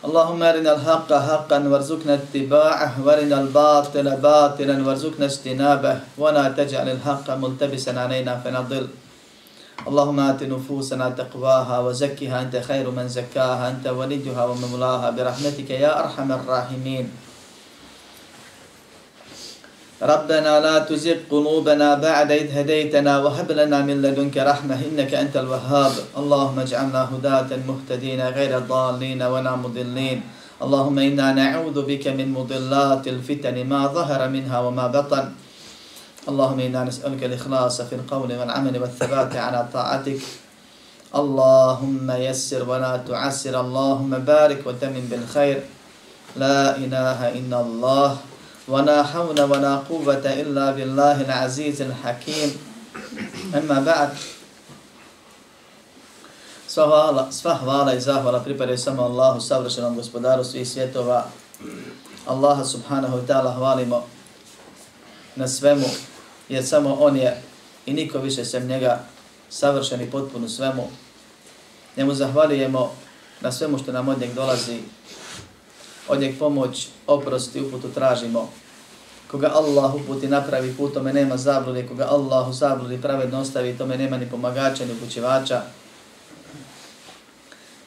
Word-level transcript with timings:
اللهم 0.00 0.42
أرنا 0.42 0.72
الحق 0.80 1.12
حقا 1.12 1.58
وارزقنا 1.68 2.14
اتباعه 2.14 2.92
وأرنا 3.04 3.40
الباطل 3.40 4.06
باطلا 4.16 4.76
وارزقنا 4.86 5.26
اجتنابه 5.26 5.96
ولا 6.18 6.48
تجعل 6.48 6.88
الحق 6.88 7.26
ملتبسا 7.30 7.90
علينا 7.90 8.40
فنضل. 8.40 8.88
اللهم 9.88 10.20
آت 10.20 10.42
نفوسنا 10.42 11.10
تقواها 11.20 11.78
وزكها 11.78 12.36
أنت 12.42 12.56
خير 12.56 12.90
من 12.90 13.08
زكاها 13.08 13.70
أنت 13.70 13.86
وليها 13.86 14.44
ومولاها 14.44 15.10
برحمتك 15.10 15.70
يا 15.70 15.92
أرحم 16.00 16.32
الراحمين. 16.32 17.04
ربنا 20.00 20.60
لا 20.60 20.78
تزغ 20.88 21.28
قلوبنا 21.30 21.94
بعد 21.94 22.32
إذ 22.32 22.48
هديتنا 22.58 23.18
وهب 23.20 23.52
لنا 23.52 23.84
من 23.84 24.02
لدنك 24.02 24.36
رحمة 24.36 24.80
إنك 24.88 25.14
أنت 25.14 25.36
الوهاب. 25.36 25.92
اللهم 26.16 26.58
اجعلنا 26.58 27.02
هداة 27.12 27.50
مهتدين 27.68 28.20
غير 28.28 28.58
ضالين 28.58 29.22
ولا 29.22 29.52
مضلين. 29.56 30.18
اللهم 30.62 30.98
إنا 30.98 31.32
نعوذ 31.32 31.76
بك 31.84 32.08
من 32.08 32.32
مضلات 32.32 33.08
الفتن 33.08 33.56
ما 33.68 33.86
ظهر 33.86 34.28
منها 34.28 34.58
وما 34.60 34.86
بطن. 34.86 35.24
اللهم 36.28 36.60
إنا 36.60 36.84
نسألك 36.84 37.24
الإخلاص 37.24 37.80
في 37.80 37.94
القول 38.00 38.32
والعمل 38.32 38.74
والثبات 38.80 39.36
على 39.36 39.60
طاعتك. 39.72 40.20
اللهم 41.12 42.10
يسر 42.10 42.64
ولا 42.64 42.96
تعسر. 43.04 43.60
اللهم 43.60 44.10
بارك 44.24 44.60
وتمن 44.64 45.04
بالخير. 45.10 45.60
لا 46.36 46.76
إله 46.76 47.20
إلا 47.36 47.60
الله. 47.60 48.29
ولا 48.67 49.03
حول 49.03 49.41
ولا 49.41 49.75
قوة 49.75 50.25
إلا 50.25 50.71
بالله 50.71 51.21
العزيز 51.21 51.81
الحكيم 51.81 52.49
أما 53.55 53.79
بعد 53.79 54.09
Sva 56.75 56.85
hvala, 56.91 57.31
sva 57.31 57.53
hvala 57.55 57.93
i 57.93 58.01
zahvala 58.01 58.43
pripadaju 58.43 58.77
samo 58.77 59.03
Allahu, 59.03 59.41
savršenom 59.41 59.95
gospodaru 59.95 60.43
svih 60.43 60.67
svjetova. 60.67 61.29
Allaha 62.27 62.65
subhanahu 62.65 63.17
wa 63.17 63.25
ta'ala 63.27 63.55
hvalimo 63.55 64.03
na 65.35 65.47
svemu, 65.47 65.87
jer 66.49 66.65
samo 66.65 66.97
On 66.99 67.15
je 67.15 67.41
i 67.85 67.93
niko 67.93 68.19
više 68.19 68.45
sem 68.45 68.67
njega 68.67 68.99
savršen 69.49 70.01
i 70.01 70.11
potpun 70.11 70.43
u 70.43 70.49
svemu. 70.49 70.89
Njemu 71.97 72.13
zahvalijemo 72.13 72.91
na 73.41 73.51
svemu 73.51 73.77
što 73.77 73.91
nam 73.91 74.07
od 74.07 74.19
njeg 74.19 74.33
dolazi, 74.33 74.79
od 76.10 76.20
njeg 76.20 76.38
pomoć, 76.38 76.88
oprost 77.06 77.56
i 77.56 77.60
uputu 77.60 77.88
tražimo. 77.88 78.50
Koga 79.30 79.50
Allah 79.54 79.94
uputi 79.94 80.28
napravi 80.28 80.74
put, 80.76 80.94
tome 80.94 81.12
nema 81.12 81.36
zablude, 81.36 81.86
koga 81.86 82.06
Allah 82.10 82.48
u 82.48 82.52
zabludi 82.52 83.02
pravedno 83.02 83.40
ostavi, 83.40 83.78
tome 83.78 83.96
nema 83.96 84.16
ni 84.16 84.30
pomagača, 84.30 84.84
ni 84.84 84.92
upućivača. 84.92 85.62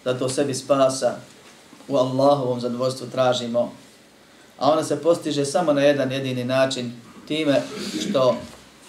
Zato 0.06 0.30
sebi 0.30 0.54
spasa 0.54 1.16
u 1.88 1.98
Allahovom 1.98 2.60
zadovoljstvu 2.60 3.08
tražimo. 3.12 3.72
A 4.60 4.72
ona 4.72 4.84
se 4.84 5.02
postiže 5.02 5.46
samo 5.46 5.74
na 5.74 5.82
jedan 5.82 6.12
jedini 6.12 6.44
način, 6.44 6.92
time 7.28 7.62
što 8.02 8.36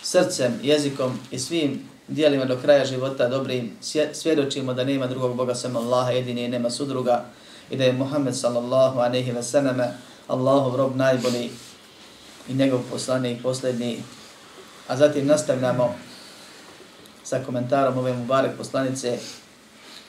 srcem, 0.03 0.61
jezikom 0.63 1.19
i 1.31 1.39
svim 1.39 1.89
dijelima 2.09 2.45
do 2.45 2.59
kraja 2.63 2.85
života 2.85 3.29
dobrim 3.29 3.73
svjedočimo 4.13 4.75
da 4.75 4.85
nema 4.85 5.07
drugog 5.07 5.37
Boga 5.37 5.55
sem 5.55 5.77
Allaha, 5.77 6.11
jedini 6.11 6.45
i 6.45 6.49
nema 6.49 6.71
sudruga 6.71 7.25
i 7.71 7.77
da 7.77 7.85
je 7.85 7.93
Muhammed 7.93 8.37
sallallahu 8.37 8.99
aleyhi 8.99 9.35
ve 9.35 9.43
selleme 9.43 9.95
Allahov 10.29 10.77
rob 10.77 10.97
najbolji 10.97 11.51
i 12.49 12.55
njegov 12.55 12.81
poslanik 12.91 13.43
posljednji. 13.43 14.03
A 14.89 14.97
zatim 14.97 15.27
nastavljamo 15.27 15.95
sa 17.25 17.41
komentarom 17.47 17.99
ove 17.99 18.13
Mubarek 18.13 18.57
poslanice 18.59 19.19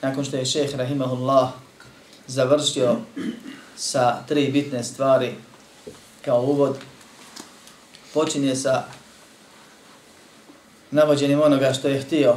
nakon 0.02 0.25
što 0.25 0.38
je 0.38 0.46
šeheh 0.46 0.75
Rahimahullah 0.75 1.50
završio 2.28 2.96
sa 3.78 4.24
tri 4.28 4.51
bitne 4.51 4.84
stvari 4.84 5.35
kao 6.25 6.41
uvod 6.41 6.78
počinje 8.13 8.56
sa 8.56 8.84
navođenim 10.91 11.41
onoga 11.41 11.74
što 11.74 11.88
je 11.88 12.01
htio 12.01 12.35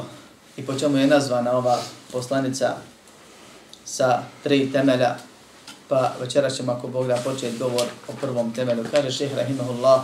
i 0.57 0.67
po 0.67 0.75
čemu 0.75 0.97
je 0.99 1.07
nazvana 1.07 1.53
ova 1.53 1.79
poslanica 2.13 2.77
sa 3.88 4.24
tri 4.44 4.72
temelja, 4.72 5.16
pa 5.88 6.14
večera 6.22 6.50
ćemo 6.50 6.72
ako 6.72 6.88
Bog 6.88 7.08
da 7.08 7.16
početi 7.16 7.58
govor 7.58 7.88
o 8.08 8.14
prvom 8.22 8.54
temelju. 8.54 8.86
Kaže 8.92 9.12
šehr 9.12 9.36
Rahimahullah, 9.36 10.04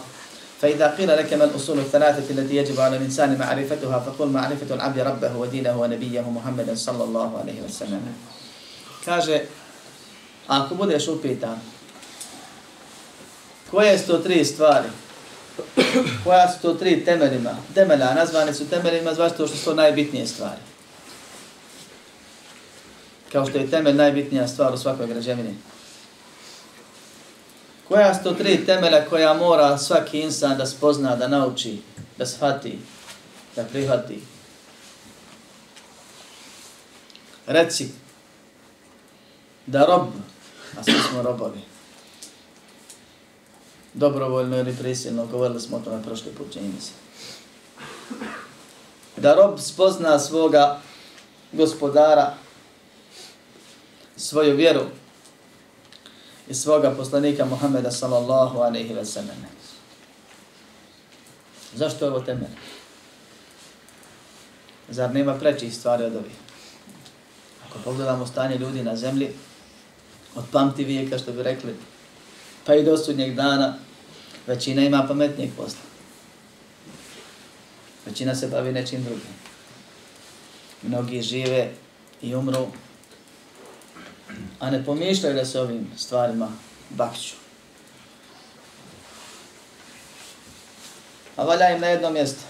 فإذا 0.62 0.88
قيل 0.98 1.08
لك 1.08 1.34
ما 1.34 1.44
الأصول 1.44 1.80
الثلاثة 1.80 2.28
التي 2.30 2.56
يجب 2.56 2.80
على 2.80 2.98
الإنسان 2.98 3.38
معرفتها 3.40 4.00
فقل 4.00 4.28
معرفة 4.28 4.76
العبد 4.76 5.00
ربه 5.00 5.38
ودينه 5.38 5.82
ونبيه 5.82 6.22
محمد 6.22 6.74
صلى 6.76 7.04
الله 7.04 7.30
عليه 7.40 7.60
وسلم. 7.64 8.04
Kaže, 9.06 9.48
ako 10.48 10.76
budeš 10.76 11.08
upitan, 11.08 11.56
koje 13.72 13.98
su 13.98 14.08
to 14.08 14.18
tri 14.18 14.46
stvari 14.46 14.90
koja 16.24 16.52
su 16.52 16.62
to 16.62 16.74
tri 16.74 17.06
temeljima, 17.06 17.56
temelja, 17.76 18.14
nazvane 18.14 18.54
su 18.54 18.70
temeljima 18.70 19.14
zvašto 19.14 19.48
što 19.48 19.58
su 19.58 19.66
to 19.66 19.74
najbitnije 19.74 20.28
stvari. 20.28 20.62
Kao 23.35 23.47
što 23.47 23.59
je 23.59 23.71
temelj 23.71 23.95
najbitnija 23.95 24.49
stvar 24.49 24.75
u 24.75 24.79
svakoj 24.79 25.07
građevini. 25.07 25.55
Koja 27.89 28.15
su 28.15 28.23
to 28.23 28.33
tri 28.33 28.67
temelja 28.67 29.05
koja 29.11 29.35
mora 29.35 29.79
svaki 29.79 30.21
insan 30.21 30.59
da 30.59 30.67
spozna, 30.67 31.17
da 31.17 31.29
nauči, 31.29 31.83
da 32.19 32.27
shvati, 32.27 32.79
da 33.57 33.65
prihvati. 33.65 34.23
Reci 37.47 37.89
da 39.67 39.87
rob, 39.87 40.07
a 40.79 40.83
svi 40.85 40.95
smo 41.11 41.23
robovi, 41.23 41.61
dobrovoljno 43.95 44.59
ili 44.59 44.77
prisilno, 44.77 45.27
govorili 45.27 45.61
smo 45.61 45.77
o 45.77 45.81
tome 45.81 46.03
prošli 46.03 46.33
put, 46.33 46.53
čini 46.53 46.81
se. 46.81 46.93
Da 49.17 49.35
rob 49.35 49.59
spozna 49.59 50.19
svoga 50.19 50.81
gospodara, 51.53 52.44
svoju 54.17 54.57
vjeru 54.57 54.83
i 56.49 56.55
svoga 56.55 56.91
poslanika 56.91 57.45
Muhammeda 57.45 57.91
sallallahu 57.91 58.59
alaihi 58.59 58.95
wa 58.95 59.05
sallam. 59.05 59.47
Zašto 61.75 62.05
je 62.05 62.11
ovo 62.11 62.21
temelj? 62.21 62.55
Zar 64.89 65.15
nema 65.15 65.35
prečih 65.35 65.75
stvari 65.75 66.05
od 66.05 66.17
ovih? 66.17 66.33
Ako 67.69 67.79
pogledamo 67.85 68.27
stanje 68.27 68.59
ljudi 68.59 68.83
na 68.83 68.97
zemlji, 68.97 69.31
od 70.35 70.45
pamti 70.53 70.85
vijeka, 70.85 71.19
što 71.19 71.33
bi 71.33 71.43
rekli, 71.43 71.75
pa 72.67 72.75
i 72.75 72.85
do 72.85 72.97
sudnjeg 72.97 73.35
dana, 73.35 73.75
većina 74.47 74.83
ima 74.83 75.05
pametnijeg 75.09 75.51
posla. 75.57 75.81
Većina 78.07 78.35
se 78.35 78.49
bavi 78.49 78.73
nečim 78.73 79.05
drugim. 79.05 79.35
Mnogi 80.83 81.23
žive 81.23 81.71
i 82.23 82.35
umru, 82.35 82.67
a 84.59 84.71
ne 84.71 84.85
pomišljaju 84.85 85.35
da 85.35 85.45
se 85.45 85.61
ovim 85.61 85.91
stvarima 85.97 86.49
bakću. 86.91 87.35
A 91.37 91.45
valja 91.45 91.71
im 91.71 91.81
na 91.81 91.87
jedno 91.87 92.11
mjesto. 92.11 92.43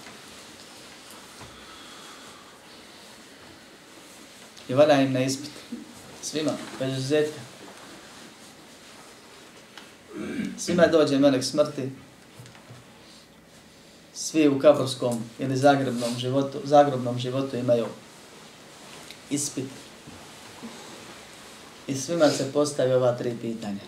I 4.69 4.73
valja 4.73 5.01
im 5.01 5.13
na 5.13 5.19
ispit. 5.19 5.51
Svima, 6.21 6.51
bez 6.79 6.97
izuzetka. 6.97 7.39
Svima 10.57 10.87
dođe 10.87 11.19
melek 11.19 11.43
smrti, 11.43 11.89
svi 14.13 14.47
u 14.47 14.59
kabrovskom 14.59 15.23
ili 15.39 15.57
zagrobnom 15.57 16.17
životu, 16.17 16.59
zagrobnom 16.63 17.19
životu 17.19 17.57
imaju 17.57 17.85
ispit. 19.29 19.65
I 21.87 21.95
svima 21.95 22.29
se 22.29 22.51
postavi 22.53 22.93
ova 22.93 23.11
tri 23.17 23.37
pitanja. 23.41 23.79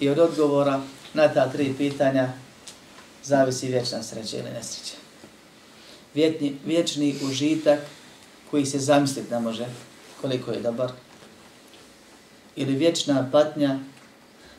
I 0.00 0.08
od 0.08 0.18
odgovora 0.18 0.80
na 1.14 1.28
ta 1.28 1.52
tri 1.52 1.74
pitanja 1.78 2.28
zavisi 3.24 3.68
vječna 3.68 4.02
sreća 4.02 4.36
ili 4.36 4.50
nesreća. 4.50 4.94
Vjetni, 6.14 6.56
vječni 6.64 7.16
užitak 7.30 7.78
koji 8.50 8.66
se 8.66 8.78
zamisliti 8.78 9.30
ne 9.30 9.40
može 9.40 9.66
koliko 10.20 10.50
je 10.50 10.60
dobar. 10.60 10.92
Ili 12.56 12.76
vječna 12.76 13.28
patnja 13.32 13.78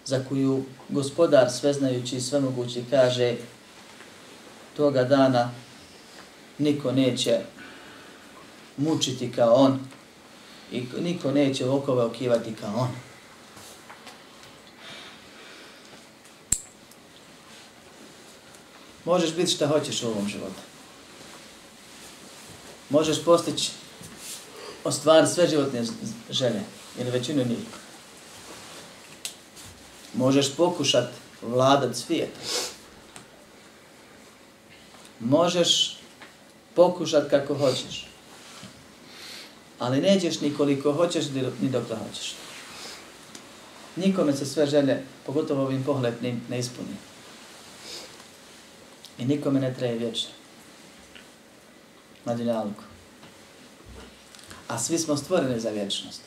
za 0.06 0.24
koju 0.30 0.64
gospodar 0.90 1.52
sveznajući 1.52 2.18
i 2.18 2.22
svemogući 2.22 2.84
kaže 2.90 3.36
toga 4.78 5.04
dana 5.04 5.52
niko 6.58 6.92
neće 6.92 7.40
mučiti 8.78 9.32
kao 9.32 9.54
on 9.54 9.80
i 10.72 10.84
niko 11.00 11.32
neće 11.32 11.70
okove 11.70 12.04
okivati 12.04 12.56
kao 12.62 12.76
on. 12.76 12.90
Možeš 19.06 19.36
biti 19.36 19.52
šta 19.52 19.68
hoćeš 19.68 20.04
u 20.04 20.08
ovom 20.08 20.28
životu. 20.28 20.62
Možeš 22.90 23.24
postići 23.26 23.72
ostvar 24.84 25.28
sve 25.28 25.48
životne 25.48 25.84
želje 26.30 26.62
ili 27.00 27.12
većinu 27.12 27.46
njih. 27.46 27.68
Možeš 30.14 30.56
pokušat 30.56 31.12
vladat 31.42 31.96
svijetom. 31.96 32.42
Možeš 35.20 35.98
pokušat 36.76 37.30
kako 37.30 37.56
hoćeš. 37.56 38.09
Ali 39.80 40.02
nećeš 40.02 40.42
nikoliko 40.42 40.94
hoćeš 40.94 41.26
ni 41.62 41.70
dok 41.70 41.88
to 41.88 41.96
hoćeš. 41.96 42.36
Nikome 43.96 44.34
se 44.34 44.46
sve 44.46 44.66
želje, 44.66 45.04
pogotovo 45.26 45.64
ovim 45.64 45.84
pohlepnim, 45.84 46.42
ne 46.50 46.60
ispuni. 46.60 46.96
I 49.18 49.26
nikome 49.26 49.60
ne 49.60 49.74
treje 49.74 49.98
vječno. 49.98 50.30
Na 52.26 52.36
dunjalku. 52.36 52.84
A 54.68 54.80
svi 54.80 55.00
smo 55.00 55.18
stvoreni 55.18 55.60
za 55.60 55.70
vječnost. 55.70 56.22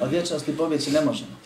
Od 0.00 0.10
vječnosti 0.10 0.56
pobjeći 0.56 0.90
ne 0.90 1.00
možemo. 1.00 1.36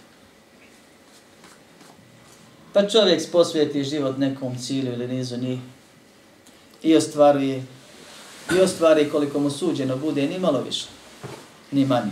Pa 2.73 2.89
čovjek 2.89 3.31
posvijeti 3.33 3.85
život 3.85 4.19
nekom 4.19 4.59
cilju 4.59 4.93
ili 4.93 5.09
nizu 5.09 5.37
njih 5.37 5.59
i 6.83 6.97
ostvaruje 6.97 7.65
i 8.57 8.61
ostvari 8.61 9.11
koliko 9.11 9.41
mu 9.41 9.51
suđeno 9.51 9.97
bude, 9.97 10.27
ni 10.27 10.39
malo 10.39 10.61
više, 10.61 10.87
ni 11.71 11.87
manje. 11.87 12.11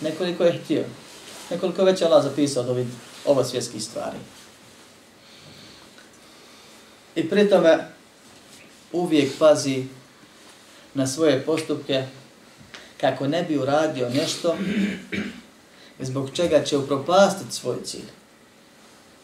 Nekoliko 0.00 0.44
je 0.44 0.60
htio, 0.64 0.84
nekoliko 1.50 1.84
već 1.84 2.02
Allah 2.02 2.24
zapisao 2.24 2.62
od 2.62 2.68
ovih 2.68 2.86
ovo 3.24 3.44
svjetskih 3.44 3.82
stvari. 3.82 4.16
I 7.14 7.28
pri 7.28 7.50
tome 7.50 7.88
uvijek 8.92 9.38
pazi 9.38 9.84
na 10.94 11.06
svoje 11.06 11.42
postupke 11.42 12.06
kako 13.00 13.26
ne 13.26 13.42
bi 13.42 13.58
uradio 13.58 14.08
nešto 14.08 14.56
zbog 15.98 16.30
čega 16.34 16.64
će 16.64 16.76
upropastiti 16.76 17.54
svoj 17.54 17.76
cilj 17.84 18.08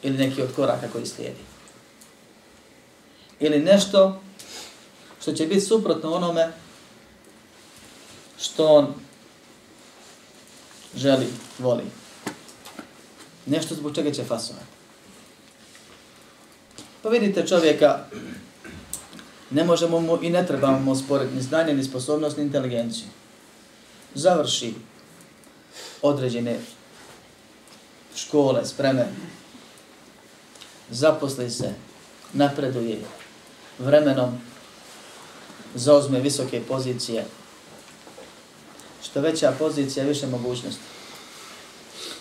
ili 0.02 0.18
neki 0.18 0.42
od 0.42 0.54
koraka 0.56 0.88
koji 0.92 1.06
slijedi. 1.06 1.40
Ili 3.40 3.58
nešto 3.58 4.20
što 5.20 5.32
će 5.32 5.46
biti 5.46 5.60
suprotno 5.60 6.12
onome 6.12 6.52
što 8.40 8.66
on 8.66 8.94
želi, 10.96 11.26
voli. 11.58 11.84
Nešto 13.46 13.74
zbog 13.74 13.94
čega 13.94 14.12
će 14.12 14.24
fasovati. 14.24 14.66
Pa 17.02 17.08
vidite 17.08 17.46
čovjeka, 17.46 18.04
ne 19.50 19.64
možemo 19.64 20.00
mu 20.00 20.18
i 20.22 20.30
ne 20.30 20.46
trebamo 20.46 20.78
mu 20.78 20.96
sporediti 20.96 21.36
ni 21.36 21.42
znanje, 21.42 21.74
ni 21.74 21.84
sposobnost, 21.84 22.36
ni 22.36 22.42
inteligenciju. 22.42 23.06
Završi 24.14 24.74
određene 26.02 26.58
škole, 28.14 28.66
spreme, 28.66 29.06
zaposli 30.90 31.50
se, 31.50 31.74
napreduje, 32.32 33.00
vremenom 33.78 34.40
zauzme 35.74 36.20
visoke 36.20 36.62
pozicije. 36.68 37.24
Što 39.02 39.20
veća 39.20 39.52
pozicija, 39.58 40.04
više 40.04 40.26
mogućnosti. 40.26 40.82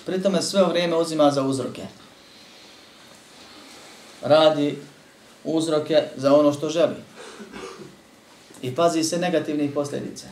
Pritome 0.05 0.41
sve 0.41 0.63
vrijeme 0.63 0.97
uzima 0.97 1.31
za 1.31 1.43
uzroke. 1.43 1.81
Radi 4.21 4.77
uzroke 5.43 6.03
za 6.15 6.33
ono 6.33 6.53
što 6.53 6.69
želi. 6.69 6.95
I 8.61 8.75
pazi 8.75 9.03
se 9.03 9.17
negativnih 9.17 9.71
posljedica. 9.73 10.27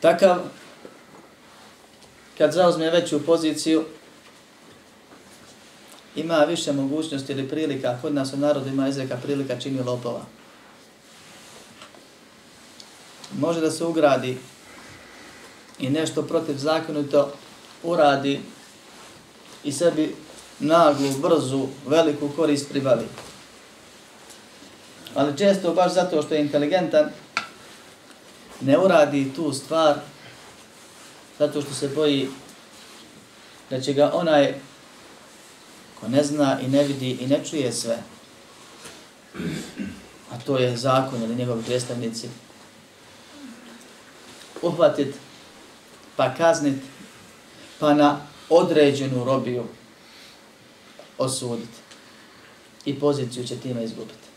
Takav, 0.00 0.38
kad 2.38 2.52
zauzme 2.52 2.90
veću 2.90 3.26
poziciju, 3.26 3.84
ima 6.16 6.36
više 6.36 6.72
mogućnosti 6.72 7.32
ili 7.32 7.48
prilika, 7.48 7.98
kod 8.02 8.14
nas 8.14 8.32
u 8.32 8.36
narodu 8.36 8.68
ima 8.68 8.88
izreka 8.88 9.16
prilika 9.22 9.60
čini 9.60 9.82
lopova. 9.82 10.24
Može 13.32 13.60
da 13.60 13.70
se 13.70 13.84
ugradi 13.84 14.38
i 15.78 15.90
nešto 15.90 16.22
protiv 16.22 16.56
zakonito 16.56 17.32
uradi 17.82 18.40
i 19.64 19.72
sebi 19.72 20.14
naglu, 20.58 21.10
brzu, 21.12 21.66
veliku 21.86 22.28
korist 22.36 22.68
pribavi. 22.68 23.06
Ali 25.14 25.38
često 25.38 25.74
baš 25.74 25.94
zato 25.94 26.22
što 26.22 26.34
je 26.34 26.40
inteligentan, 26.40 27.10
ne 28.60 28.78
uradi 28.78 29.32
tu 29.36 29.52
stvar 29.52 29.94
zato 31.38 31.62
što 31.62 31.74
se 31.74 31.88
boji 31.88 32.28
da 33.70 33.80
će 33.80 33.92
ga 33.92 34.10
onaj 34.14 34.54
ko 36.00 36.08
ne 36.08 36.24
zna 36.24 36.60
i 36.60 36.68
ne 36.68 36.84
vidi 36.84 37.10
i 37.10 37.26
ne 37.26 37.44
čuje 37.50 37.72
sve, 37.72 37.98
a 40.30 40.38
to 40.46 40.58
je 40.58 40.76
zakon 40.76 41.22
ili 41.22 41.34
njegovi 41.34 41.62
predstavnici, 41.62 42.28
uhvatit, 44.62 45.14
pa 46.16 46.34
kaznit, 46.34 46.82
pa 47.78 47.94
na 47.94 48.20
određenu 48.48 49.24
robiju 49.24 49.64
osuditi. 51.18 51.78
I 52.84 53.00
poziciju 53.00 53.46
će 53.46 53.56
time 53.56 53.84
izgubiti. 53.84 54.28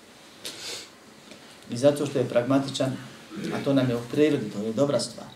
I 1.70 1.78
zato 1.78 2.06
što 2.06 2.20
je 2.20 2.30
pragmatičan, 2.30 2.98
a 3.54 3.64
to 3.64 3.74
nam 3.74 3.90
je 3.90 3.96
u 3.96 4.02
prirodi, 4.12 4.50
to 4.50 4.60
je 4.60 4.74
dobra 4.74 5.00
stvar. 5.00 5.28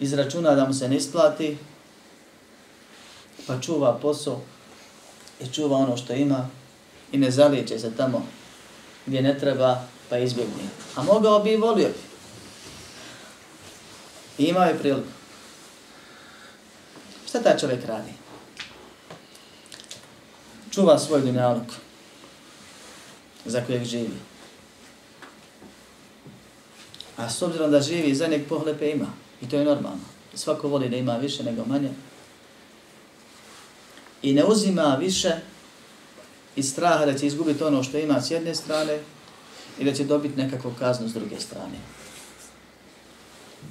Izračuna 0.00 0.54
da 0.54 0.66
mu 0.66 0.74
se 0.74 0.88
ne 0.88 0.96
isplati, 0.96 1.58
pa 3.46 3.60
čuva 3.60 3.98
posao 4.02 4.40
i 5.40 5.46
čuva 5.52 5.76
ono 5.76 5.96
što 5.96 6.12
ima 6.12 6.48
i 7.12 7.18
ne 7.18 7.30
zalijeće 7.30 7.78
se 7.78 7.96
tamo 7.96 8.26
gdje 9.06 9.22
ne 9.22 9.38
treba, 9.38 9.82
pa 10.08 10.18
izbjegne. 10.18 10.62
A 10.96 11.02
mogao 11.02 11.40
bi 11.40 11.52
i 11.52 11.56
volio 11.56 11.88
bi. 11.88 12.08
I 14.44 14.46
imao 14.46 14.64
je 14.64 14.78
priliku. 14.78 15.08
Šta 17.28 17.42
taj 17.42 17.58
čovjek 17.58 17.84
radi? 17.84 18.12
Čuva 20.70 20.98
svoj 20.98 21.20
dunjaluk 21.20 21.68
za 23.44 23.64
kojeg 23.66 23.84
živi. 23.84 24.18
A 27.16 27.30
s 27.30 27.42
obzirom 27.42 27.70
da 27.70 27.80
živi, 27.80 28.14
za 28.14 28.26
njeg 28.26 28.48
pohlepe 28.48 28.90
ima. 28.90 29.06
I 29.42 29.48
to 29.48 29.56
je 29.56 29.64
normalno. 29.64 30.04
Svako 30.34 30.68
voli 30.68 30.88
da 30.88 30.96
ima 30.96 31.16
više 31.16 31.42
nego 31.42 31.64
manje 31.64 31.90
i 34.22 34.32
ne 34.32 34.44
uzima 34.44 34.96
više 35.00 35.30
iz 36.56 36.70
straha 36.70 37.06
da 37.06 37.18
će 37.18 37.26
izgubiti 37.26 37.64
ono 37.64 37.82
što 37.82 37.98
ima 37.98 38.22
s 38.22 38.30
jedne 38.30 38.54
strane 38.54 39.00
i 39.78 39.84
da 39.84 39.94
će 39.94 40.04
dobiti 40.04 40.36
nekakvu 40.36 40.72
kaznu 40.78 41.08
s 41.08 41.12
druge 41.12 41.40
strane. 41.40 41.78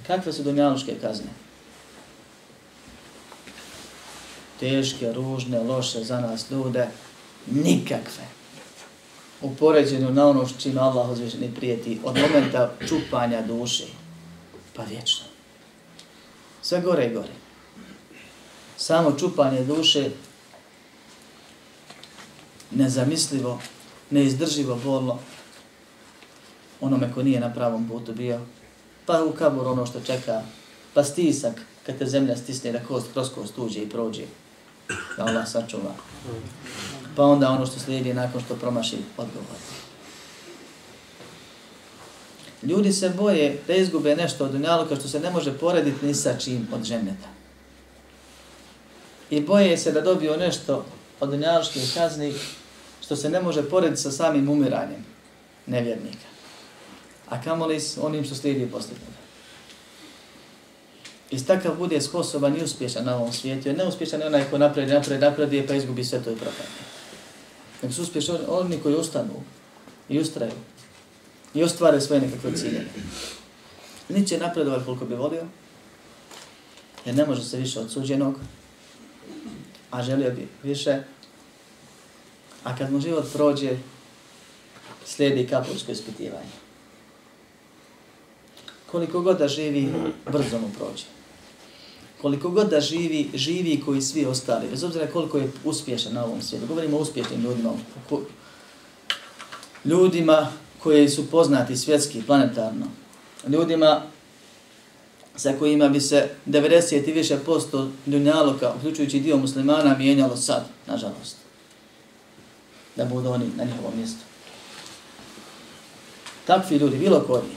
Kakve 0.07 0.33
su 0.33 0.43
dunjaluške 0.43 0.95
kazne? 1.01 1.29
Teške, 4.59 5.13
ružne, 5.13 5.59
loše 5.59 6.03
za 6.03 6.19
nas 6.21 6.51
ljude, 6.51 6.87
nikakve. 7.45 8.23
U 9.41 9.55
poređenju 9.55 10.11
na 10.11 10.27
ono 10.27 10.47
što 10.47 10.59
čima 10.59 10.81
Allah 10.81 11.09
uzvišeni 11.09 11.55
prijeti 11.55 11.99
od 12.03 12.17
momenta 12.17 12.73
čupanja 12.87 13.41
duše, 13.41 13.85
pa 14.75 14.83
vječno. 14.83 15.25
Sve 16.61 16.81
gore 16.81 17.05
i 17.05 17.13
gore. 17.13 17.33
Samo 18.77 19.11
čupanje 19.19 19.63
duše 19.63 20.09
nezamislivo, 22.71 23.61
neizdrživo 24.09 24.75
bolno 24.83 25.19
onome 26.81 27.13
ko 27.13 27.23
nije 27.23 27.39
na 27.39 27.53
pravom 27.53 27.87
putu 27.87 28.13
bio. 28.13 28.39
Pa 29.05 29.23
u 29.23 29.31
kabur 29.31 29.67
ono 29.67 29.85
što 29.85 29.99
čeka, 30.01 30.41
pa 30.93 31.03
stisak 31.03 31.61
kad 31.85 31.97
te 31.97 32.05
zemlja 32.05 32.35
stisne 32.35 32.71
da 32.71 32.79
kost 32.79 33.07
kroz 33.13 33.29
kost 33.35 33.57
uđe 33.57 33.79
i 33.79 33.89
prođe. 33.89 34.23
Da 35.17 35.25
Allah 35.25 35.47
sačuva. 35.47 35.95
Pa 37.15 37.23
onda 37.23 37.49
ono 37.49 37.65
što 37.65 37.79
slijedi 37.79 38.13
nakon 38.13 38.41
što 38.41 38.55
promaši 38.55 38.97
odgovor. 39.17 39.57
Ljudi 42.63 42.93
se 42.93 43.09
boje 43.09 43.61
da 43.67 43.75
izgube 43.75 44.15
nešto 44.15 44.45
od 44.45 44.51
dunjaluka 44.51 44.95
što 44.95 45.07
se 45.07 45.19
ne 45.19 45.31
može 45.31 45.57
porediti 45.57 46.05
ni 46.05 46.13
sa 46.13 46.37
čim 46.37 46.67
od 46.73 46.83
ženeta. 46.83 47.27
i 49.29 49.41
boje 49.41 49.77
se 49.77 49.91
da 49.91 50.01
dobiju 50.01 50.37
nešto 50.37 50.85
od 51.19 51.29
dunjaličkih 51.29 51.91
kazni 51.93 52.33
što 53.01 53.15
se 53.15 53.29
ne 53.29 53.41
može 53.41 53.69
porediti 53.69 54.01
sa 54.01 54.11
samim 54.11 54.49
umiranjem 54.49 55.05
nevjernika. 55.65 56.36
A 57.29 57.41
kamoli 57.41 57.79
s 57.79 57.97
onim 57.97 58.25
što 58.25 58.35
slijedi 58.35 58.71
poslije 58.71 58.99
toga. 58.99 59.17
I 61.31 61.45
takav 61.45 61.75
bude 61.75 62.01
sposoban 62.01 62.57
i 62.57 62.63
uspješan 62.63 63.05
na 63.05 63.15
ovom 63.15 63.33
svijetu, 63.33 63.67
jer 63.67 63.77
neuspješan 63.77 64.19
je 64.21 64.27
onaj 64.27 64.49
ko 64.49 64.57
napredi, 64.57 64.93
napredi, 64.93 65.21
napredi, 65.21 65.67
pa 65.67 65.73
izgubi 65.73 66.03
sve 66.03 66.23
to 66.23 66.31
i 66.31 66.35
propadne. 66.35 66.65
Nek 67.81 67.93
su 67.93 68.01
uspješni 68.01 68.35
oni 68.47 68.79
koji 68.83 68.95
ustanu 68.95 69.43
i 70.09 70.19
ustraju 70.19 70.51
i 71.53 71.63
ostvare 71.63 72.01
svoje 72.01 72.21
nekakve 72.21 72.55
cilje. 72.55 72.85
Niti 74.09 74.37
napredovati 74.37 74.85
koliko 74.85 75.05
bi 75.05 75.15
volio, 75.15 75.43
jer 77.05 77.15
ne 77.15 77.25
može 77.25 77.43
se 77.43 77.57
više 77.57 77.79
od 77.79 77.91
suđenog, 77.91 78.39
a 79.91 80.03
želio 80.03 80.31
bi 80.31 80.47
više. 80.63 81.03
A 82.63 82.77
kad 82.77 82.91
mu 82.91 82.99
život 82.99 83.25
prođe, 83.33 83.77
slijedi 85.05 85.47
kapulsko 85.47 85.91
ispitivanje. 85.91 86.66
Koliko 88.91 89.21
god 89.21 89.37
da 89.37 89.47
živi, 89.47 89.89
brzo 90.31 90.59
mu 90.59 90.69
prođe. 90.77 91.03
Koliko 92.21 92.49
god 92.49 92.69
da 92.69 92.81
živi, 92.81 93.29
živi 93.33 93.81
koji 93.85 94.01
svi 94.01 94.25
ostali, 94.25 94.67
bez 94.69 94.83
obzira 94.83 95.07
koliko 95.07 95.37
je 95.37 95.51
uspješan 95.63 96.13
na 96.13 96.25
ovom 96.25 96.41
svijetu. 96.41 96.67
Govorimo 96.67 96.97
o 96.97 97.01
uspješnim 97.01 97.41
ljudima, 97.41 97.73
ljudima 99.85 100.47
koji 100.83 101.09
su 101.09 101.29
poznati 101.31 101.77
svjetski, 101.77 102.23
planetarno, 102.27 102.85
ljudima 103.47 104.01
sa 105.35 105.53
kojima 105.59 105.89
bi 105.89 106.01
se 106.01 106.29
90 106.45 107.09
i 107.09 107.11
više 107.11 107.37
posto 107.45 107.89
dunjaloka, 108.05 108.73
uključujući 108.77 109.19
dio 109.19 109.37
muslimana, 109.37 109.97
mijenjalo 109.97 110.35
sad, 110.37 110.65
nažalost. 110.87 111.37
Da 112.95 113.05
budu 113.05 113.29
oni 113.29 113.45
na 113.55 113.63
njihovom 113.63 113.97
mjestu. 113.97 114.19
Takvi 116.45 116.77
ljudi, 116.77 116.97
bilo 116.97 117.19
koji. 117.19 117.56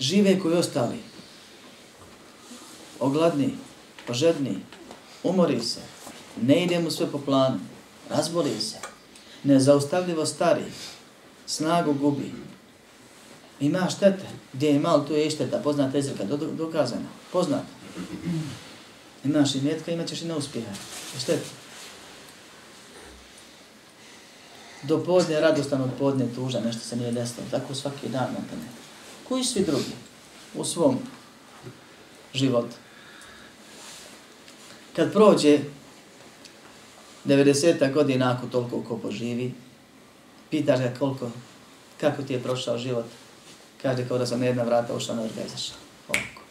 Žive 0.00 0.38
koji 0.40 0.56
ostali. 0.56 0.98
Ogladni, 3.00 3.54
požedni, 4.06 4.58
umori 5.22 5.60
se, 5.60 5.80
ne 6.42 6.64
ide 6.64 6.78
mu 6.78 6.90
sve 6.90 7.06
po 7.06 7.18
planu, 7.18 7.60
razboli 8.10 8.60
se, 8.60 8.76
nezaustavljivo 9.44 10.26
stari, 10.26 10.64
snagu 11.46 11.92
gubi, 11.92 12.32
ima 13.60 13.88
štete, 13.90 14.26
gdje 14.52 14.68
je 14.68 14.80
malo, 14.80 15.04
tu 15.04 15.12
je 15.12 15.26
i 15.26 15.30
šteta, 15.30 15.58
poznata 15.58 15.98
izreka, 15.98 16.24
do, 16.24 16.36
dokazana, 16.36 17.08
poznata. 17.32 17.66
Imaš 19.24 19.54
i 19.54 19.60
mjetka, 19.60 19.92
imat 19.92 20.08
ćeš 20.08 20.22
i 20.22 20.26
neuspjeha, 20.26 20.72
i 21.16 21.20
štete. 21.20 21.46
Do 24.82 25.04
podne 25.04 25.40
radostan 25.40 25.82
od 25.82 25.90
podne 25.98 26.26
tuža, 26.34 26.60
nešto 26.60 26.80
se 26.80 26.96
nije 26.96 27.12
desilo, 27.12 27.46
tako 27.50 27.74
svaki 27.74 28.08
dan 28.08 28.28
ne. 28.32 28.48
tome. 28.50 28.85
Koji 29.28 29.44
svi 29.44 29.64
drugi 29.64 29.92
u 30.54 30.64
svom 30.64 30.98
životu. 32.34 32.76
Kad 34.96 35.12
prođe 35.12 35.58
90 37.24 37.92
godina 37.92 38.36
ako 38.38 38.46
toliko 38.46 38.82
ko 38.82 38.98
poživi, 38.98 39.52
pitaš 40.50 40.80
ga 40.80 40.94
koliko, 40.98 41.30
kako 42.00 42.22
ti 42.22 42.32
je 42.32 42.42
prošao 42.42 42.78
život, 42.78 43.04
kaže 43.82 44.08
kao 44.08 44.18
da 44.18 44.26
sam 44.26 44.40
na 44.40 44.46
jedna 44.46 44.62
vrata 44.62 44.96
ušao 44.96 45.16
na 45.16 45.22
druga 45.22 45.40
izašao. 45.46 45.76
Ovako. 46.08 46.42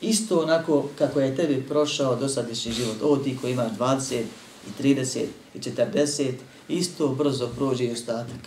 Isto 0.00 0.40
onako 0.40 0.88
kako 0.98 1.20
je 1.20 1.36
tebi 1.36 1.64
prošao 1.68 2.16
dosadišnji 2.16 2.72
život, 2.72 2.96
ovo 3.02 3.16
ti 3.16 3.38
koji 3.40 3.52
imaš 3.52 3.72
20 3.78 4.22
i 4.68 4.82
30 4.82 5.24
i 5.54 5.58
40, 5.58 6.32
isto 6.68 7.08
brzo 7.08 7.48
prođe 7.56 7.84
i 7.84 7.92
ostatak. 7.92 8.40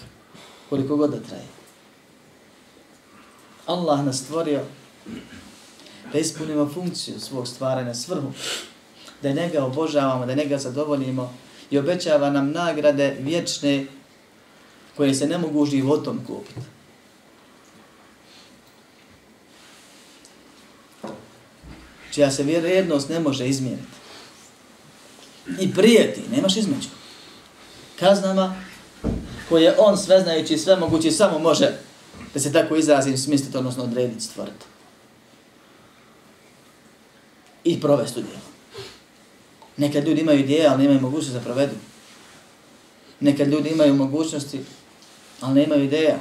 Koliko 0.69 0.95
god 0.95 1.11
da 1.11 1.19
traje. 1.19 1.64
Allah 3.65 4.05
nas 4.05 4.19
stvorio 4.19 4.61
da 6.13 6.19
ispunimo 6.19 6.69
funkciju 6.73 7.19
svog 7.19 7.47
stvaranja, 7.47 7.93
svrhu, 7.93 8.31
da 9.21 9.31
njega 9.31 9.65
obožavamo, 9.65 10.25
da 10.25 10.35
njega 10.35 10.57
zadovoljimo 10.57 11.33
i 11.69 11.77
obećava 11.77 12.29
nam 12.29 12.51
nagrade 12.51 13.17
vječne 13.19 13.85
koje 14.97 15.13
se 15.13 15.27
ne 15.27 15.37
mogu 15.37 15.65
životom 15.65 16.19
kupiti. 16.27 16.59
Čija 22.11 22.31
se 22.31 22.43
vrijednost 22.43 23.09
ne 23.09 23.19
može 23.19 23.47
izmijeniti. 23.47 23.87
I 25.59 25.73
prijeti, 25.73 26.21
nemaš 26.35 26.57
između. 26.57 26.87
Kaznama 27.99 28.55
koje 29.49 29.75
on 29.79 29.97
sveznajući 29.97 30.53
i 30.53 30.57
sve 30.57 30.75
mogući 30.75 31.11
samo 31.11 31.39
može 31.39 31.84
da 32.35 32.41
se 32.41 32.53
tako 32.53 32.75
izrazim 32.75 33.17
smisliti, 33.17 33.57
odnosno 33.57 33.83
odrediti 33.83 34.23
stvoriti. 34.23 34.65
I 37.63 37.81
provesti 37.81 38.19
u 38.19 38.23
djelu. 38.23 38.39
Nekad 39.77 40.07
ljudi 40.07 40.21
imaju 40.21 40.39
ideje, 40.39 40.67
ali 40.67 40.83
nemaju 40.83 41.01
mogućnosti 41.01 41.33
da 41.33 41.43
provedu. 41.43 41.75
Nekad 43.19 43.47
ljudi 43.47 43.69
imaju 43.69 43.93
mogućnosti, 43.93 44.59
ali 45.41 45.61
nemaju 45.61 45.83
ideja. 45.83 46.19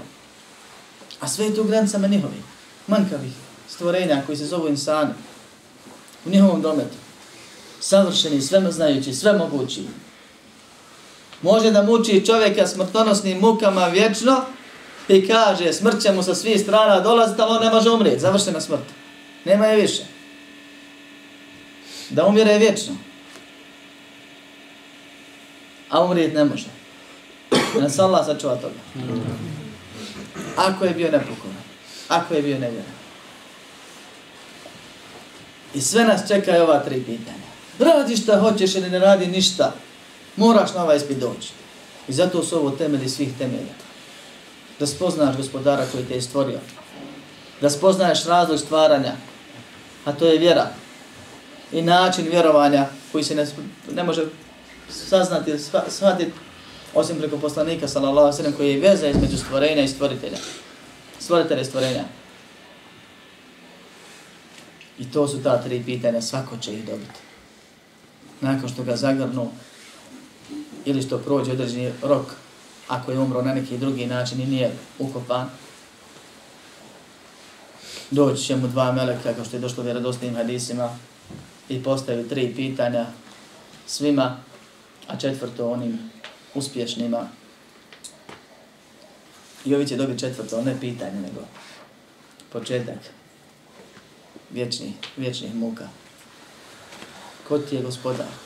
A 1.21 1.29
sve 1.29 1.47
je 1.47 1.55
to 1.55 1.63
u 1.63 1.65
granicama 1.65 2.07
njihovi, 2.07 2.43
manjkavih 2.87 3.33
stvorenja 3.69 4.23
koji 4.27 4.39
se 4.39 4.47
zovu 4.47 4.69
insani. 4.69 5.15
U 6.27 6.31
njihovom 6.31 6.63
dometu. 6.63 6.97
Savršeni, 7.81 8.41
sve 8.41 8.73
znajući, 8.73 9.15
sve 9.15 9.33
mogući. 9.33 9.83
Može 11.43 11.71
da 11.71 11.83
muči 11.83 12.27
čovjeka 12.27 12.67
smrtonosnim 12.67 13.39
mukama 13.39 13.87
vječno 13.87 14.45
i 15.09 15.27
kaže 15.29 15.73
smrt 15.73 16.03
će 16.03 16.13
mu 16.13 16.23
sa 16.23 16.35
svih 16.35 16.61
strana 16.61 17.01
dolaziti, 17.01 17.43
ali 17.43 17.57
on 17.57 17.63
ne 17.63 17.71
može 17.71 17.91
umrijeti. 17.91 18.21
Završena 18.21 18.61
smrt. 18.61 18.85
Nema 19.45 19.67
je 19.67 19.83
više. 19.83 20.03
Da 22.11 22.27
umire 22.27 22.59
vječno. 22.59 22.95
A 25.91 26.05
umrijeti 26.05 26.35
ne 26.35 26.45
može. 26.45 26.67
Da 27.81 27.89
se 27.91 28.03
Allah 28.03 28.27
sačuva 28.27 28.57
toga. 28.57 28.75
Ako 30.57 30.85
je 30.85 30.95
bio 30.95 31.11
nepokoran. 31.11 31.57
Ako 32.09 32.35
je 32.35 32.43
bio 32.43 32.59
nevjeran. 32.59 32.95
I 35.75 35.81
sve 35.81 36.05
nas 36.05 36.29
čekaju 36.29 36.63
ova 36.63 36.79
tri 36.79 37.03
pitanja. 37.03 37.45
Radi 37.79 38.17
šta 38.17 38.41
hoćeš 38.41 38.75
ili 38.75 38.91
ne 38.91 38.99
radi 38.99 39.27
ništa. 39.27 39.73
Moraš 40.37 40.75
na 40.75 40.83
ovaj 40.83 40.97
ispit 40.97 41.19
doći. 41.19 41.49
I 42.09 42.13
zato 42.13 42.43
su 42.43 42.59
ovo 42.59 42.71
temelji 42.71 43.09
svih 43.09 43.29
temelja. 43.39 43.84
Da 44.79 44.87
spoznaš 44.87 45.37
gospodara 45.37 45.87
koji 45.93 46.05
te 46.05 46.15
je 46.15 46.23
stvorio. 46.23 46.59
Da 47.61 47.71
spoznaš 47.71 48.25
razlog 48.25 48.59
stvaranja. 48.59 49.13
A 50.05 50.13
to 50.13 50.27
je 50.27 50.39
vjera. 50.39 50.71
I 51.73 51.83
način 51.83 52.27
vjerovanja 52.31 52.87
koji 53.13 53.25
se 53.25 53.35
ne, 53.35 53.47
ne 53.93 54.05
može 54.05 54.25
saznati, 54.91 55.59
shvatiti 55.89 56.33
osim 56.95 57.19
preko 57.19 57.39
poslanika 57.39 57.89
sallallahu 57.89 58.27
alejhi 58.27 58.43
ve 58.43 58.57
koji 58.57 58.71
je 58.71 58.81
veza 58.81 59.09
između 59.09 59.39
stvorenja 59.39 59.83
i 59.83 59.89
stvoritelja. 59.89 60.39
Stvoritelja 61.19 61.61
i 61.61 61.65
stvorenja. 61.65 62.05
I 64.99 65.11
to 65.11 65.29
su 65.29 65.43
ta 65.43 65.63
tri 65.63 65.83
pitanja, 65.85 66.23
svako 66.23 66.57
će 66.57 66.75
ih 66.75 66.85
dobiti. 66.85 67.21
Nakon 68.41 68.69
što 68.69 68.83
ga 68.83 68.97
zagrnu 68.97 69.51
ili 70.85 71.03
što 71.03 71.19
prođe 71.19 71.53
određeni 71.53 71.93
rok, 72.03 72.27
ako 72.89 73.13
je 73.13 73.19
umro 73.19 73.43
na 73.43 73.55
neki 73.55 73.79
drugi 73.79 74.07
način 74.07 74.41
i 74.41 74.47
nije 74.47 74.73
ukopan, 74.99 75.51
doći 78.11 78.43
će 78.43 78.57
mu 78.57 78.69
dva 78.69 78.93
meleka, 78.93 79.35
kao 79.35 79.45
što 79.45 79.57
je 79.57 79.61
došlo 79.61 79.83
u 79.83 79.85
vjerodostojnim 79.85 80.37
hadisima, 80.37 80.99
i 81.69 81.83
postavi 81.83 82.29
tri 82.29 82.55
pitanja 82.57 83.07
svima, 83.87 84.37
a 85.09 85.17
četvrto 85.17 85.71
onim 85.71 86.11
uspješnima. 86.55 87.29
I 89.65 89.75
ovi 89.75 89.87
će 89.87 89.97
dobiti 89.97 90.21
četvrto, 90.21 90.63
ne 90.63 90.81
pitanje, 90.81 91.21
nego 91.21 91.41
početak 92.53 92.99
vječnih, 94.51 94.93
vječnih 95.17 95.55
muka. 95.55 95.89
Ko 97.49 97.59
ti 97.59 97.77
je 97.77 97.83
gospodar? 97.83 98.44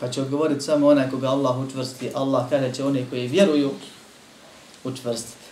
Pa 0.00 0.08
će 0.08 0.22
odgovoriti 0.22 0.64
samo 0.64 0.88
onaj 0.88 1.10
koga 1.10 1.28
Allah 1.28 1.58
učvrsti. 1.58 2.10
Allah 2.14 2.50
kada 2.50 2.72
će 2.72 2.84
oni 2.84 3.06
koji 3.10 3.26
vjeruju 3.26 3.70
učvrstiti. 4.84 5.48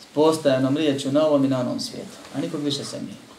S 0.00 0.14
postajanom 0.14 0.76
riječu 0.76 1.12
na 1.12 1.26
ovom 1.26 1.44
i 1.44 1.48
na 1.48 1.60
onom 1.60 1.80
svijetu. 1.80 2.16
A 2.34 2.40
nikog 2.40 2.60
više 2.60 2.84
se 2.84 3.02
nije 3.02 3.32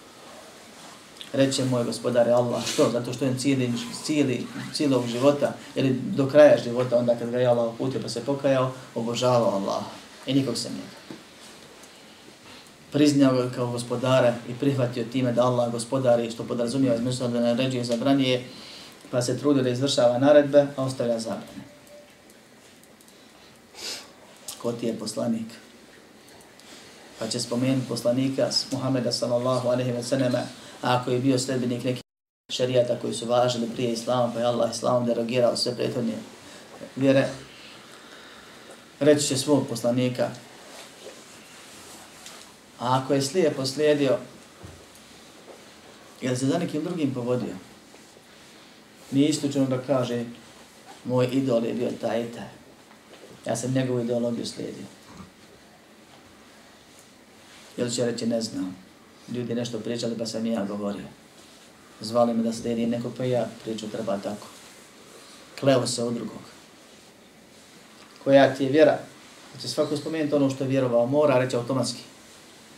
reće 1.34 1.65
moj 1.65 1.84
gospodare 1.84 2.32
Allah, 2.32 2.65
što? 2.65 2.89
Zato 2.89 3.13
što 3.13 3.25
je 3.25 3.38
cijeli, 3.38 3.74
cijeli, 4.03 4.48
cijelog 4.74 5.08
života, 5.08 5.53
ili 5.75 6.00
do 6.15 6.27
kraja 6.27 6.58
života, 6.63 6.98
onda 6.98 7.15
kad 7.15 7.29
ga 7.29 7.38
je 7.38 7.48
Allah 7.48 7.74
uputio 7.74 8.01
pa 8.01 8.10
se 8.10 8.25
pokajao, 8.25 8.72
obožavao 8.96 9.55
Allah 9.55 9.84
i 10.25 10.34
nikog 10.34 10.58
se 10.58 10.70
nije. 10.70 10.88
priznao 12.91 13.34
ga 13.34 13.50
kao 13.55 13.67
gospodara 13.67 14.34
i 14.50 14.53
prihvatio 14.53 15.05
time 15.12 15.32
da 15.32 15.46
Allah 15.46 15.72
gospodari 15.72 16.32
što 16.32 16.43
podrazumijeva 16.43 16.96
između 16.96 17.27
da 17.27 17.39
naređuje 17.39 17.84
zabranije, 17.84 18.43
pa 19.13 19.22
se 19.22 19.38
trudi 19.38 19.62
da 19.62 19.70
izvršava 19.70 20.17
naredbe, 20.17 20.67
a 20.75 20.84
ostavlja 20.84 21.20
zabrane. 21.20 21.63
Ko 24.62 24.72
ti 24.72 24.88
je 24.88 25.00
poslanik? 25.00 25.46
Pa 27.20 27.27
će 27.27 27.39
spomenuti 27.39 27.88
poslanika 27.88 28.50
Muhameda 28.72 29.12
sallallahu 29.12 29.67
alaihi 29.67 29.91
wa 29.91 30.03
sallam, 30.03 30.34
ako 30.82 31.12
je 31.12 31.20
bio 31.20 31.39
sledbenik 31.39 31.84
nekih 31.84 32.01
šarijata 32.51 33.00
koji 33.01 33.13
su 33.13 33.25
važili 33.25 33.70
prije 33.74 33.93
islama, 33.93 34.34
pa 34.34 34.39
je 34.39 34.46
Allah 34.46 34.72
islamom 34.72 35.05
derogirao 35.05 35.58
sve 35.58 35.75
prethodnije 35.75 36.17
vjere, 36.96 37.29
reći 39.00 39.27
će 39.27 39.38
svog 39.38 39.67
poslanika. 39.70 40.29
A 42.79 43.01
ako 43.03 43.13
je 43.13 43.22
slije 43.22 43.53
poslijedio, 43.53 44.17
je 46.22 46.38
se 46.38 46.46
za 46.46 46.58
nekim 46.58 46.84
drugim 46.84 47.13
povodio? 47.13 47.73
Nije 49.13 49.29
istučeno 49.29 49.65
da 49.65 49.82
kaže, 49.82 50.25
moj 51.05 51.29
idol 51.32 51.65
je 51.65 51.74
bio 51.74 51.89
taj 52.01 52.24
i 52.24 52.32
taj. 52.32 52.50
Ja 53.46 53.55
sam 53.55 53.74
njegovu 53.74 54.00
ideologiju 54.00 54.46
slijedio. 54.46 54.86
Ili 57.77 57.91
će 57.91 58.05
reći, 58.05 58.25
ne 58.25 58.41
znam. 58.41 58.75
Ljudi 59.32 59.55
nešto 59.55 59.79
pričali 59.79 60.17
pa 60.17 60.25
sam 60.25 60.46
ja 60.46 60.65
govorio. 60.65 61.05
Zvali 62.01 62.34
me 62.34 62.43
da 62.43 62.53
slijedi 62.53 62.86
neko 62.86 63.12
pa 63.17 63.24
ja 63.24 63.48
priču 63.63 63.89
treba 63.89 64.17
tako. 64.17 64.48
Kleo 65.60 65.88
se 65.88 66.03
od 66.03 66.13
drugog. 66.13 66.41
Koja 68.24 68.55
ti 68.55 68.63
je 68.63 68.72
vjera? 68.72 69.00
Znači 69.51 69.67
svako 69.67 69.98
spomenuti 69.98 70.36
ono 70.36 70.50
što 70.50 70.63
je 70.63 70.70
vjerovao, 70.70 71.05
mora 71.05 71.39
reći 71.39 71.55
automatski. 71.55 72.01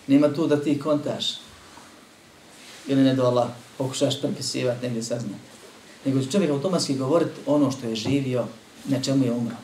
Nema 0.08 0.34
tu 0.34 0.48
da 0.48 0.63
ti 0.63 0.80
kontaš. 0.80 1.25
Ili 2.88 3.04
ne 3.04 3.13
do 3.13 3.24
Allah, 3.24 3.50
pokušaš 3.77 4.22
prepisivati, 4.22 4.82
negdje 4.82 5.04
saznati. 5.04 5.54
Nego 6.05 6.21
će 6.21 6.31
čovjek 6.31 6.51
automatski 6.51 6.95
govoriti 6.95 7.41
ono 7.45 7.71
što 7.71 7.88
je 7.88 7.95
živio, 7.95 8.45
na 8.85 9.01
čemu 9.01 9.25
je 9.25 9.31
umro. 9.31 9.55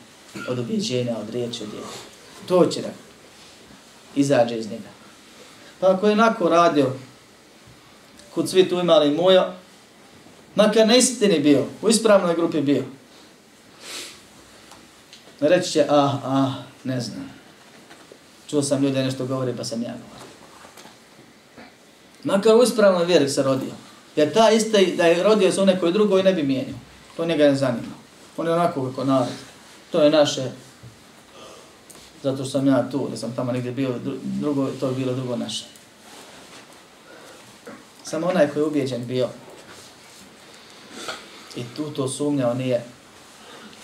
Od 0.48 0.58
objeđenja, 0.58 1.16
od 1.18 1.30
riječi, 1.30 1.62
od 1.62 1.70
djela. 1.70 1.86
To 2.46 2.66
će 2.66 2.80
da 2.80 2.88
izađe 4.16 4.58
iz 4.58 4.70
njega. 4.70 4.88
Pa 5.80 5.90
ako 5.90 6.06
je 6.06 6.12
onako 6.12 6.48
radio, 6.48 6.92
kod 8.34 8.50
svi 8.50 8.68
tu 8.68 8.80
imali 8.80 9.10
moja, 9.10 9.56
makar 10.54 10.86
na 10.86 10.96
istini 10.96 11.40
bio, 11.40 11.64
u 11.82 11.88
ispravnoj 11.88 12.34
grupi 12.34 12.60
bio, 12.60 12.84
reći 15.40 15.70
će, 15.70 15.86
ah, 15.88 16.14
ah, 16.24 16.52
ne 16.84 17.00
znam. 17.00 17.30
Čuo 18.46 18.62
sam 18.62 18.82
ljude 18.82 19.02
nešto 19.02 19.26
govori, 19.26 19.54
pa 19.56 19.64
sam 19.64 19.82
ja 19.82 19.88
govorio. 19.88 20.26
Makar 22.24 22.56
u 22.56 22.62
ispravnoj 22.62 23.04
vjeri 23.04 23.28
se 23.28 23.42
rodio. 23.42 23.72
Jer 24.16 24.32
ta 24.32 24.50
ista 24.50 24.78
da 24.96 25.06
je 25.06 25.22
rodio 25.22 25.52
se 25.52 25.60
u 25.60 25.66
nekoj 25.66 25.92
drugoj 25.92 26.22
ne 26.22 26.32
bi 26.32 26.42
mijenio. 26.42 26.74
To 27.16 27.24
njega 27.24 27.44
ne 27.44 27.54
zanima. 27.54 27.94
On 28.36 28.46
je 28.46 28.52
onako 28.52 28.88
kako 28.88 29.04
narod. 29.04 29.28
To 29.90 30.02
je 30.02 30.10
naše. 30.10 30.50
Zato 32.22 32.36
što 32.36 32.44
sam 32.44 32.66
ja 32.66 32.90
tu, 32.90 33.08
da 33.10 33.16
sam 33.16 33.32
tamo 33.36 33.52
negdje 33.52 33.72
bio, 33.72 33.94
drugo, 34.22 34.68
to 34.80 34.88
je 34.88 34.94
bilo 34.94 35.12
drugo 35.14 35.36
naše. 35.36 35.64
Samo 38.04 38.26
onaj 38.26 38.48
koji 38.48 38.62
je 38.62 38.66
ubijeđen 38.66 39.06
bio 39.06 39.28
i 41.56 41.64
tu 41.76 41.90
to 41.90 42.08
sumnjao 42.08 42.54
nije 42.54 42.84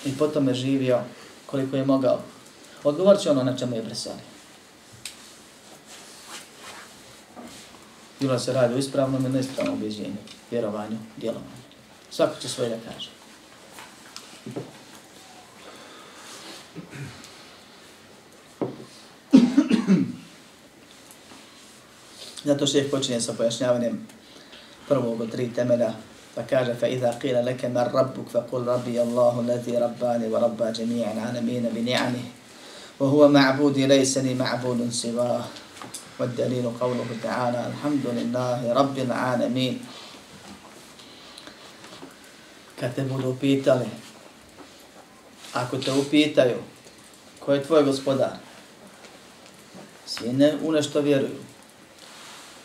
i 0.04 0.12
potom 0.18 0.49
je 0.49 0.54
živio 0.54 1.00
koliko 1.47 1.76
je 1.76 1.87
mogao. 1.87 2.18
Odgovorit 2.85 3.20
će 3.20 3.30
ono 3.30 3.42
na 3.42 3.56
čemu 3.56 3.76
je 3.76 3.85
preselio. 3.85 4.38
Bilo 8.20 8.38
se 8.38 8.52
radi 8.52 8.75
o 8.75 8.78
ispravnom 8.78 9.25
ili 9.25 9.32
neispravnom 9.32 9.75
objeđenju, 9.75 10.16
vjerovanju, 10.50 10.98
djelovanju. 11.16 11.58
Svako 12.10 12.40
će 12.40 12.49
svoje 12.49 12.71
da 12.71 12.76
kaže. 12.76 13.10
Zato 22.45 22.66
što 22.66 22.78
je 22.78 22.90
počinje 22.90 23.21
sa 23.21 23.32
pojašnjavanjem 23.32 24.06
prvog 24.88 25.21
od 25.21 25.30
tri 25.30 25.52
temelja, 25.54 25.93
pa 26.34 26.43
kaže 26.43 26.75
fa 26.75 26.86
iza 26.86 27.12
qila 27.23 27.45
laka 27.45 27.69
man 27.69 27.90
rabbuk 27.93 28.30
fa 28.32 28.47
qul 28.50 28.64
rabbi 28.64 28.99
allah 28.99 29.38
alladhi 29.38 29.78
rabbani 29.78 30.28
wa 30.28 30.40
rabba 30.40 30.73
jami'a 30.73 31.28
alamin 31.28 31.69
bi 31.75 31.82
ni'amihi 31.82 32.30
wa 32.99 33.08
والدليل 36.20 36.66
قوله 36.81 37.09
تعالى 37.24 37.68
الحمد 37.68 38.05
لله 38.05 38.74
رب 38.74 38.98
العالمين 38.98 39.75
kad 42.83 42.96
te 42.96 43.01
budu 43.01 43.37
pitali, 43.39 43.85
ako 45.53 45.77
te 45.77 45.92
upitaju, 45.92 46.59
ko 47.39 47.53
je 47.53 47.63
tvoj 47.63 47.83
gospodar? 47.83 48.35
Svi 50.05 50.33
ne 50.33 50.57
u 50.61 50.72
nešto 50.72 51.01
vjeruju. 51.01 51.39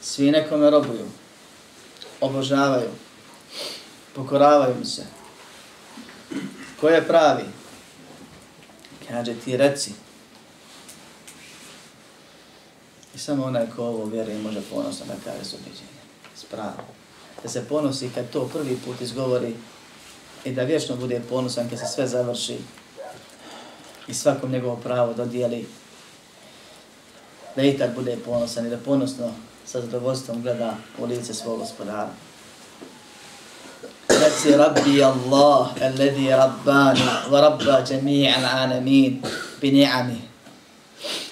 Svi 0.00 0.30
nekome 0.30 0.70
robuju. 0.70 1.06
Obožavaju. 2.20 2.90
Pokoravaju 4.14 4.74
mu 4.78 4.84
se. 4.84 5.06
Ko 6.80 6.88
je 6.88 7.06
pravi? 7.06 7.44
Kaže 9.08 9.34
ti 9.44 9.56
reci, 9.56 9.92
I 13.15 13.17
samo 13.17 13.45
onaj 13.45 13.65
ko 13.75 13.83
ovo 13.83 14.05
vjeruje 14.05 14.37
može 14.37 14.61
ponosno 14.61 15.05
da 15.05 15.13
kaže 15.31 15.45
s 15.45 15.53
ubeđenjem. 15.53 15.93
Spravo. 16.35 16.87
Da 17.43 17.49
se 17.49 17.65
ponosi 17.69 18.09
kad 18.15 18.29
to 18.29 18.49
prvi 18.53 18.77
put 18.85 19.01
izgovori 19.01 19.55
i 20.43 20.51
da 20.51 20.63
vječno 20.63 20.95
bude 20.95 21.21
ponosan 21.29 21.69
kad 21.69 21.79
se 21.79 21.85
sve 21.85 22.07
završi 22.07 22.57
i 24.07 24.13
svakom 24.13 24.51
njegovo 24.51 24.75
pravo 24.75 25.13
dodijeli 25.13 25.67
da 27.55 27.63
i 27.63 27.77
tak 27.77 27.95
bude 27.95 28.17
ponosan 28.25 28.67
i 28.67 28.69
da 28.69 28.77
ponosno 28.77 29.31
sa 29.65 29.81
zadovoljstvom 29.81 30.41
gleda 30.41 30.75
u 30.97 31.05
lice 31.05 31.33
svog 31.33 31.59
gospodara. 31.59 32.09
Reci 34.09 34.57
Rabbi 34.57 35.03
Allah, 35.03 35.67
alladhi 35.81 36.29
rabbani, 36.29 37.01
wa 37.31 37.41
rabba 37.41 37.85
jami'an 37.85 38.45
anamin, 38.45 39.21
bi 39.61 39.71
ni'ami. 39.71 40.32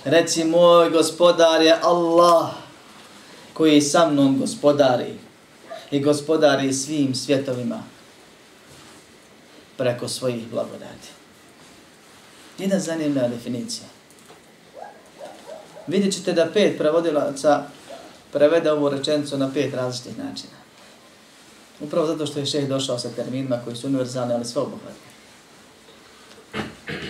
Reci 0.05 0.43
moj 0.43 0.89
gospodar 0.89 1.61
je 1.61 1.79
Allah 1.81 2.49
koji 3.53 3.81
sa 3.81 4.09
mnom 4.09 4.39
gospodari 4.39 5.13
i 5.91 5.99
gospodari 5.99 6.73
svim 6.73 7.15
svjetovima 7.15 7.83
preko 9.77 10.07
svojih 10.07 10.47
blagodati. 10.51 11.07
Jedna 12.57 12.79
zanimljiva 12.79 13.27
definicija. 13.27 13.87
Vidjet 15.87 16.13
ćete 16.13 16.33
da 16.33 16.49
pet 16.53 16.77
prevodilaca 16.77 17.63
prevede 18.33 18.71
ovu 18.71 18.89
rečenicu 18.89 19.37
na 19.37 19.51
pet 19.53 19.73
različitih 19.73 20.17
načina. 20.17 20.53
Upravo 21.79 22.07
zato 22.07 22.25
što 22.25 22.39
je 22.39 22.45
šeh 22.45 22.69
došao 22.69 22.99
sa 22.99 23.09
terminima 23.09 23.61
koji 23.63 23.75
su 23.75 23.87
univerzalni, 23.87 24.33
ali 24.33 24.45
sve 24.45 24.61
obuhvatni. 24.61 25.11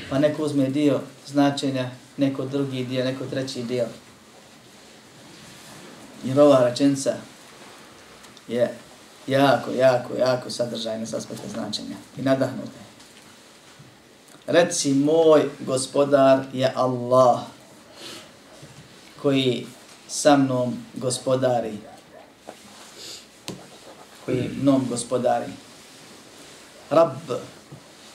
Pa 0.10 0.20
neko 0.20 0.44
uzme 0.44 0.70
dio 0.70 1.00
značenja 1.28 1.90
neko 2.18 2.46
drugi 2.46 2.84
dio, 2.84 3.06
neko 3.06 3.26
treći 3.26 3.64
dio. 3.64 3.86
Jer 6.24 6.40
ova 6.40 6.70
rečenica 6.70 7.14
je 8.48 8.78
jako, 9.28 9.72
jako, 9.72 10.14
jako 10.20 10.50
sadržajna 10.50 11.06
s 11.06 11.14
aspekta 11.14 11.48
značenja 11.48 11.96
i 12.18 12.22
nadahnuta. 12.22 12.80
Reci, 14.48 14.94
moj 14.94 15.50
gospodar 15.60 16.46
je 16.54 16.74
Allah 16.76 17.40
koji 19.22 19.68
sa 20.08 20.38
mnom 20.38 20.86
gospodari. 20.94 21.78
Koji 24.26 24.50
mnom 24.62 24.86
gospodari. 24.90 25.52
Rab, 26.90 27.18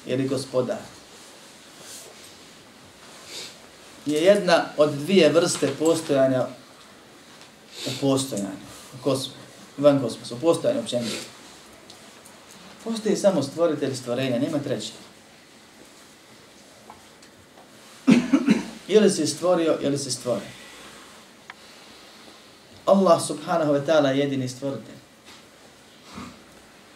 ili 0.06 0.28
gospodar. 0.28 0.95
Je 4.06 4.22
jedna 4.22 4.64
od 4.76 4.92
dvije 4.92 5.28
vrste 5.28 5.70
postojanja 5.78 6.46
u 7.86 7.90
postojanju, 8.00 8.46
u 8.94 9.02
kosmosu, 9.02 9.30
van 9.78 10.00
kosmosu, 10.00 10.34
u 10.34 10.38
postojanju 10.38 10.80
općenito. 10.80 11.16
Postoji 12.84 13.16
samo 13.16 13.42
stvoritelj 13.42 13.94
stvorenja, 13.94 14.38
nema 14.38 14.58
treće. 14.58 14.92
ili 18.88 19.10
si 19.10 19.26
stvorio, 19.26 19.78
ili 19.80 19.98
si 19.98 20.10
stvorio. 20.10 20.48
Allah 22.86 23.22
subhanahu 23.26 23.72
wa 23.72 23.86
ta'ala 23.86 24.08
je 24.08 24.18
jedini 24.18 24.48
stvoritelj. 24.48 24.94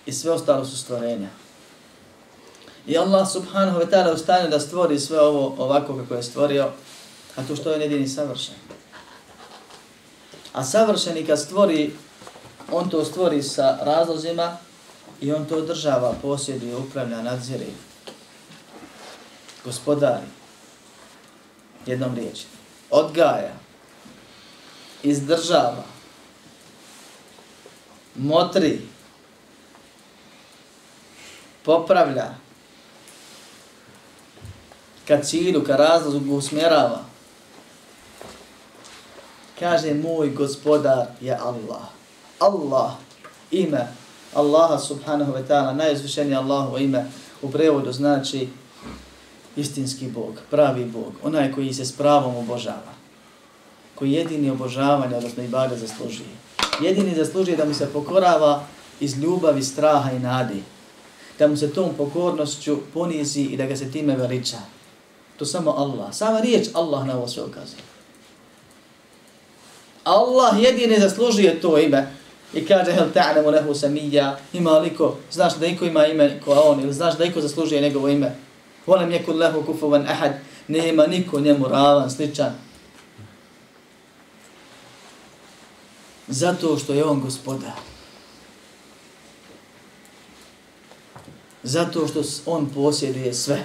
I 0.07 0.13
sve 0.13 0.31
ostalo 0.33 0.65
su 0.65 0.79
stvorenja. 0.79 1.29
I 2.87 2.99
Allah 2.99 3.29
subhanahu 3.33 3.81
wa 3.81 3.91
ta'ala 3.91 4.15
ustane 4.15 4.49
da 4.49 4.61
stvori 4.61 4.99
sve 4.99 5.21
ovo 5.21 5.55
ovako 5.59 5.97
kako 5.97 6.15
je 6.15 6.23
stvorio, 6.23 6.73
A 7.37 7.43
to 7.49 7.57
što 7.57 7.71
je 7.71 7.81
jedini 7.81 8.09
savršen. 8.09 8.55
A 10.53 10.65
savršeni 10.65 11.27
kad 11.27 11.41
stvori, 11.41 11.93
on 12.73 12.91
to 12.91 13.05
stvori 13.05 13.43
sa 13.43 13.79
razlozima 13.83 14.57
i 15.21 15.33
on 15.33 15.45
to 15.47 15.57
održava, 15.57 16.15
posjeduje, 16.23 16.77
upravlja, 16.77 17.23
nadzire. 17.23 17.67
Gospodari, 19.65 20.27
jednom 21.87 22.15
riječi, 22.15 22.45
odgaja, 22.91 23.53
izdržava, 25.03 25.85
motri, 28.15 28.81
popravlja, 31.65 32.35
ka 35.09 35.23
cilju, 35.23 35.65
ka 35.65 35.77
razlogu 35.77 36.35
usmjerava. 36.35 37.10
Kaže, 39.61 39.95
moj 39.95 40.31
gospodar 40.31 41.07
je 41.21 41.37
Allah. 41.37 41.85
Allah, 42.39 42.97
ime 43.51 43.93
Allaha 44.35 44.79
subhanahu 44.79 45.33
wa 45.33 45.43
ta'ala, 45.45 45.77
najuzvišenije 45.77 46.37
Allahovo 46.37 46.79
ime 46.79 47.05
u 47.43 47.51
prevodu 47.51 47.93
znači 47.93 48.49
istinski 49.57 50.09
Bog, 50.09 50.41
pravi 50.51 50.85
Bog, 50.85 51.13
onaj 51.23 51.53
koji 51.53 51.75
se 51.75 51.85
s 51.85 51.93
pravom 51.93 52.37
obožava, 52.37 52.95
koji 53.95 54.13
jedini 54.13 54.51
obožavanje, 54.51 55.17
odnosno 55.17 55.43
i 55.43 55.49
baga 55.49 55.77
zaslužuje. 55.77 56.29
Jedini 56.81 57.15
zaslužuje 57.15 57.57
da 57.57 57.65
mu 57.65 57.75
se 57.75 57.93
pokorava 57.93 58.65
iz 59.01 59.19
ljubavi, 59.19 59.63
straha 59.63 60.13
i 60.13 60.19
nadi, 60.19 60.63
da 61.39 61.49
mu 61.49 61.57
se 61.57 61.73
tom 61.73 61.91
pokornošću 61.97 62.79
ponizi 62.95 63.43
i 63.43 63.57
da 63.57 63.67
ga 63.67 63.77
se 63.77 63.91
time 63.93 64.17
veliča. 64.17 64.59
To 65.37 65.47
samo 65.47 65.71
Allah. 65.71 66.15
Sama 66.15 66.41
riječ 66.41 66.69
Allah 66.75 67.07
na 67.07 67.17
ovo 67.17 67.29
sve 67.29 67.43
ukazuje. 67.43 67.90
Allah 70.11 70.63
jedini 70.63 71.01
zaslužuje 71.01 71.61
to 71.61 71.79
ime. 71.79 72.07
I 72.55 72.67
kaže, 72.67 72.93
hel 72.93 73.07
ta'nemu 73.15 73.51
lehu 73.51 73.75
samija, 73.75 74.39
ima 74.53 74.79
liko, 74.79 75.17
znaš 75.31 75.55
da 75.55 75.67
iko 75.67 75.85
ima 75.85 76.07
ime 76.07 76.41
ko 76.45 76.53
on, 76.53 76.81
ili 76.81 76.93
znaš 76.93 77.17
da 77.19 77.25
iko 77.25 77.41
zaslužuje 77.41 77.81
njegovo 77.81 78.09
ime. 78.09 78.37
Volem 78.87 79.11
jekun 79.11 79.37
lehu 79.37 79.63
kufovan 79.63 80.07
ahad, 80.09 80.33
nema 80.69 81.07
niko 81.07 81.41
njemu 81.41 81.69
ravan, 81.69 82.11
sličan. 82.11 82.53
Zato 86.29 86.79
što 86.79 86.93
je 86.93 87.05
on 87.05 87.21
gospodar. 87.21 87.73
Zato 91.63 92.09
što 92.09 92.23
on 92.47 92.71
posjeduje 92.75 93.35
sve. 93.35 93.65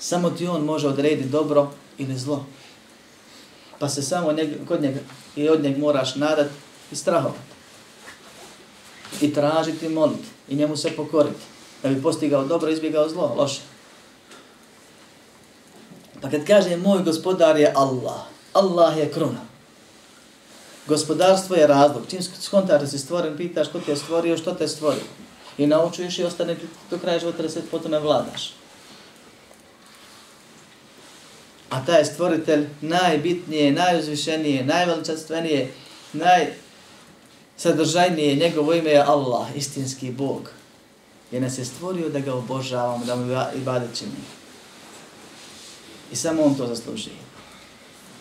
Samo 0.00 0.30
ti 0.30 0.46
on 0.46 0.64
može 0.64 0.88
odrediti 0.88 1.28
dobro 1.28 1.70
ili 1.98 2.18
zlo. 2.18 2.46
Pa 3.80 3.88
se 3.88 4.02
samo 4.02 4.32
njeg, 4.32 4.48
kod 4.68 4.82
njega 4.82 5.00
i 5.36 5.48
od 5.48 5.62
njeg 5.62 5.78
moraš 5.78 6.14
nadat 6.14 6.46
i 6.92 6.96
strahovati. 6.96 7.50
I 9.20 9.34
tražiti, 9.34 9.88
moliti. 9.88 10.28
I 10.48 10.56
njemu 10.56 10.76
se 10.76 10.90
pokoriti. 10.96 11.40
Da 11.82 11.88
bi 11.88 12.02
postigao 12.02 12.44
dobro, 12.44 12.70
izbjegao 12.70 13.08
zlo, 13.08 13.34
loše. 13.36 13.60
Pa 16.20 16.30
kad 16.30 16.46
kaže 16.46 16.76
moj 16.76 17.02
gospodar 17.02 17.56
je 17.56 17.72
Allah. 17.76 18.20
Allah 18.52 18.98
je 18.98 19.12
kruna. 19.12 19.40
Gospodarstvo 20.86 21.56
je 21.56 21.66
razlog. 21.66 22.02
Čim 22.10 22.22
skontar 22.22 22.88
si 22.88 22.98
stvoren, 22.98 23.36
pitaš 23.36 23.68
ko 23.68 23.80
te 23.80 23.92
je 23.92 23.96
stvorio, 23.96 24.36
što 24.36 24.54
te 24.54 24.64
je 24.64 24.68
stvorio. 24.68 25.04
I 25.58 25.66
naučuješ 25.66 26.18
i 26.18 26.24
ostane 26.24 26.56
do 26.90 26.98
kraja 26.98 27.18
života 27.18 27.42
da 27.42 27.48
se 27.48 27.62
potom 27.70 27.90
ne 27.90 27.98
vladaš. 27.98 28.59
A 31.70 31.84
taj 31.84 32.04
stvoritelj 32.04 32.66
najbitnije, 32.80 33.72
najuzvišenije, 33.72 34.64
najveličanstvenije, 34.64 35.72
najsadržajnije, 36.12 38.36
njegovo 38.36 38.74
ime 38.74 38.90
je 38.90 39.02
Allah, 39.02 39.46
istinski 39.56 40.10
Bog. 40.10 40.50
Je 41.30 41.40
nas 41.40 41.58
je 41.58 41.64
stvorio 41.64 42.08
da 42.08 42.20
ga 42.20 42.34
obožavamo, 42.34 43.04
da 43.04 43.16
mu 43.16 43.22
ibadet 43.56 43.98
čini. 43.98 44.10
I 46.12 46.16
samo 46.16 46.42
on 46.42 46.54
to 46.54 46.66
zasluži. 46.66 47.10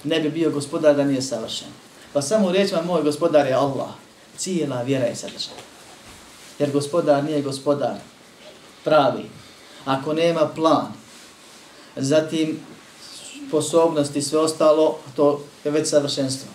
Ne 0.04 0.20
bi 0.20 0.30
bio 0.30 0.52
gospodar 0.52 0.96
da 0.96 1.04
nije 1.04 1.22
savršen. 1.22 1.68
Pa 2.14 2.22
samo 2.22 2.48
u 2.48 2.52
riječima 2.52 2.82
moj 2.82 3.04
gospodar 3.04 3.48
je 3.48 3.54
Allah. 3.54 3.90
Cijela 4.38 4.82
vjera 4.82 5.06
je 5.06 5.16
sadržana. 5.16 5.62
Jer 6.60 6.72
gospodar 6.72 7.24
nije 7.24 7.42
gospodar 7.42 7.96
pravi. 8.84 9.26
Ako 9.86 10.14
nema 10.14 10.50
plan, 10.56 10.94
zatim 11.96 12.60
sposobnosti, 13.50 14.22
sve 14.22 14.40
ostalo, 14.40 14.98
to 15.16 15.42
je 15.64 15.72
već 15.72 15.90
savršenstvo. 15.90 16.48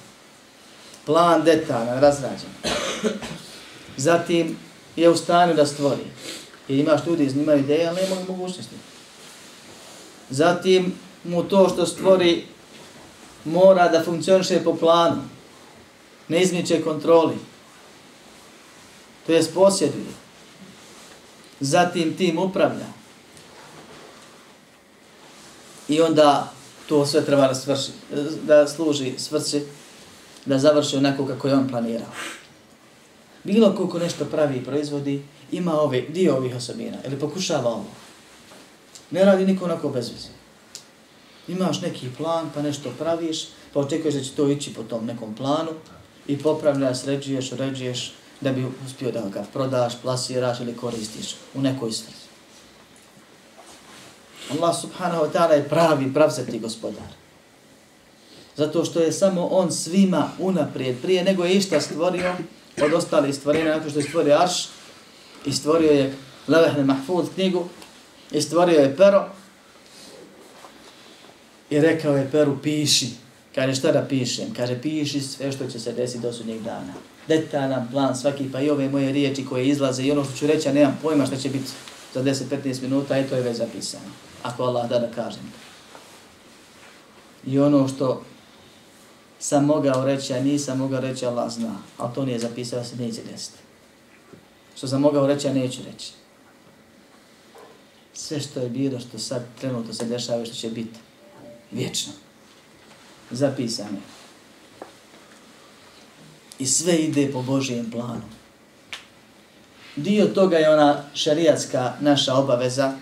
Plan 1.07 1.43
detaljan, 1.45 2.01
razrađen. 2.01 2.51
Zatim 3.97 4.57
je 4.97 5.11
u 5.11 5.17
stanju 5.17 5.55
da 5.55 5.67
stvori. 5.67 6.05
Jer 6.69 6.79
imaš 6.79 7.07
ljudi, 7.07 7.25
imaju 7.25 7.59
ideje, 7.59 7.89
ali 7.89 8.03
nemaju 8.03 8.27
mogućnosti. 8.29 8.75
Zatim 10.31 10.95
mu 11.25 11.43
to 11.43 11.69
što 11.69 11.87
stvori 11.87 12.47
mora 13.45 13.89
da 13.89 14.05
funkcioniše 14.05 14.65
po 14.65 14.77
planu. 14.77 15.23
Ne 16.29 16.43
izmiče 16.43 16.83
kontroli. 16.83 17.37
To 19.27 19.33
je 19.33 19.45
posjeduje. 19.55 20.13
Zatim 21.61 22.17
tim 22.17 22.39
upravlja. 22.39 22.87
I 25.89 26.01
onda 26.01 26.53
to 26.89 27.07
sve 27.07 27.25
treba 27.25 27.49
da, 27.49 27.55
svrši, 27.55 27.91
da 28.43 28.69
služi 28.69 29.13
svrci, 29.19 29.63
da 30.47 30.59
završi 30.59 30.97
onako 30.97 31.27
kako 31.27 31.49
je 31.49 31.55
on 31.55 31.69
planirao. 31.69 32.09
Bilo 33.45 33.75
koliko 33.77 33.99
nešto 33.99 34.25
pravi 34.25 34.57
i 34.57 34.65
proizvodi, 34.65 35.23
ima 35.53 35.81
ove, 35.81 36.01
dio 36.01 36.37
ovih 36.37 36.57
osobina, 36.57 36.97
ili 37.07 37.19
pokušava 37.19 37.71
ovo. 37.71 37.87
Ne 39.11 39.25
radi 39.25 39.47
niko 39.47 39.65
onako 39.65 39.89
bez 39.89 40.11
veze. 40.11 40.29
Imaš 41.49 41.81
neki 41.81 42.09
plan, 42.17 42.51
pa 42.55 42.63
nešto 42.63 42.91
praviš, 42.99 43.49
pa 43.73 43.81
očekuješ 43.81 44.15
da 44.15 44.21
će 44.21 44.31
to 44.31 44.49
ići 44.49 44.75
po 44.75 44.83
tom 44.83 45.07
nekom 45.07 45.35
planu 45.35 45.71
i 46.27 46.39
popravlja, 46.39 46.95
sređuješ, 46.95 47.53
uređuješ 47.53 48.13
da 48.41 48.53
bi 48.53 48.67
uspio 48.87 49.13
da 49.13 49.29
ga 49.29 49.45
prodaš, 49.53 49.93
plasiraš 50.03 50.61
ili 50.61 50.77
koristiš 50.77 51.35
u 51.55 51.61
nekoj 51.61 51.93
svrsi. 51.93 52.24
Allah 54.51 54.81
subhanahu 54.81 55.25
wa 55.25 55.31
ta'ala 55.33 55.53
je 55.53 55.69
pravi, 55.69 56.15
pravzeti 56.15 56.59
gospodar. 56.59 57.09
Zato 58.57 58.85
što 58.85 59.01
je 59.01 59.13
samo 59.13 59.47
on 59.47 59.73
svima 59.73 60.31
unaprijed, 60.39 60.97
prije 61.03 61.25
nego 61.25 61.45
je 61.45 61.55
išta 61.55 61.81
stvorio 61.81 62.35
od 62.83 62.93
ostalih 62.93 63.35
stvorenja, 63.35 63.75
nakon 63.75 63.91
što 63.91 63.99
je 63.99 64.05
stvorio 64.05 64.39
Arš 64.39 64.69
i 65.47 65.53
stvorio 65.53 65.91
je 65.91 66.15
Levehne 66.49 66.85
Mahfud 66.85 67.27
knjigu 67.35 67.69
i 68.33 68.43
stvorio 68.43 68.81
je 68.81 68.97
pero 68.97 69.25
i 71.71 71.81
rekao 71.81 72.17
je 72.17 72.31
peru 72.31 72.59
piši. 72.63 73.09
Kaže 73.55 73.75
šta 73.75 73.93
da 73.93 74.07
pišem? 74.09 74.55
Kaže 74.57 74.83
piši 74.83 75.21
sve 75.21 75.53
što 75.53 75.67
će 75.67 75.81
se 75.81 75.93
desiti 75.93 76.23
do 76.23 76.33
sudnjeg 76.33 76.63
dana. 76.63 76.95
Detaljan 77.29 77.89
plan 77.93 78.17
svaki 78.17 78.53
pa 78.53 78.61
i 78.61 78.71
ove 78.71 78.89
moje 78.89 79.13
riječi 79.13 79.47
koje 79.47 79.67
izlaze 79.67 80.03
i 80.03 80.11
ono 80.11 80.25
što 80.25 80.37
ću 80.37 80.47
reći, 80.47 80.69
a 80.69 80.73
nemam 80.73 80.99
pojma 81.03 81.27
šta 81.27 81.37
će 81.37 81.49
biti 81.49 81.71
za 82.15 82.23
10-15 82.23 82.83
minuta 82.83 83.19
i 83.19 83.25
to 83.25 83.37
je 83.37 83.43
već 83.43 83.57
zapisano 83.57 84.11
ako 84.45 84.63
Allah 84.63 84.89
da 84.89 84.99
da 84.99 85.11
kažem. 85.11 85.53
I 87.47 87.59
ono 87.59 87.89
što 87.89 88.23
sam 89.39 89.65
mogao 89.65 90.05
reći, 90.05 90.35
a 90.35 90.41
nisam 90.41 90.79
mogao 90.79 91.01
reći, 91.01 91.27
Allah 91.27 91.53
zna. 91.53 91.77
Ali 91.99 92.15
to 92.15 92.25
nije 92.25 92.39
zapisao, 92.39 92.85
se 92.85 92.97
neće 92.97 93.23
desiti. 93.31 93.59
Što 94.77 94.89
sam 94.89 95.01
mogao 95.01 95.27
reći, 95.27 95.49
a 95.49 95.53
neću 95.53 95.81
reći. 95.87 96.13
Sve 98.13 98.41
što 98.41 98.61
je 98.61 98.69
bilo, 98.69 99.01
što 99.01 99.19
sad 99.19 99.43
trenutno 99.61 99.95
se 99.95 100.05
dešava, 100.05 100.45
što 100.45 100.55
će 100.55 100.71
biti 100.71 100.99
vječno. 101.71 102.13
Zapisano. 103.31 103.99
I 106.59 106.67
sve 106.67 106.97
ide 106.97 107.33
po 107.33 107.43
Božijem 107.43 107.91
planu. 107.91 108.29
Dio 109.97 110.27
toga 110.27 110.57
je 110.57 110.71
ona 110.71 111.05
šarijatska 111.15 111.93
naša 112.01 112.35
obaveza, 112.35 112.93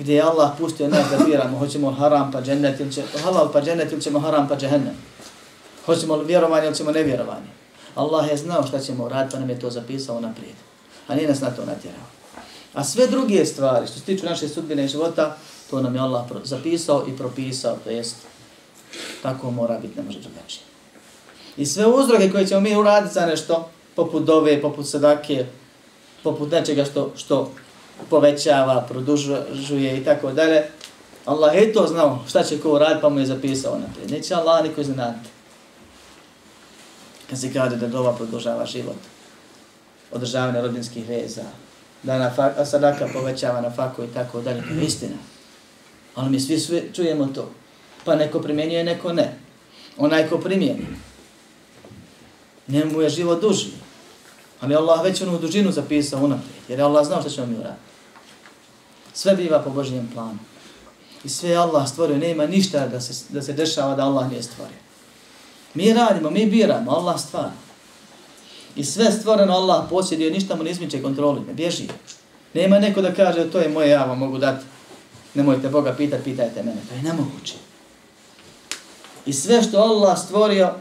gdje 0.00 0.14
je 0.14 0.22
Allah 0.22 0.50
pustio 0.58 0.88
nas 0.88 1.10
da 1.10 1.24
biramo, 1.24 1.58
hoćemo 1.58 1.90
haram 1.92 2.32
pa 2.32 2.40
džennet 2.42 2.80
ili 2.80 2.92
će, 2.92 3.02
halal 3.24 3.52
pa 3.52 3.60
džennet 3.60 3.92
ili 3.92 4.02
ćemo 4.02 4.20
haram 4.20 4.48
pa 4.48 4.56
džehennem. 4.56 4.96
Hoćemo 5.86 6.16
vjerovanje 6.16 6.66
ili 6.66 6.76
ćemo 6.76 6.90
nevjerovanje. 6.90 7.50
Allah 7.94 8.30
je 8.30 8.36
znao 8.36 8.66
šta 8.66 8.78
ćemo 8.78 9.08
raditi 9.08 9.32
pa 9.32 9.40
nam 9.40 9.50
je 9.50 9.60
to 9.60 9.70
zapisao 9.70 10.20
naprijed. 10.20 10.54
A 11.08 11.14
nije 11.14 11.28
nas 11.28 11.40
na 11.40 11.50
to 11.50 11.64
natjerao. 11.64 12.06
A 12.74 12.84
sve 12.84 13.06
druge 13.06 13.44
stvari 13.44 13.86
što 13.86 13.98
se 13.98 14.04
tiču 14.04 14.26
naše 14.26 14.48
sudbine 14.48 14.88
života, 14.88 15.36
to 15.70 15.80
nam 15.82 15.94
je 15.94 16.00
Allah 16.00 16.24
zapisao 16.44 17.04
i 17.08 17.16
propisao, 17.16 17.76
to 17.84 17.90
jest 17.90 18.16
tako 19.22 19.50
mora 19.50 19.78
biti, 19.78 19.96
ne 19.96 20.02
može 20.02 20.18
drugačije. 20.18 20.62
I 21.56 21.66
sve 21.66 21.86
uzroge 21.86 22.30
koje 22.30 22.46
ćemo 22.46 22.60
mi 22.60 22.76
uraditi 22.76 23.14
za 23.14 23.26
nešto, 23.26 23.68
poput 23.96 24.24
dove, 24.24 24.62
poput 24.62 24.88
sadake, 24.88 25.46
poput 26.22 26.50
nečega 26.52 26.84
što, 26.84 27.12
što 27.16 27.50
povećava, 28.10 28.86
produžuje 28.88 29.98
i 29.98 30.04
tako 30.04 30.32
dalje. 30.32 30.62
Allah 31.24 31.54
je 31.54 31.72
to 31.72 31.86
znao 31.86 32.18
šta 32.28 32.42
će 32.42 32.60
ko 32.60 32.78
raditi 32.78 33.00
pa 33.00 33.08
mu 33.08 33.20
je 33.20 33.26
zapisao 33.26 33.78
naprijed. 33.78 34.10
Neće 34.10 34.34
Allah 34.34 34.64
niko 34.64 34.80
iznenaditi. 34.80 35.28
Kad 37.30 37.40
se 37.40 37.52
kaže 37.52 37.76
da 37.76 37.88
dova 37.88 38.12
produžava 38.12 38.66
život, 38.66 38.96
održavanje 40.12 40.60
rodinskih 40.60 41.08
veza, 41.08 41.42
da 42.02 42.18
na 42.18 42.30
fa, 42.30 42.64
sadaka 42.64 43.08
povećava 43.12 43.60
na 43.60 43.70
faku 43.70 44.04
i 44.04 44.14
tako 44.14 44.40
dalje, 44.40 44.62
to 44.62 44.74
je 44.74 44.86
istina. 44.86 45.16
Ali 46.14 46.30
mi 46.30 46.40
svi, 46.40 46.58
svi 46.58 46.90
čujemo 46.94 47.26
to. 47.26 47.50
Pa 48.04 48.16
neko 48.16 48.40
primjenjuje, 48.40 48.84
neko 48.84 49.12
ne. 49.12 49.38
Onaj 49.98 50.28
ko 50.28 50.38
primjeni, 50.38 50.86
njemu 52.68 53.02
je 53.02 53.08
život 53.08 53.40
duži. 53.40 53.70
Ali 54.60 54.74
Allah 54.74 55.04
već 55.04 55.22
onu 55.22 55.38
dužinu 55.38 55.72
zapisao 55.72 56.24
unaprijed, 56.24 56.64
jer 56.68 56.78
je 56.78 56.84
Allah 56.84 57.06
znao 57.06 57.20
što 57.20 57.30
ćemo 57.30 57.46
mi 57.46 57.58
uraditi. 57.58 57.89
Sve 59.14 59.34
biva 59.34 59.58
po 59.58 59.70
Božijem 59.70 60.10
planu. 60.14 60.38
I 61.24 61.28
sve 61.28 61.54
Allah 61.54 61.88
stvorio, 61.88 62.16
nema 62.16 62.46
ništa 62.46 62.88
da 62.88 63.00
se, 63.00 63.24
da 63.28 63.42
se 63.42 63.52
dešava 63.52 63.94
da 63.94 64.04
Allah 64.04 64.30
nije 64.30 64.42
stvorio. 64.42 64.76
Mi 65.74 65.92
radimo, 65.92 66.30
mi 66.30 66.46
biramo, 66.46 66.90
Allah 66.90 67.20
stvara. 67.20 67.52
I 68.76 68.84
sve 68.84 69.12
stvoreno 69.12 69.52
Allah 69.52 69.84
posjeduje, 69.90 70.30
ništa 70.30 70.56
mu 70.56 70.62
ne 70.62 70.70
izmiče 70.70 71.02
kontroli, 71.02 71.40
ne 71.40 71.54
bježi. 71.54 71.88
Nema 72.54 72.78
neko 72.78 73.02
da 73.02 73.14
kaže, 73.14 73.50
to 73.50 73.58
je 73.58 73.68
moje, 73.68 73.90
ja 73.90 74.04
vam 74.04 74.18
mogu 74.18 74.38
dati. 74.38 74.64
Nemojte 75.34 75.68
Boga 75.68 75.94
pitati, 75.96 76.24
pitajte 76.24 76.62
mene. 76.62 76.80
To 76.88 76.94
je 76.94 77.02
nemoguće. 77.02 77.54
I 79.26 79.32
sve 79.32 79.62
što 79.62 79.78
Allah 79.78 80.18
stvorio 80.18 80.74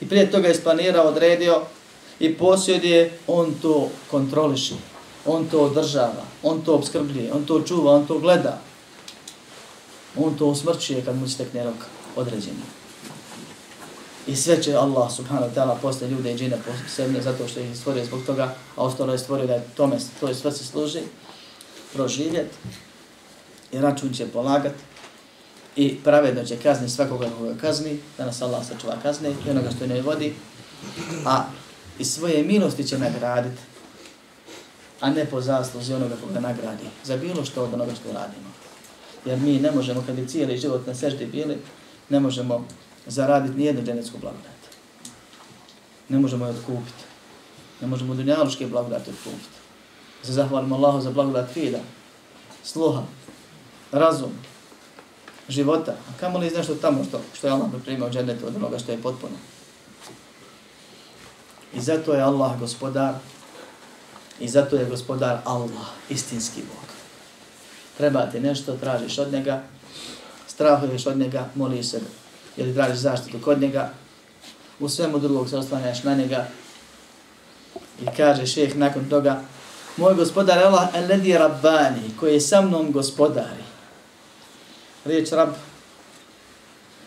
i 0.00 0.08
prije 0.08 0.30
toga 0.30 0.48
isplanirao, 0.48 1.06
odredio 1.06 1.62
i 2.20 2.34
posjeduje, 2.34 3.18
on 3.26 3.54
to 3.62 3.88
kontroliši. 4.10 4.74
On 5.26 5.46
to 5.48 5.60
održava, 5.60 6.24
on 6.42 6.62
to 6.62 6.74
obskrbljuje, 6.74 7.32
on 7.32 7.44
to 7.46 7.62
čuva, 7.62 7.92
on 7.92 8.06
to 8.06 8.18
gleda. 8.18 8.58
On 10.16 10.34
to 10.34 10.46
usmrćuje 10.46 11.04
kad 11.04 11.16
mu 11.16 11.28
stekne 11.28 11.64
rok 11.64 11.74
određeni. 12.16 12.62
I 14.26 14.36
sve 14.36 14.62
će 14.62 14.76
Allah 14.76 15.12
subhanahu 15.12 15.50
wa 15.50 15.54
ta'ala 15.54 15.76
posle 15.82 16.08
ljude 16.08 16.32
i 16.32 16.36
džine 16.36 16.58
posebne 16.66 17.22
zato 17.22 17.48
što 17.48 17.60
ih 17.60 17.78
stvorio 17.78 18.04
zbog 18.04 18.20
toga, 18.26 18.54
a 18.76 18.84
ostalo 18.84 19.12
je 19.12 19.18
stvorio 19.18 19.46
da 19.46 19.54
je 19.54 19.68
tome 19.76 19.98
tvoje 20.18 20.34
se 20.34 20.64
služi, 20.64 21.00
proživjeti 21.92 22.56
i 23.72 23.80
račun 23.80 24.12
će 24.12 24.26
polagati 24.26 24.82
i 25.76 25.96
pravedno 26.04 26.44
će 26.44 26.56
kazni 26.56 26.88
svakoga 26.88 27.28
koga 27.38 27.54
kazni, 27.60 27.98
da 28.18 28.26
nas 28.26 28.42
Allah 28.42 28.66
sačuva 28.66 28.96
kazne 29.02 29.34
i 29.46 29.50
onoga 29.50 29.70
što 29.76 29.86
ne 29.86 30.02
vodi, 30.02 30.34
a 31.26 31.44
i 31.98 32.04
svoje 32.04 32.42
milosti 32.42 32.88
će 32.88 32.98
nagraditi, 32.98 33.62
a 35.02 35.10
ne 35.10 35.24
po 35.26 35.40
zasluzi 35.40 35.94
onoga 35.94 36.14
koga 36.16 36.40
nagradi, 36.40 36.84
za 37.04 37.16
bilo 37.16 37.44
što 37.44 37.64
od 37.64 37.74
onoga 37.74 37.94
što 37.94 38.12
radimo. 38.12 38.50
Jer 39.24 39.38
mi 39.38 39.58
ne 39.58 39.70
možemo, 39.70 40.02
kad 40.06 40.14
bi 40.14 40.28
cijeli 40.28 40.58
život 40.58 40.86
na 40.86 40.94
seždi 40.94 41.26
bili, 41.26 41.58
ne 42.08 42.20
možemo 42.20 42.66
zaraditi 43.06 43.58
nijednu 43.58 43.82
dženecku 43.82 44.18
blagodat. 44.20 44.62
Ne 46.08 46.18
možemo 46.18 46.46
je 46.46 46.50
odkupiti. 46.50 47.04
Ne 47.80 47.86
možemo 47.86 48.14
dunjaluške 48.14 48.66
blagodati 48.66 49.10
odkupiti. 49.10 49.58
Se 50.22 50.32
zahvalimo 50.32 50.76
Allahu 50.76 51.00
za 51.00 51.10
blagodat 51.10 51.50
fida, 51.50 51.80
sluha, 52.64 53.02
razum, 53.92 54.32
života. 55.48 55.92
A 55.92 56.18
kamo 56.20 56.38
li 56.38 56.50
nešto 56.50 56.74
tamo 56.74 57.04
što, 57.04 57.20
što 57.34 57.46
je 57.46 57.52
Allah 57.52 57.70
pripremio 57.70 58.10
dženetu 58.10 58.46
od 58.46 58.56
onoga 58.56 58.78
što 58.78 58.92
je 58.92 59.02
potpuno. 59.02 59.34
I 61.74 61.80
zato 61.80 62.14
je 62.14 62.22
Allah 62.22 62.60
gospodar 62.60 63.14
i 64.42 64.48
zato 64.48 64.76
je 64.76 64.84
gospodar 64.90 65.38
Allah, 65.44 65.86
istinski 66.08 66.60
Bog. 66.60 66.86
Treba 67.96 68.26
ti 68.26 68.40
nešto, 68.40 68.76
tražiš 68.76 69.18
od 69.18 69.32
njega, 69.32 69.62
strahuješ 70.48 71.06
od 71.06 71.18
njega, 71.18 71.48
moliš 71.54 71.86
se 71.86 72.00
ili 72.56 72.74
tražiš 72.74 72.98
zaštitu 72.98 73.38
kod 73.44 73.60
njega, 73.60 73.90
u 74.80 74.88
svemu 74.88 75.18
drugog 75.18 75.48
se 75.48 75.56
oslanjaš 75.56 76.02
na 76.02 76.14
njega 76.14 76.46
i 78.02 78.06
kaže 78.16 78.46
šeheh 78.46 78.76
nakon 78.76 79.08
toga, 79.08 79.40
moj 79.96 80.14
gospodar 80.14 80.58
je 80.58 80.64
Allah, 80.64 80.88
alladhi 80.94 81.38
rabbani, 81.38 82.10
koji 82.20 82.34
je 82.34 82.40
sa 82.40 82.60
mnom 82.62 82.92
gospodari. 82.92 83.64
Riječ 85.04 85.30
rab, 85.30 85.48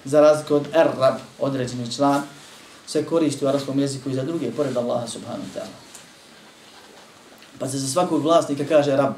za 0.05 0.21
razliku 0.21 0.55
od 0.55 0.67
er 0.73 0.87
rab, 0.99 1.15
određeni 1.39 1.91
član, 1.91 2.23
se 2.87 3.05
koristi 3.05 3.45
u 3.45 3.47
arabskom 3.47 3.79
jeziku 3.79 4.09
i 4.09 4.15
za 4.15 4.23
druge, 4.23 4.51
pored 4.51 4.77
Allaha 4.77 5.07
subhanahu 5.07 5.43
wa 5.43 5.59
ta'ala. 5.59 5.85
Pa 7.59 7.67
se 7.67 7.77
za 7.77 7.87
svakog 7.87 8.23
vlasnika 8.23 8.63
kaže 8.69 8.95
rab, 8.95 9.13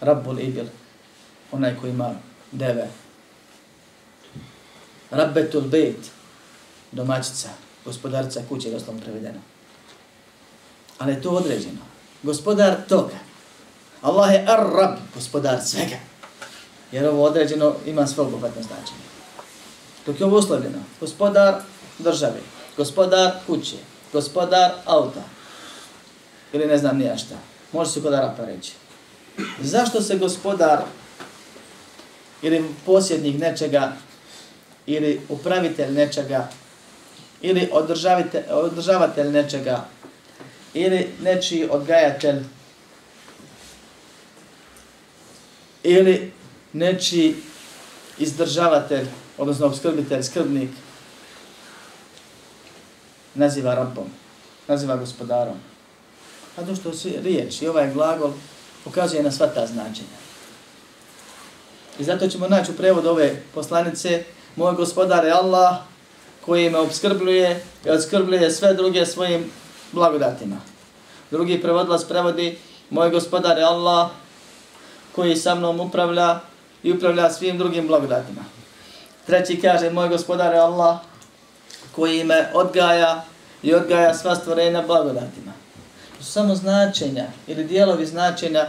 rabbul 0.00 0.40
ibil, 0.40 0.64
onaj 1.52 1.76
koji 1.80 1.90
ima 1.90 2.14
deve, 2.52 2.88
Rabbetul 5.12 5.60
bejt, 5.68 6.10
domaćica, 6.92 7.48
gospodarica 7.84 8.42
kuće, 8.48 8.70
doslovno 8.70 9.00
prevedeno. 9.00 9.40
Ali 10.98 11.12
je 11.12 11.22
to 11.22 11.30
određeno. 11.30 11.78
Gospodar 12.22 12.76
toga. 12.88 13.18
Allah 14.02 14.32
je 14.32 14.46
ar-rab, 14.48 14.96
gospodar 15.14 15.60
svega. 15.64 15.96
Jer 16.92 17.08
ovo 17.08 17.24
određeno 17.24 17.74
ima 17.86 18.06
sve 18.06 18.22
obuhvatno 18.22 18.62
značenje. 18.62 19.02
Dok 20.06 20.20
je 20.20 20.26
ovo 20.26 20.38
uslovljeno, 20.38 20.78
gospodar 21.00 21.54
države, 21.98 22.40
gospodar 22.76 23.32
kuće, 23.46 23.76
gospodar 24.12 24.70
auta, 24.84 25.22
ili 26.52 26.66
ne 26.66 26.78
znam 26.78 26.98
nija 26.98 27.16
šta. 27.16 27.34
Može 27.72 27.90
se 27.90 28.02
kod 28.02 28.14
Arapa 28.14 28.44
reći. 28.44 28.72
Zašto 29.60 30.00
se 30.00 30.16
gospodar 30.16 30.82
ili 32.42 32.64
posjednik 32.86 33.40
nečega 33.40 33.92
ili 34.86 35.20
upravitelj 35.28 35.92
nečega, 35.92 36.48
ili 37.40 37.70
održavatelj 38.50 39.30
nečega, 39.30 39.84
ili 40.74 41.08
nečiji 41.22 41.68
odgajatelj, 41.70 42.42
ili 45.82 46.32
nečiji 46.72 47.36
izdržavatelj, 48.18 49.06
odnosno 49.38 49.66
obskrbitelj, 49.66 50.22
skrbnik, 50.22 50.70
naziva 53.34 53.74
rabom, 53.74 54.08
naziva 54.68 54.96
gospodarom. 54.96 55.71
Zato 56.56 56.74
što 56.74 56.92
se 56.92 57.08
riječ 57.22 57.62
i 57.62 57.68
ovaj 57.68 57.92
glagol 57.92 58.30
pokazuje 58.84 59.22
na 59.22 59.30
sva 59.30 59.46
ta 59.46 59.66
značenja. 59.66 60.22
I 61.98 62.04
zato 62.04 62.28
ćemo 62.28 62.48
naći 62.48 62.70
u 62.70 62.74
prevodu 62.74 63.08
ove 63.08 63.42
poslanice 63.54 64.24
moj 64.56 64.74
gospodar 64.74 65.24
je 65.24 65.32
Allah 65.32 65.76
koji 66.44 66.70
me 66.70 66.78
obskrbljuje 66.78 67.64
i 67.86 67.90
obskrbljuje 67.90 68.50
sve 68.50 68.74
druge 68.74 69.06
svojim 69.06 69.50
blagodatima. 69.92 70.56
Drugi 71.30 71.62
prevodilac 71.62 72.04
prevodi, 72.04 72.58
moj 72.90 73.10
gospodar 73.10 73.58
je 73.58 73.64
Allah 73.64 74.10
koji 75.14 75.36
sa 75.36 75.54
mnom 75.54 75.80
upravlja 75.80 76.40
i 76.82 76.92
upravlja 76.92 77.30
svim 77.30 77.58
drugim 77.58 77.86
blagodatima. 77.86 78.44
Treći 79.26 79.60
kaže, 79.60 79.90
moj 79.90 80.08
gospodar 80.08 80.54
je 80.54 80.60
Allah 80.60 80.98
koji 81.94 82.24
me 82.24 82.50
odgaja 82.54 83.24
i 83.62 83.74
odgaja 83.74 84.14
sva 84.14 84.36
stvorenja 84.36 84.82
blagodatima. 84.86 85.61
Su 86.22 86.32
samo 86.32 86.54
značenja 86.54 87.26
ili 87.46 87.64
dijelovi 87.64 88.06
značenja 88.06 88.68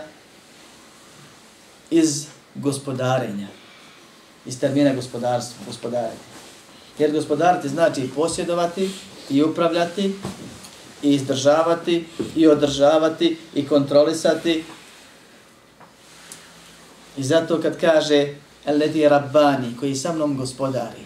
iz 1.89 2.25
gospodarenja 2.55 3.47
iz 4.45 4.59
termina 4.59 4.93
gospodarstva, 4.93 5.65
gospodariti. 5.65 6.23
Jer 6.99 7.11
gospodariti 7.11 7.69
znači 7.69 8.09
posjedovati 8.15 8.91
i 9.29 9.43
upravljati 9.43 10.15
i 11.01 11.13
izdržavati 11.13 12.05
i 12.35 12.47
održavati 12.47 13.37
i 13.55 13.67
kontrolisati. 13.67 14.63
I 17.17 17.23
zato 17.23 17.61
kad 17.61 17.79
kaže 17.79 18.35
Eledi 18.65 19.09
Rabbani 19.09 19.77
koji 19.79 19.95
sa 19.95 20.13
mnom 20.13 20.37
gospodari, 20.37 21.05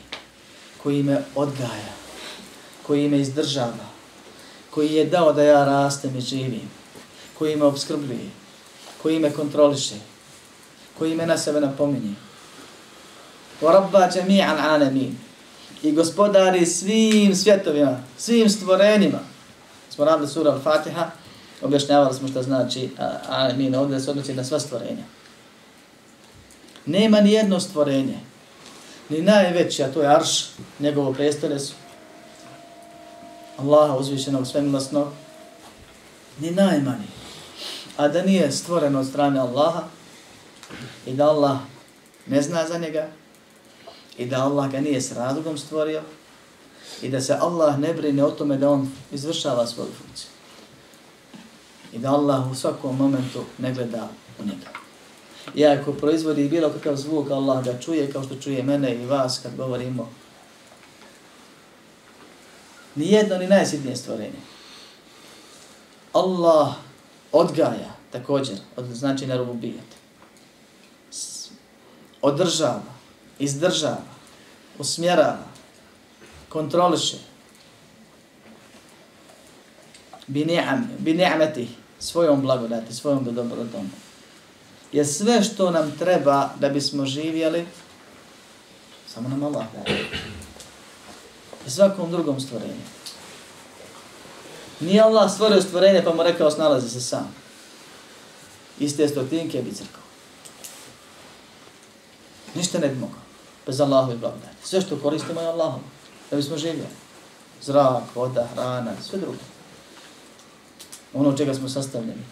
koji 0.84 1.04
me 1.04 1.24
odgaja, 1.36 1.94
koji 2.88 3.10
me 3.10 3.20
izdržava, 3.20 3.97
koji 4.78 4.94
je 4.94 5.06
dao 5.06 5.34
da 5.34 5.44
ja 5.44 5.66
rastem 5.66 6.16
i 6.18 6.22
živim, 6.22 6.70
koji 7.38 7.56
me 7.56 7.66
obskrbljuje, 7.66 8.30
koji 9.02 9.20
me 9.20 9.32
kontroliše, 9.34 9.96
koji 10.98 11.16
me 11.16 11.26
na 11.26 11.38
sebe 11.38 11.62
napominje, 11.62 12.14
wa 13.62 13.74
rabba 13.74 14.10
jami'an 14.10 14.60
alamin 14.60 15.18
i 15.84 15.92
gospodari 15.92 16.66
svim 16.66 17.36
svjetovima, 17.36 18.04
svim 18.18 18.50
stvorenima. 18.50 19.20
Smo 19.90 20.06
radili 20.06 20.28
sura 20.28 20.52
Al-Fatiha, 20.52 21.06
objašnjavali 21.62 22.14
smo 22.16 22.28
što 22.28 22.44
znači 22.44 22.90
alamin, 23.30 23.76
ovdje 23.76 24.00
se 24.00 24.12
odnosi 24.12 24.34
na 24.34 24.44
sva 24.44 24.60
stvorenja. 24.60 25.04
Nema 26.86 27.22
ni 27.22 27.32
jedno 27.32 27.60
stvorenje, 27.60 28.20
ni 29.10 29.22
najveće, 29.22 29.84
a 29.84 29.92
to 29.92 30.02
je 30.02 30.16
Arš, 30.16 30.46
njegovo 30.80 31.14
prestolje 31.14 31.60
su, 31.60 31.74
Allaha 33.58 33.98
uzvišenog 33.98 34.48
svemilosnog, 34.48 35.08
ni 36.40 36.52
najmanji, 36.52 37.08
a 37.98 38.08
da 38.08 38.22
nije 38.22 38.52
stvoreno 38.52 39.00
od 39.00 39.08
strane 39.08 39.40
Allaha 39.40 39.84
i 41.06 41.14
da 41.14 41.30
Allah 41.30 41.58
ne 42.28 42.42
zna 42.42 42.68
za 42.68 42.78
njega, 42.78 43.08
i 44.18 44.26
da 44.26 44.44
Allah 44.44 44.72
ga 44.72 44.80
nije 44.80 45.02
s 45.02 45.12
razlogom 45.12 45.58
stvorio 45.58 46.02
i 47.02 47.10
da 47.10 47.22
se 47.22 47.34
Allah 47.34 47.80
ne 47.80 47.94
brine 47.94 48.24
o 48.24 48.32
tome 48.32 48.58
da 48.58 48.70
on 48.70 48.92
izvršava 49.12 49.68
svoju 49.68 49.90
funkciju. 49.98 50.30
I 51.94 52.00
da 52.00 52.12
Allah 52.12 52.52
u 52.52 52.56
svakom 52.56 52.98
momentu 52.98 53.44
ne 53.58 53.74
gleda 53.74 54.10
u 54.40 54.44
njega. 54.44 54.70
I 55.56 55.66
ako 55.66 55.94
proizvodi 55.94 56.50
bilo 56.50 56.70
kakav 56.70 56.96
zvuk, 56.96 57.32
Allah 57.32 57.66
ga 57.66 57.80
čuje 57.80 58.12
kao 58.12 58.24
što 58.24 58.36
čuje 58.36 58.64
mene 58.64 58.96
i 58.96 59.06
vas 59.06 59.40
kad 59.44 59.56
govorimo. 59.56 60.10
Nijedno 62.98 63.38
ni 63.38 63.48
najsitnije 63.48 63.96
stvorenje. 63.96 64.40
Allah 66.14 66.74
odgaja 67.32 67.96
također 68.12 68.58
od 68.76 68.86
znači 68.86 69.28
na 69.28 69.38
rububijat. 69.38 69.86
Održava, 72.22 72.82
izdržava, 73.40 74.02
usmjerava, 74.80 75.46
kontroliše. 76.50 77.18
Bi 80.28 80.46
ni'ameti, 81.14 81.68
svojom 82.00 82.42
blagodati, 82.42 82.96
svojom 82.96 83.24
dobrotom. 83.24 83.90
Je 84.92 85.06
sve 85.06 85.44
što 85.44 85.72
nam 85.72 85.98
treba 86.00 86.50
da 86.60 86.70
bismo 86.70 87.06
živjeli, 87.06 87.68
samo 89.08 89.30
nam 89.30 89.44
Allah 89.44 89.66
daje. 89.74 90.10
I 91.68 91.70
svakom 91.70 92.12
drugom 92.12 92.40
stvorenju. 92.40 92.88
Nije 94.80 95.02
Allah 95.02 95.32
stvorio 95.32 95.62
stvorenje 95.62 96.02
pa 96.04 96.14
mu 96.14 96.24
rekao 96.24 96.52
snalazi 96.52 96.90
se 96.90 97.02
sam. 97.02 97.36
Iste 98.80 99.08
stotinke 99.08 99.62
bi 99.62 99.74
crkao. 99.74 100.04
Ništa 102.56 102.80
ne 102.80 102.88
bi 102.88 102.96
mogao. 102.96 103.20
Bez 103.66 103.82
Allahu 103.82 104.12
i 104.12 104.18
blagodati. 104.18 104.56
Sve 104.64 104.82
što 104.82 104.98
koristimo 104.98 105.42
je 105.42 105.48
Allahom. 105.48 105.82
Da 106.32 106.38
bismo 106.38 106.58
živjeli. 106.58 106.90
Zrak, 107.62 108.04
voda, 108.16 108.48
hrana, 108.54 108.94
sve 109.10 109.20
drugo. 109.20 109.38
Ono 111.14 111.38
čega 111.38 111.54
smo 111.54 111.70
sastavljeni. 111.70 112.24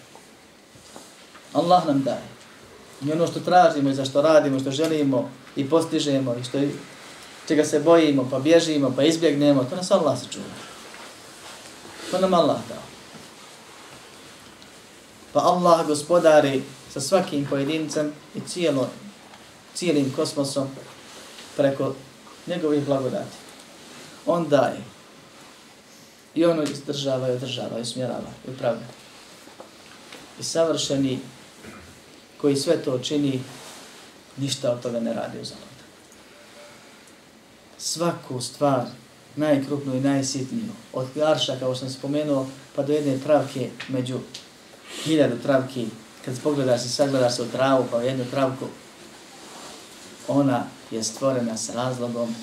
Allah 1.54 1.86
nam 1.86 2.04
daje. 2.04 2.28
I 3.06 3.12
ono 3.12 3.28
što 3.28 3.40
tražimo 3.40 3.90
i 3.90 3.94
za 3.94 4.06
što 4.06 4.22
radimo, 4.22 4.60
što 4.60 4.72
želimo 4.72 5.30
i 5.56 5.70
postižemo 5.70 6.36
i 6.36 6.44
što 6.44 6.58
čega 7.48 7.66
se 7.66 7.80
bojimo, 7.80 8.28
pa 8.32 8.40
bježimo, 8.40 8.94
pa 8.96 9.04
izbjegnemo, 9.04 9.64
to 9.64 9.76
nas 9.76 9.92
Allah 9.92 10.20
se 10.20 10.26
čuva. 10.32 10.46
To 12.12 12.20
nam 12.20 12.34
Allah 12.34 12.58
dao. 12.70 12.84
Pa 15.34 15.40
Allah 15.40 15.88
gospodari 15.88 16.64
sa 16.94 17.02
svakim 17.02 17.48
pojedincem 17.50 18.14
i 18.36 18.40
cijelo, 18.48 18.90
cijelim 19.74 20.14
kosmosom 20.16 20.68
preko 21.58 21.96
njegovih 22.48 22.86
blagodati. 22.86 23.36
On 24.26 24.50
daje. 24.50 24.82
I 26.36 26.46
ono 26.46 26.64
izdržava 26.64 27.30
i 27.30 27.32
održava 27.32 27.80
i 27.80 27.86
smjerava 27.86 28.32
i 28.48 28.52
upravlja. 28.52 28.88
I 30.40 30.44
savršeni 30.44 31.20
koji 32.42 32.56
sve 32.56 32.84
to 32.84 33.00
čini, 33.00 33.42
ništa 34.38 34.72
od 34.72 34.82
toga 34.82 35.00
ne 35.00 35.14
radi 35.14 35.40
u 35.42 35.46
zalog. 35.46 35.65
Svaku 37.86 38.42
stvar 38.42 38.86
najkrupniju 39.36 39.98
i 39.98 40.02
najsitniju. 40.02 40.72
Od 40.94 41.08
arša, 41.26 41.56
kao 41.60 41.76
sam 41.76 41.90
spomenuo, 41.90 42.48
pa 42.76 42.84
do 42.84 42.94
jedne 42.94 43.20
travke 43.20 43.70
među 43.88 44.20
hiljadu 45.04 45.36
travki, 45.44 45.86
kad 46.26 46.42
pogledaš 46.42 46.86
i 46.86 46.90
sagledaš 46.90 47.36
se 47.36 47.42
u 47.42 47.46
travu, 47.46 47.86
pa 47.92 47.98
u 47.98 48.02
jednu 48.02 48.26
travku, 48.32 48.66
ona 50.28 50.64
je 50.92 51.04
stvorena 51.04 51.58
s 51.58 51.70
razlogom, 51.70 52.36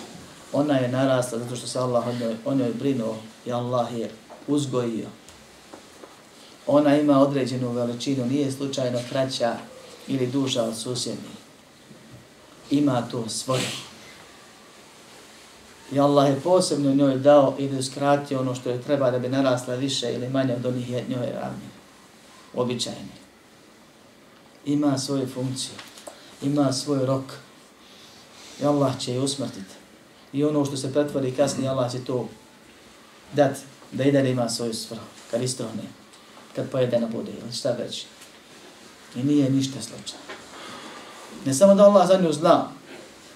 ona 0.53 0.79
je 0.79 0.89
narasla 0.89 1.39
zato 1.39 1.57
što 1.57 1.67
se 1.67 1.79
Allah 1.79 2.07
o 2.07 2.13
njoj, 2.13 2.37
o 2.45 2.55
njoj 2.55 2.73
brinuo 2.79 3.17
i 3.47 3.53
Allah 3.53 3.99
je 3.99 4.11
uzgojio. 4.47 5.09
Ona 6.67 6.97
ima 6.97 7.19
određenu 7.19 7.73
veličinu, 7.73 8.27
nije 8.27 8.53
slučajno 8.53 9.01
kraća 9.11 9.57
ili 10.09 10.27
duža 10.27 10.63
od 10.63 10.79
susjednih. 10.79 11.37
Ima 12.71 13.03
to 13.11 13.29
svoje. 13.29 13.92
I 15.93 16.01
Allah 16.01 16.29
je 16.29 16.41
posebno 16.41 16.95
njoj 16.95 17.17
dao 17.17 17.55
ili 17.59 17.79
uskratio 17.79 18.41
ono 18.41 18.55
što 18.55 18.71
je 18.71 18.83
treba 18.83 19.11
da 19.11 19.19
bi 19.19 19.29
narasla 19.29 19.75
više 19.75 20.15
ili 20.15 20.29
manje 20.29 20.55
od 20.55 20.67
onih 20.67 20.91
njoj 20.91 21.33
ravni. 21.35 21.69
Običajni. 22.55 23.13
Ima 24.65 24.99
svoju 24.99 25.29
funkciju. 25.35 25.75
Ima 26.43 26.73
svoj 26.73 27.07
rok. 27.07 27.25
I 28.63 28.65
Allah 28.65 28.99
će 28.99 29.13
je 29.13 29.21
usmrtiti. 29.21 29.75
I 30.33 30.45
ono 30.45 30.65
što 30.65 30.77
se 30.77 30.93
pretvori 30.93 31.33
kasnije, 31.33 31.71
Allah 31.71 31.93
će 31.93 32.05
to 32.05 32.29
dat 33.33 33.57
da 33.93 34.05
i 34.05 34.13
dalje 34.13 34.31
ima 34.31 34.49
svoju 34.49 34.75
svrhu. 34.75 35.05
Kad 35.31 35.43
istohne. 35.43 35.83
Kad 36.57 36.71
pojedena 36.71 37.07
bude. 37.07 37.31
Ili 37.43 37.53
šta 37.53 37.71
već. 37.71 38.07
I 39.17 39.23
nije 39.23 39.51
ništa 39.51 39.83
slučajno. 39.83 40.25
Ne 41.45 41.55
samo 41.55 41.75
da 41.75 41.85
Allah 41.85 42.09
za 42.09 42.21
nju 42.21 42.33
zna. 42.33 42.69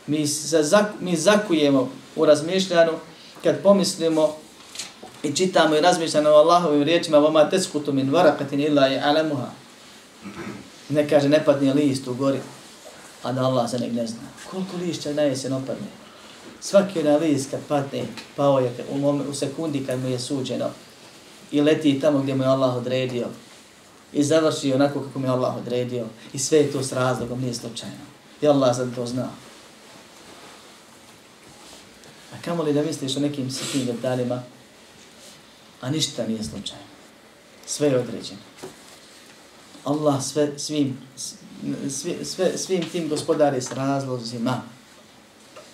Mi, 0.07 0.27
se 0.27 0.63
zak, 0.63 0.87
mi 1.01 1.17
zakujemo 1.17 1.91
u 2.17 2.27
razmišljanju, 2.27 2.93
kad 3.43 3.63
pomislimo 3.63 4.35
i 5.23 5.37
čitamo 5.37 5.77
i 5.77 5.81
razmišljamo 5.81 6.29
o 6.29 6.33
Allahovim 6.33 6.83
riječima, 6.83 7.19
vama 7.19 7.51
teskutu 7.51 7.93
min 7.93 8.11
varakatin 8.11 8.61
illa 8.61 8.89
i 8.89 8.99
alemuha. 8.99 9.51
Ne 10.89 11.09
kaže, 11.09 11.29
ne 11.29 11.45
padne 11.45 11.75
list 11.75 12.09
u 12.09 12.15
gori, 12.15 12.39
a 13.23 13.33
da 13.33 13.45
Allah 13.45 13.71
za 13.71 13.79
nek 13.79 13.93
ne 13.93 14.07
zna. 14.07 14.19
Koliko 14.51 14.77
lišća 14.77 15.13
na 15.13 15.23
jesen 15.23 15.53
opadne? 15.53 15.87
Svaki 16.61 17.03
na 17.03 17.17
list 17.17 17.51
kad 17.51 17.61
padne, 17.69 18.05
pao 18.37 18.59
je 18.59 18.73
u, 18.91 18.99
mom, 18.99 19.23
u 19.31 19.35
sekundi 19.35 19.87
kad 19.87 19.99
mu 20.01 20.09
je 20.09 20.19
suđeno 20.19 20.71
i 21.51 21.61
leti 21.61 22.01
tamo 22.01 22.19
gdje 22.19 22.35
mu 22.35 22.43
je 22.43 22.49
Allah 22.49 22.77
odredio 22.77 23.27
i 24.13 24.23
završi 24.23 24.73
onako 24.73 25.01
kako 25.01 25.19
mu 25.19 25.27
je 25.27 25.31
Allah 25.31 25.57
odredio 25.57 26.07
i 26.33 26.39
sve 26.39 26.59
je 26.59 26.73
to 26.73 26.83
s 26.83 26.93
razlogom, 26.93 27.41
nije 27.41 27.55
slučajno. 27.55 28.05
I 28.43 28.49
Allah 28.49 28.77
za 28.77 28.87
to 28.95 29.07
zna. 29.07 29.29
A 32.37 32.43
kamo 32.45 32.63
li 32.63 32.73
da 32.73 32.83
misliš 32.83 33.17
o 33.17 33.21
nekim 33.21 33.51
sitnim 33.51 33.87
detaljima, 33.87 34.43
a 35.81 35.91
ništa 35.91 36.27
nije 36.27 36.45
slučajno. 36.45 36.85
Sve 37.67 37.89
je 37.89 37.99
određeno. 37.99 38.41
Allah 39.85 40.23
sve, 40.23 40.59
svim, 40.59 40.99
sve, 41.91 42.25
sve, 42.25 42.59
svim 42.59 42.89
tim 42.93 43.09
gospodari 43.09 43.61
s 43.61 43.73
razlozima. 43.73 44.63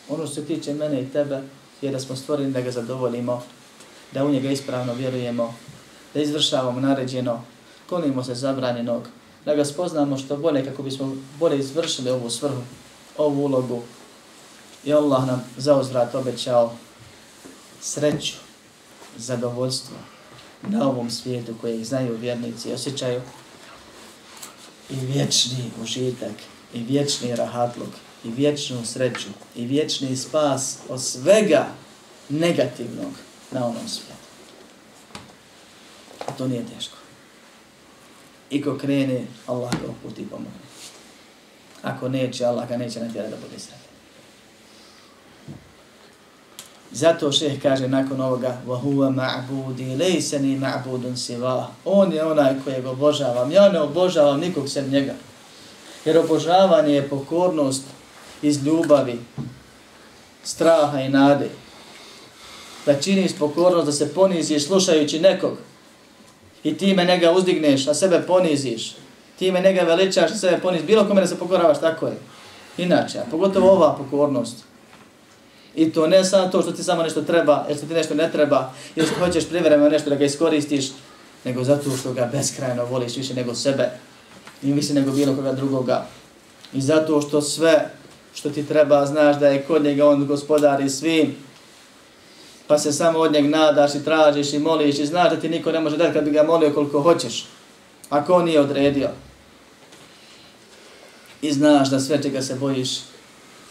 Ono 0.08 0.26
što 0.26 0.34
se 0.34 0.44
tiče 0.44 0.74
mene 0.74 1.02
i 1.02 1.08
tebe 1.08 1.42
je 1.82 1.90
da 1.90 2.00
smo 2.00 2.16
stvoreni 2.16 2.52
da 2.52 2.60
ga 2.60 2.70
zadovoljimo, 2.70 3.42
da 4.12 4.24
u 4.24 4.30
njega 4.30 4.50
ispravno 4.50 4.94
vjerujemo, 4.94 5.54
da 6.14 6.20
izvršavamo 6.20 6.80
naređeno, 6.80 7.44
klonimo 7.88 8.24
se 8.24 8.34
zabranjenog, 8.34 9.08
da 9.44 9.54
ga 9.54 9.64
spoznamo 9.64 10.18
što 10.18 10.36
bolje 10.36 10.64
kako 10.64 10.82
bismo 10.82 11.16
bolje 11.38 11.58
izvršili 11.58 12.10
ovu 12.10 12.30
svrhu, 12.30 12.62
ovu 13.18 13.44
ulogu 13.44 13.82
I 14.84 14.92
Allah 14.92 15.26
nam 15.26 15.44
za 15.56 15.76
uzvrat 15.76 16.14
obećao 16.14 16.72
sreću, 17.80 18.34
zadovoljstvo 19.16 19.96
na 20.62 20.88
ovom 20.88 21.10
svijetu 21.10 21.54
koje 21.60 21.84
znaju 21.84 22.16
vjernici 22.16 22.68
i 22.68 22.72
osjećaju 22.72 23.20
i 24.90 24.94
vječni 24.94 25.70
užitak 25.82 26.32
i 26.74 26.82
vječni 26.82 27.36
rahatluk 27.36 27.88
i 28.24 28.30
vječnu 28.30 28.86
sreću 28.86 29.28
i 29.56 29.66
vječni 29.66 30.16
spas 30.16 30.78
od 30.88 31.02
svega 31.02 31.66
negativnog 32.28 33.12
na 33.50 33.66
onom 33.66 33.88
svijetu. 33.88 34.12
A 36.26 36.32
to 36.32 36.48
nije 36.48 36.64
teško. 36.74 36.96
I 38.50 38.62
ko 38.62 38.78
krene, 38.78 39.26
Allah 39.46 39.70
ga 39.70 39.88
uputi 39.88 40.28
pomoći. 40.30 40.50
Ako 41.82 42.08
neće, 42.08 42.44
Allah 42.44 42.68
ga 42.68 42.76
neće 42.76 43.00
natjerati 43.00 43.34
da 43.34 43.40
bude 43.48 43.58
sretan. 43.58 43.91
Zato 46.91 47.31
šeh 47.31 47.61
kaže 47.61 47.87
nakon 47.87 48.21
ovoga 48.21 48.61
وَهُوَ 48.67 49.09
مَعْبُودِ 49.09 49.79
لَيْسَ 49.79 50.33
نِي 50.39 50.59
مَعْبُودٌ 50.59 51.15
سِوَا 51.15 51.65
On 51.85 52.13
je 52.13 52.23
onaj 52.23 52.53
kojeg 52.63 52.85
obožavam. 52.85 53.51
Ja 53.51 53.69
ne 53.69 53.81
obožavam 53.81 54.39
nikog 54.39 54.69
sem 54.69 54.89
njega. 54.89 55.13
Jer 56.05 56.17
obožavanje 56.17 56.93
je 56.93 57.09
pokornost 57.09 57.83
iz 58.41 58.65
ljubavi, 58.65 59.19
straha 60.43 60.99
i 61.01 61.09
nade. 61.09 61.49
Da 62.85 63.01
činiš 63.01 63.31
pokornost, 63.39 63.85
da 63.85 63.91
se 63.91 64.13
poniziš 64.13 64.65
slušajući 64.65 65.19
nekog 65.19 65.57
i 66.63 66.77
time 66.77 67.05
nega 67.05 67.31
uzdigneš, 67.31 67.87
a 67.87 67.93
sebe 67.93 68.21
poniziš. 68.27 68.95
Time 69.39 69.61
nega 69.61 69.81
veličaš, 69.81 70.31
a 70.31 70.35
sebe 70.35 70.59
poniziš. 70.61 70.87
Bilo 70.87 71.07
kome 71.07 71.21
da 71.21 71.27
se 71.27 71.39
pokoravaš, 71.39 71.79
tako 71.79 72.07
je. 72.07 72.17
Inače, 72.77 73.19
a 73.19 73.25
pogotovo 73.31 73.71
ova 73.71 73.95
pokornost. 73.95 74.55
I 75.74 75.92
to 75.92 76.06
ne 76.06 76.24
samo 76.24 76.48
to 76.48 76.62
što 76.62 76.72
ti 76.72 76.84
samo 76.84 77.02
nešto 77.02 77.22
treba, 77.22 77.64
jer 77.68 77.76
što 77.76 77.86
ti 77.86 77.94
nešto 77.94 78.14
ne 78.14 78.32
treba, 78.32 78.72
ili 78.96 79.06
što 79.06 79.18
hoćeš 79.18 79.48
privremeno 79.48 79.88
nešto 79.88 80.10
da 80.10 80.16
ga 80.16 80.24
iskoristiš, 80.24 80.90
nego 81.44 81.64
zato 81.64 81.96
što 81.96 82.12
ga 82.12 82.30
beskrajno 82.32 82.84
voliš 82.84 83.16
više 83.16 83.34
nego 83.34 83.54
sebe 83.54 83.90
i 84.62 84.72
više 84.72 84.94
nego 84.94 85.12
bilo 85.12 85.36
koga 85.36 85.52
drugoga. 85.52 86.06
I 86.72 86.80
zato 86.80 87.20
što 87.20 87.42
sve 87.42 87.90
što 88.34 88.50
ti 88.50 88.66
treba, 88.66 89.06
znaš 89.06 89.38
da 89.38 89.48
je 89.48 89.62
kod 89.62 89.84
njega 89.84 90.08
on 90.08 90.26
gospodar 90.26 90.80
i 90.80 90.90
svim. 90.90 91.34
pa 92.66 92.78
se 92.78 92.92
samo 92.92 93.18
od 93.18 93.32
njeg 93.32 93.50
nadaš 93.50 93.94
i 93.94 94.04
tražiš 94.04 94.52
i 94.52 94.58
moliš 94.58 94.98
i 94.98 95.06
znaš 95.06 95.30
da 95.30 95.40
ti 95.40 95.48
niko 95.48 95.72
ne 95.72 95.80
može 95.80 95.96
dati 95.96 96.12
kad 96.12 96.24
bi 96.24 96.30
ga 96.30 96.42
molio 96.42 96.74
koliko 96.74 97.00
hoćeš, 97.00 97.46
ako 98.10 98.34
on 98.34 98.44
nije 98.44 98.60
odredio. 98.60 99.08
I 101.42 101.52
znaš 101.52 101.90
da 101.90 102.00
sve 102.00 102.22
čega 102.22 102.42
se 102.42 102.54
bojiš, 102.54 102.88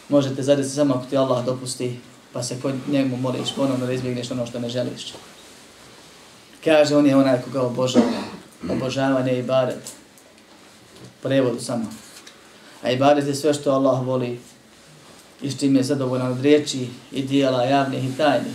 možete 0.08 0.42
zadesiti 0.42 0.74
samo 0.74 0.94
ako 0.94 1.06
ti 1.06 1.16
Allah 1.16 1.44
dopusti, 1.44 2.00
pa 2.32 2.42
se 2.42 2.60
kod 2.62 2.74
njemu 2.88 3.16
moliš 3.16 3.54
ponovno 3.56 3.86
da 3.86 3.92
izbjegneš 3.92 4.30
ono 4.30 4.46
što 4.46 4.58
ne 4.58 4.68
želiš. 4.68 5.12
Kaže, 6.64 6.96
on 6.96 7.06
je 7.06 7.16
onaj 7.16 7.42
koga 7.42 7.62
obožava. 7.62 8.22
Obožavanje 8.70 9.32
je 9.32 9.38
ibadet. 9.38 9.92
Prevodu 11.22 11.60
samo. 11.60 11.84
A 12.82 12.90
ibadet 12.90 13.26
je 13.26 13.34
sve 13.34 13.54
što 13.54 13.72
Allah 13.72 14.06
voli 14.06 14.40
i 15.42 15.50
s 15.50 15.58
čim 15.58 15.76
je 15.76 15.82
zadovoljan 15.82 16.32
od 16.32 16.40
riječi 16.40 16.88
i 17.12 17.22
dijela 17.22 17.64
javnih 17.64 18.04
i 18.04 18.16
tajnih. 18.16 18.54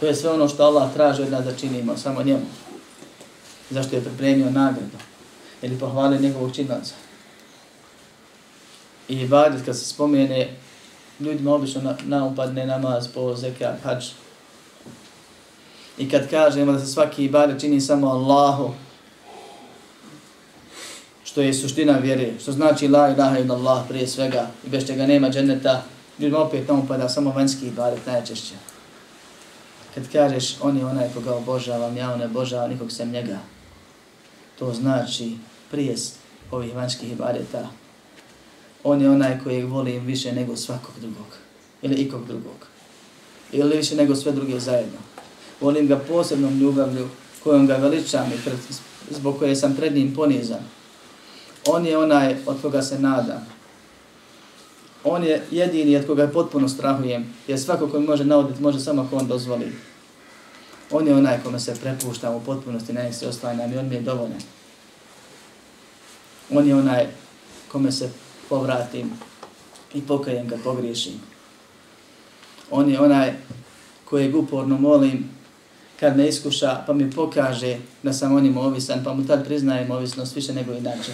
To 0.00 0.06
je 0.06 0.14
sve 0.14 0.30
ono 0.30 0.48
što 0.48 0.64
Allah 0.64 0.92
traži 0.94 1.22
od 1.22 1.30
nas 1.30 1.44
da 1.44 1.56
činimo, 1.56 1.96
samo 1.96 2.22
njemu. 2.22 2.46
Zašto 3.70 3.96
je 3.96 4.04
pripremio 4.04 4.50
nagradu. 4.50 4.98
Ili 5.62 5.78
pohvalio 5.78 6.20
njegovog 6.20 6.54
činlaca. 6.54 6.94
I 9.08 9.20
ibadet 9.20 9.64
kad 9.64 9.78
se 9.78 9.84
spomene, 9.84 10.56
ljudima 11.20 11.54
obično 11.54 11.80
na, 11.80 11.96
naupadne 12.04 12.66
namaz 12.66 13.08
po 13.08 13.36
zekat, 13.36 13.80
hađ. 13.82 14.04
I 15.98 16.10
kad 16.10 16.30
kažemo 16.30 16.72
da 16.72 16.78
se 16.78 16.86
svaki 16.86 17.24
ibadet 17.24 17.60
čini 17.60 17.80
samo 17.80 18.08
Allahu, 18.08 18.72
što 21.24 21.40
je 21.40 21.54
suština 21.54 21.98
vjere, 21.98 22.32
što 22.40 22.52
znači 22.52 22.88
la 22.88 23.08
ilaha 23.08 23.38
illa 23.38 23.54
Allah 23.54 23.84
prije 23.88 24.06
svega 24.06 24.50
i 24.66 24.68
bez 24.68 24.86
čega 24.86 25.06
nema 25.06 25.30
dženeta, 25.30 25.82
ljudima 26.18 26.38
opet 26.38 26.68
naupada 26.68 27.08
samo 27.08 27.30
vanjski 27.30 27.66
ibadet 27.66 28.06
najčešće. 28.06 28.54
Kad 29.94 30.12
kažeš 30.12 30.56
on 30.60 30.76
je 30.76 30.86
onaj 30.86 31.08
koga 31.14 31.34
obožavam, 31.34 31.96
ja 31.96 32.16
ne 32.16 32.24
obožavam 32.24 32.70
nikog 32.70 32.92
sem 32.92 33.10
njega, 33.10 33.38
to 34.58 34.72
znači 34.72 35.36
prije 35.70 35.96
ovih 36.50 36.74
vanjskih 36.74 37.12
ibadeta, 37.12 37.68
on 38.84 39.00
je 39.00 39.10
onaj 39.10 39.40
kojeg 39.44 39.68
volim 39.68 40.04
više 40.04 40.32
nego 40.32 40.56
svakog 40.56 40.94
drugog. 41.00 41.26
Ili 41.82 41.94
ikog 41.94 42.26
drugog. 42.26 42.66
Ili 43.52 43.76
više 43.76 43.96
nego 43.96 44.14
sve 44.14 44.32
druge 44.32 44.60
zajedno. 44.60 44.98
Volim 45.60 45.86
ga 45.86 45.96
posebnom 45.96 46.58
ljubavlju 46.58 47.08
kojom 47.44 47.66
ga 47.66 47.76
veličam 47.76 48.26
i 48.26 48.40
pred, 48.44 48.58
zbog 49.10 49.38
koje 49.38 49.56
sam 49.56 49.76
pred 49.76 49.94
njim 49.94 50.14
ponizan. 50.14 50.60
On 51.66 51.86
je 51.86 51.98
onaj 51.98 52.36
od 52.46 52.62
koga 52.62 52.82
se 52.82 52.98
nadam. 52.98 53.46
On 55.04 55.24
je 55.24 55.42
jedini 55.50 55.96
od 55.96 56.06
koga 56.06 56.28
potpuno 56.28 56.68
strahujem. 56.68 57.34
Jer 57.48 57.60
svako 57.60 57.88
koji 57.88 58.06
može 58.06 58.24
navoditi 58.24 58.62
može 58.62 58.80
samo 58.80 59.02
ako 59.02 59.16
on 59.16 59.26
dozvoli. 59.26 59.72
On 60.90 61.06
je 61.06 61.14
onaj 61.14 61.42
kome 61.44 61.60
se 61.60 61.74
prepuštam 61.82 62.34
u 62.34 62.40
potpunosti, 62.40 62.92
ne 62.92 63.12
se 63.12 63.28
oslanjam 63.28 63.72
i 63.72 63.78
on 63.78 63.88
mi 63.88 63.94
je 63.94 64.00
dovoljan. 64.00 64.40
On 66.50 66.68
je 66.68 66.74
onaj 66.74 67.06
kome 67.68 67.92
se 67.92 68.10
povratim 68.52 69.10
i 69.94 70.00
pokajem 70.00 70.48
kad 70.48 70.62
pogriješim. 70.62 71.12
On 72.70 72.90
je 72.90 73.00
onaj 73.00 73.32
kojeg 74.04 74.36
uporno 74.36 74.76
molim 74.78 75.30
kad 76.00 76.16
me 76.16 76.28
iskuša 76.28 76.84
pa 76.86 76.92
mi 76.92 77.10
pokaže 77.10 77.78
da 78.02 78.12
sam 78.12 78.36
onim 78.36 78.56
ovisan 78.56 79.04
pa 79.04 79.14
mu 79.14 79.26
tad 79.26 79.44
priznajem 79.44 79.90
ovisnost 79.90 80.36
više 80.36 80.52
nego 80.52 80.72
inače. 80.72 81.12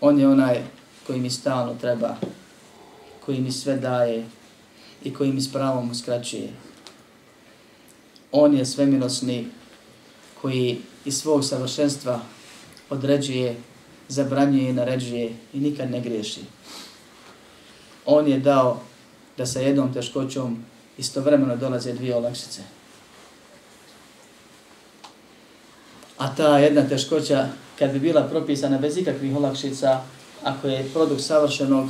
On 0.00 0.20
je 0.20 0.28
onaj 0.28 0.62
koji 1.06 1.20
mi 1.20 1.30
stalno 1.30 1.74
treba, 1.80 2.16
koji 3.24 3.40
mi 3.40 3.52
sve 3.52 3.76
daje 3.76 4.26
i 5.04 5.14
koji 5.14 5.32
mi 5.32 5.40
s 5.40 5.52
pravom 5.52 5.90
uskraćuje. 5.90 6.52
On 8.32 8.54
je 8.54 8.66
svemilosni 8.66 9.46
koji 10.42 10.78
iz 11.04 11.18
svog 11.18 11.44
savršenstva 11.44 12.20
određuje 12.90 13.56
zabranjuje 14.10 14.70
i 14.70 14.72
naređuje 14.72 15.32
i 15.52 15.60
nikad 15.60 15.90
ne 15.90 16.00
griješi. 16.00 16.40
On 18.06 18.28
je 18.28 18.38
dao 18.38 18.80
da 19.36 19.46
sa 19.46 19.60
jednom 19.60 19.94
teškoćom 19.94 20.64
istovremeno 20.98 21.56
dolaze 21.56 21.92
dvije 21.92 22.16
olakšice. 22.16 22.62
A 26.18 26.34
ta 26.34 26.58
jedna 26.58 26.82
teškoća, 26.88 27.48
kad 27.78 27.92
bi 27.92 27.98
bila 27.98 28.22
propisana 28.22 28.78
bez 28.78 28.96
ikakvih 28.96 29.36
olakšica, 29.36 30.00
ako 30.44 30.68
je 30.68 30.88
produkt 30.92 31.22
savršenog, 31.22 31.88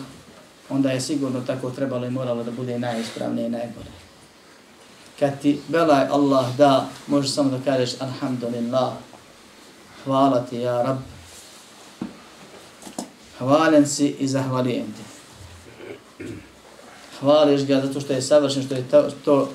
onda 0.68 0.90
je 0.90 1.00
sigurno 1.00 1.40
tako 1.40 1.70
trebalo 1.70 2.06
i 2.06 2.10
moralo 2.10 2.44
da 2.44 2.50
bude 2.50 2.78
najispravnije 2.78 3.46
i 3.46 3.50
najbolje. 3.50 3.90
Kad 5.18 5.40
ti 5.40 5.60
belaj 5.68 6.06
Allah 6.06 6.56
da, 6.56 6.88
možeš 7.06 7.34
samo 7.34 7.50
da 7.50 7.64
kažeš 7.64 8.00
Alhamdulillah, 8.00 8.92
hvala 10.04 10.46
ti 10.50 10.58
ja 10.58 10.82
Rabb, 10.82 11.00
hvalen 13.40 13.86
si 13.88 14.06
i 14.20 14.28
zahvalijem 14.28 14.86
ti. 14.86 15.02
Hvališ 17.20 17.64
ga 17.66 17.80
zato 17.80 18.00
što 18.00 18.12
je 18.12 18.22
savršen, 18.22 18.62
što 18.62 18.74
je 18.74 18.88
to, 18.88 19.08
to 19.24 19.48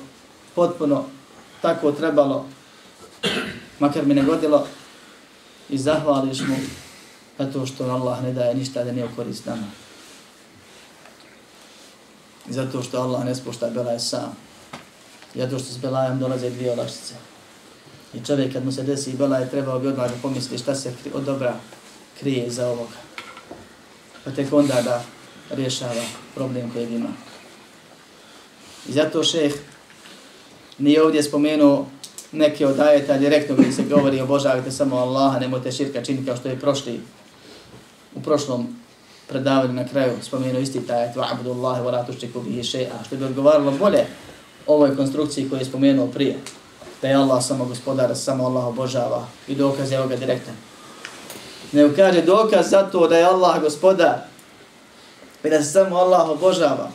potpuno 0.54 1.04
tako 1.62 1.92
trebalo, 1.92 2.46
makar 3.78 4.06
mi 4.06 4.14
ne 4.14 4.22
godilo, 4.22 4.66
i 5.68 5.78
zahvališ 5.78 6.40
mu 6.40 6.56
zato 7.38 7.66
što 7.66 7.84
Allah 7.84 8.22
ne 8.22 8.32
daje 8.32 8.54
ništa 8.54 8.84
da 8.84 8.92
nije 8.92 9.06
u 9.06 9.16
korist 9.16 9.46
nama. 9.46 9.66
Zato 12.48 12.82
što 12.82 13.00
Allah 13.00 13.24
ne 13.24 13.34
spušta 13.34 13.70
belaj 13.70 13.98
sam. 13.98 14.36
Zato 15.34 15.58
što 15.58 15.72
s 15.72 15.78
belajem 15.78 16.18
dolaze 16.18 16.50
dvije 16.50 16.72
olakšice. 16.72 17.14
I 18.14 18.24
čovjek 18.24 18.52
kad 18.52 18.64
mu 18.64 18.72
se 18.72 18.82
desi 18.82 19.16
belaj 19.16 19.50
trebao 19.50 19.78
bi 19.78 19.88
odmah 19.88 20.10
da 20.10 20.16
pomisli 20.22 20.58
šta 20.58 20.74
se 20.74 20.92
od 21.14 21.24
dobra 21.24 21.54
krije 22.18 22.46
iza 22.46 22.66
ovoga 22.66 23.05
pa 24.26 24.32
tek 24.32 24.52
onda 24.52 24.82
da 24.82 25.04
rješava 25.56 26.02
problem 26.34 26.70
koji 26.70 26.86
ima. 26.86 27.08
I 28.88 28.92
zato 28.92 29.24
šeh 29.24 29.54
nije 30.78 31.02
ovdje 31.02 31.22
spomenuo 31.22 31.86
neke 32.32 32.66
od 32.66 32.80
ajeta 32.80 33.18
direktno 33.18 33.56
gdje 33.56 33.72
se 33.72 33.82
govori 33.82 34.20
obožavajte 34.20 34.70
samo 34.70 34.96
Allaha, 34.96 35.38
nemojte 35.38 35.72
širka 35.72 36.04
činiti 36.04 36.26
kao 36.26 36.36
što 36.36 36.48
je 36.48 36.60
prošli 36.60 37.00
u 38.14 38.22
prošlom 38.22 38.76
predavanju 39.28 39.72
na 39.72 39.88
kraju 39.88 40.12
spomenuo 40.22 40.60
isti 40.60 40.86
taj 40.86 40.98
ajet 40.98 41.16
wa'budu 41.16 41.52
Allahe 41.52 41.82
wa 41.82 41.92
la 41.92 42.06
tushriku 42.06 42.40
bihi 42.40 42.62
shay'a 42.62 43.04
što 43.06 43.16
bi 43.16 43.24
odgovaralo 43.24 43.70
bolje 43.70 44.06
ovoj 44.66 44.96
konstrukciji 44.96 45.48
koju 45.48 45.58
je 45.58 45.64
spomenuo 45.64 46.06
prije 46.06 46.36
da 47.02 47.08
je 47.08 47.14
Allah 47.14 47.44
samo 47.44 47.64
gospodar, 47.64 48.16
samo 48.16 48.46
Allah 48.46 48.66
obožava 48.66 49.26
i 49.48 49.54
dokaz 49.54 49.92
je 49.92 49.98
ovoga 49.98 50.16
direktno 50.16 50.52
ne 51.72 51.94
kaže 51.96 52.22
dokaz 52.22 52.70
za 52.70 52.82
to 52.82 53.06
da 53.06 53.16
je 53.16 53.24
Allah 53.24 53.62
gospodar 53.62 54.18
i 55.44 55.50
da 55.50 55.62
se 55.62 55.72
samo 55.72 55.96
Allah 55.96 56.28
obožava 56.28 56.90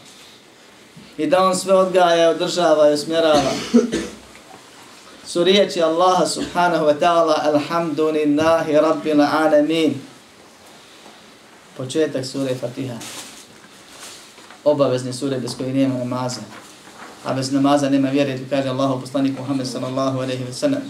i 1.17 1.28
da 1.28 1.45
on 1.45 1.55
sve 1.55 1.76
odgaja, 1.76 2.30
održava 2.30 2.89
i 2.89 2.93
usmjerava. 2.93 3.51
Su 5.26 5.43
riječi 5.43 5.82
Allaha 5.82 6.26
subhanahu 6.26 6.86
wa 6.86 6.99
ta'ala 6.99 7.36
alhamdulillahi 7.43 8.74
rabbil 8.74 9.22
alamin. 9.22 10.01
Početak 11.78 12.26
sure 12.26 12.55
Fatiha. 12.55 12.97
Obavezni 14.63 15.13
sure 15.13 15.39
bez 15.39 15.57
koje 15.57 15.74
nema 15.74 15.97
namaza. 15.97 16.41
A 17.26 17.34
bez 17.34 17.51
namaza 17.51 17.89
nema 17.89 18.09
vjere 18.09 18.38
tu 18.38 18.43
kaže 18.49 18.69
Allahu 18.69 19.01
poslanik 19.01 19.39
Muhammed 19.39 19.67
sallallahu 19.67 20.19
alaihi 20.19 20.43
wa 20.43 20.53
sallam 20.53 20.82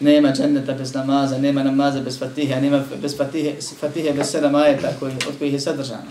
nema 0.00 0.32
dženneta 0.32 0.74
bez 0.74 0.94
namaza, 0.94 1.38
nema 1.38 1.62
namaza 1.62 2.00
bez 2.00 2.18
fatihe, 2.18 2.60
nema 2.60 2.84
bez 3.02 3.16
fatihe, 3.16 3.54
fatihe 3.80 4.12
bez 4.12 4.30
sedam 4.30 4.54
ajeta 4.54 4.92
koji, 5.00 5.12
od 5.12 5.38
kojih 5.38 5.52
je 5.52 5.60
sadržano. 5.60 6.10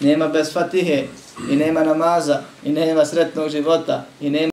Nema 0.00 0.28
bez 0.28 0.52
fatihe 0.52 1.04
i 1.50 1.56
nema 1.56 1.84
namaza 1.84 2.42
i 2.64 2.72
nema 2.72 3.04
sretnog 3.04 3.50
života 3.50 4.04
i 4.20 4.30
nema 4.30 4.50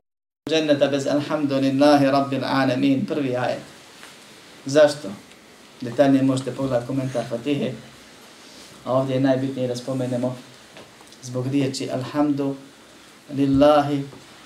dženneta 0.48 0.86
bez 0.86 1.06
alhamdulillahi 1.06 2.06
rabbil 2.06 2.44
alamin, 2.44 3.06
prvi 3.06 3.36
ajet. 3.36 3.62
Zašto? 4.66 5.08
Detaljnije 5.80 6.22
možete 6.22 6.50
pogledati 6.50 6.86
komentar 6.86 7.24
fatihe, 7.28 7.72
a 8.84 8.92
ovdje 8.92 9.14
je 9.14 9.20
najbitnije 9.20 9.68
da 9.68 9.76
spomenemo 9.76 10.36
zbog 11.22 11.46
riječi 11.46 11.90
alhamdu 11.92 12.56
lillahi 13.34 14.02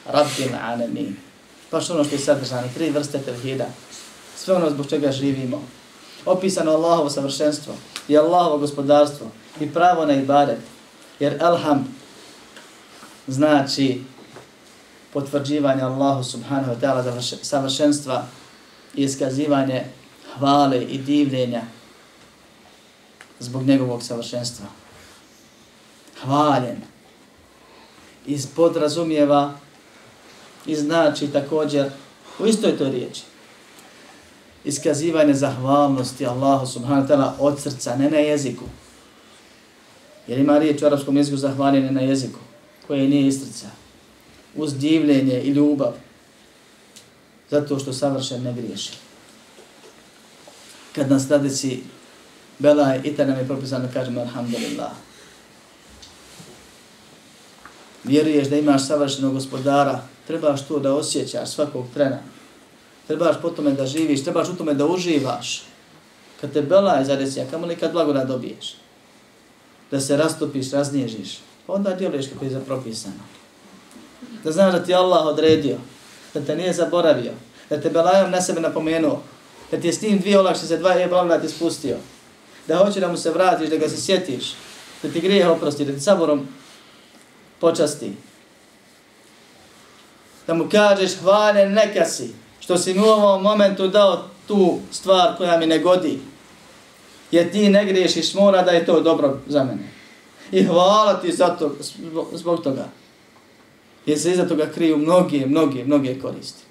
rabbil 0.06 0.54
alamin. 0.62 1.16
Pa 1.70 1.80
što 1.80 1.94
ono 1.94 2.04
što 2.04 2.14
je 2.14 2.18
sadržano, 2.18 2.68
tri 2.74 2.90
vrste 2.90 3.18
tevhida, 3.18 3.66
sve 4.44 4.54
ono 4.54 4.70
zbog 4.70 4.86
čega 4.86 5.12
živimo. 5.12 5.62
Opisano 6.26 6.70
Allahovo 6.70 7.10
savršenstvo 7.10 7.74
i 8.08 8.18
Allahovo 8.18 8.58
gospodarstvo 8.58 9.26
i 9.60 9.72
pravo 9.72 10.06
na 10.06 10.14
ibadet. 10.14 10.58
Jer 11.20 11.42
Elham 11.42 11.94
znači 13.26 14.02
potvrđivanje 15.12 15.82
Allahu 15.82 16.24
subhanahu 16.24 16.72
wa 16.72 16.80
ta'ala 16.80 17.36
savršenstva 17.42 18.26
i 18.94 19.02
iskazivanje 19.02 19.84
hvale 20.38 20.82
i 20.82 20.98
divljenja 20.98 21.62
zbog 23.40 23.62
njegovog 23.62 24.02
savršenstva. 24.02 24.66
Hvaljen. 26.22 26.76
iz 28.26 28.46
podrazumijeva 28.56 29.52
i 30.66 30.76
znači 30.76 31.26
također 31.26 31.90
u 32.38 32.46
istoj 32.46 32.78
toj 32.78 32.90
riječi. 32.90 33.22
Iskazivanje 34.68 35.34
zahvalnosti 35.34 36.26
Allahu 36.26 36.66
subhanahu 36.66 37.06
wa 37.06 37.08
ta'ala 37.08 37.32
od 37.38 37.60
srca, 37.60 37.96
ne 37.96 38.10
na 38.10 38.16
jeziku. 38.16 38.64
Jer 40.26 40.38
ima 40.38 40.58
riječ 40.58 40.82
u 40.82 40.86
arapskom 40.86 41.16
jeziku 41.16 41.36
zahvaljenje 41.36 41.90
na 41.90 42.00
jeziku, 42.00 42.38
koje 42.86 43.08
nije 43.08 43.28
iz 43.28 43.40
srca. 43.40 43.66
Uz 44.56 44.74
divljenje 44.78 45.40
i 45.40 45.50
ljubav. 45.50 45.92
Zato 47.50 47.78
što 47.78 47.92
savršen 47.92 48.42
ne 48.42 48.52
griješi. 48.52 48.92
Kad 50.94 51.10
nas 51.10 51.28
dadeci 51.28 51.82
belaj, 52.58 53.00
i 53.04 53.14
nam 53.18 53.38
je 53.38 53.46
propisano 53.46 53.88
kažemo 53.94 54.20
alhamdulillah 54.20 54.92
vjeruješ 58.04 58.48
da 58.48 58.56
imaš 58.56 58.86
savršenog 58.86 59.34
gospodara, 59.34 60.00
trebaš 60.26 60.66
to 60.66 60.78
da 60.78 60.94
osjećaš 60.94 61.50
svakog 61.50 61.86
trena. 61.94 62.18
Trebaš 63.08 63.36
po 63.42 63.50
tome 63.50 63.72
da 63.72 63.86
živiš, 63.86 64.24
trebaš 64.24 64.48
u 64.48 64.56
tome 64.56 64.74
da 64.74 64.86
uživaš. 64.86 65.62
Kad 66.40 66.52
te 66.52 66.62
belaj 66.62 67.04
zadesi, 67.04 67.40
a 67.40 67.46
kamo 67.50 67.66
li 67.66 67.76
kad 67.76 67.92
blagodat 67.92 68.28
dobiješ? 68.28 68.76
Da 69.90 70.00
se 70.00 70.16
rastopiš, 70.16 70.70
raznježiš. 70.70 71.38
Pa 71.66 71.72
onda 71.72 71.94
djeluješ 71.94 72.28
kako 72.32 72.44
je 72.44 72.50
zapropisano. 72.50 73.24
Da 74.44 74.52
znaš 74.52 74.72
da 74.72 74.84
ti 74.84 74.94
Allah 74.94 75.26
odredio, 75.26 75.76
da 76.34 76.40
te 76.40 76.56
nije 76.56 76.72
zaboravio, 76.72 77.32
da 77.70 77.80
te 77.80 77.90
belajom 77.90 78.30
na 78.30 78.40
sebe 78.40 78.60
napomenuo, 78.60 79.22
da 79.70 79.80
ti 79.80 79.86
je 79.86 79.92
s 79.92 80.00
tim 80.00 80.18
dvije 80.18 80.38
olakšice, 80.38 80.76
dva 80.76 80.92
je 80.92 81.08
blagoda 81.08 81.40
ti 81.40 81.48
spustio, 81.48 81.96
da 82.66 82.76
hoće 82.76 83.00
da 83.00 83.08
mu 83.08 83.16
se 83.16 83.30
vratiš, 83.30 83.68
da 83.68 83.76
ga 83.76 83.88
se 83.88 84.00
sjetiš, 84.00 84.54
da 85.02 85.08
ti 85.08 85.20
grije 85.20 85.48
oprosti, 85.48 85.84
da 85.84 85.92
ti 85.92 86.00
saborom 86.00 86.48
počasti. 87.60 88.12
Da 90.46 90.54
mu 90.54 90.68
kažeš 90.68 91.16
hvale 91.20 91.66
neka 91.68 92.04
si, 92.04 92.32
što 92.68 92.78
si 92.78 92.94
mi 92.94 93.00
u 93.00 93.04
ovom 93.04 93.42
momentu 93.42 93.88
dao 93.88 94.24
tu 94.46 94.78
stvar 94.90 95.36
koja 95.36 95.58
mi 95.58 95.66
ne 95.66 95.78
godi. 95.78 96.18
Jer 97.30 97.52
ti 97.52 97.68
ne 97.68 97.84
griješiš, 97.84 98.34
mora 98.34 98.62
da 98.62 98.70
je 98.70 98.86
to 98.86 99.00
dobro 99.00 99.38
za 99.46 99.64
mene. 99.64 99.88
I 100.52 100.64
hvala 100.64 101.20
ti 101.20 101.32
za 101.32 101.48
to, 101.48 101.76
zbog 102.32 102.62
toga. 102.62 102.88
Jer 104.06 104.18
se 104.18 104.32
iza 104.32 104.48
toga 104.48 104.66
kriju 104.74 104.96
mnoge, 104.96 105.46
mnoge, 105.46 105.84
mnoge 105.84 106.20
koristi. 106.20 106.62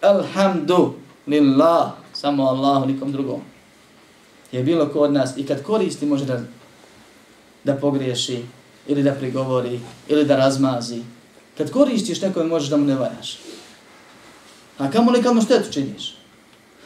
Alhamdu 0.00 0.92
lillah, 1.26 1.92
samo 2.12 2.44
Allahu, 2.44 2.86
nikom 2.86 3.12
drugom. 3.12 3.40
Je 4.52 4.62
bilo 4.62 4.88
kod 4.88 5.12
nas 5.12 5.36
i 5.36 5.46
kad 5.46 5.62
koristi 5.62 6.06
može 6.06 6.24
da, 6.24 6.40
da 7.64 7.74
pogriješi, 7.74 8.42
ili 8.86 9.02
da 9.02 9.12
prigovori, 9.12 9.80
ili 10.08 10.24
da 10.24 10.36
razmazi. 10.36 11.02
Kad 11.58 11.70
koristiš 11.70 12.20
nekome 12.20 12.46
možeš 12.46 12.68
da 12.68 12.76
mu 12.76 12.84
ne 12.84 12.94
valjaš. 12.94 13.38
A 14.78 14.90
kamo 14.90 15.12
li 15.12 15.22
kamo 15.22 15.42
štetu 15.42 15.72
činiš? 15.72 16.14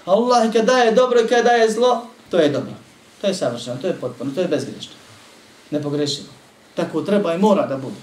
Allah 0.05 0.53
kad 0.53 0.64
daje 0.64 0.93
dobro 0.93 1.20
i 1.20 1.28
kad 1.28 1.45
daje 1.45 1.70
zlo, 1.70 2.07
to 2.30 2.39
je 2.39 2.49
dobro. 2.49 2.72
To 3.20 3.26
je 3.26 3.34
savršeno, 3.34 3.76
to 3.80 3.86
je 3.86 3.97
potpuno, 4.01 4.30
to 4.34 4.41
je 4.41 4.49
bezgrešno. 4.49 4.93
Nepogrešivo. 5.70 6.28
Tako 6.74 7.03
treba 7.03 7.34
i 7.34 7.39
mora 7.39 7.66
da 7.66 7.76
bude. 7.76 7.97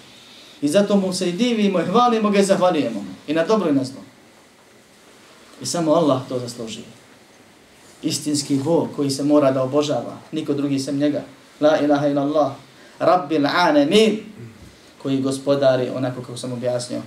I 0.62 0.68
zato 0.68 0.96
mu 0.96 1.14
se 1.14 1.30
i 1.30 1.34
divimo 1.34 1.80
i 1.80 1.86
hvalimo 1.86 2.30
ga 2.30 2.40
i 2.40 2.46
zahvalijemo 2.46 3.00
mu. 3.02 3.14
I 3.28 3.34
na 3.34 3.46
dobro 3.46 3.70
i 3.70 3.74
na 3.74 3.84
zlo. 3.84 4.02
I 5.62 5.66
samo 5.66 5.94
Allah 5.94 6.22
to 6.30 6.40
zasluži. 6.40 6.82
Istinski 8.02 8.56
Bog 8.56 8.88
koji 8.96 9.10
se 9.10 9.24
mora 9.24 9.52
da 9.52 9.64
obožava. 9.64 10.18
Niko 10.32 10.54
drugi 10.54 10.80
sem 10.80 10.98
njega. 10.98 11.24
La 11.62 11.80
ilaha 11.80 12.08
ila 12.08 12.22
Allah. 12.22 12.52
Rabbil 13.00 13.48
alamin 13.48 14.20
koji 15.04 15.22
gospodari 15.22 15.90
onako 15.96 16.22
kako 16.22 16.38
sam 16.38 16.54
objasnio 16.54 17.02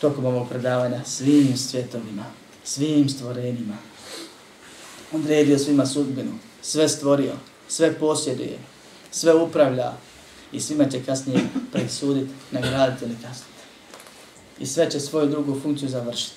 tokom 0.00 0.24
ovog 0.24 0.48
predavanja 0.48 1.04
svim 1.04 1.56
svjetovima, 1.56 2.24
svim 2.64 3.08
stvorenjima. 3.08 3.76
Odredio 5.12 5.58
svima 5.58 5.86
sudbinu, 5.86 6.32
sve 6.62 6.88
stvorio, 6.88 7.32
sve 7.68 7.98
posjeduje, 7.98 8.58
sve 9.10 9.34
upravlja 9.34 9.92
i 10.52 10.60
svima 10.60 10.84
će 10.84 11.04
kasnije 11.04 11.40
presuditi, 11.72 12.30
nagraditi 12.50 13.04
ili 13.04 13.14
kasniti. 13.14 13.52
I 14.58 14.66
sve 14.66 14.90
će 14.90 15.00
svoju 15.00 15.26
drugu 15.26 15.60
funkciju 15.60 15.88
završiti. 15.88 16.36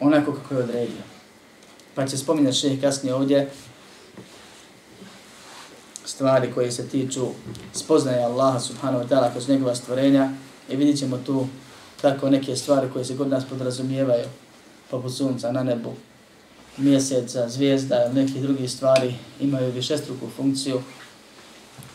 Onako 0.00 0.32
kako 0.32 0.54
je 0.54 0.62
odredio. 0.62 1.02
Pa 1.94 2.06
će 2.06 2.16
spominjati 2.16 2.56
še 2.56 2.80
kasnije 2.80 3.14
ovdje 3.14 3.50
stvari 6.04 6.52
koje 6.54 6.72
se 6.72 6.88
tiču 6.88 7.26
spoznaje 7.72 8.24
Allaha 8.24 8.60
subhanahu 8.60 9.04
wa 9.04 9.08
ta'ala 9.08 9.32
kroz 9.32 9.48
njegova 9.48 9.74
stvorenja 9.74 10.30
i 10.68 10.76
vidit 10.76 10.98
ćemo 10.98 11.18
tu 11.26 11.46
tako 12.00 12.30
neke 12.30 12.56
stvari 12.56 12.88
koje 12.92 13.04
se 13.04 13.16
kod 13.16 13.28
nas 13.28 13.44
podrazumijevaju 13.44 14.24
poput 14.90 15.14
sunca 15.14 15.52
na 15.52 15.62
nebu, 15.62 15.94
mjeseca, 16.76 17.48
zvijezda 17.48 18.04
i 18.04 18.14
neke 18.14 18.40
drugih 18.40 18.70
stvari 18.70 19.14
imaju 19.40 19.72
višestruku 19.72 20.26
funkciju, 20.36 20.82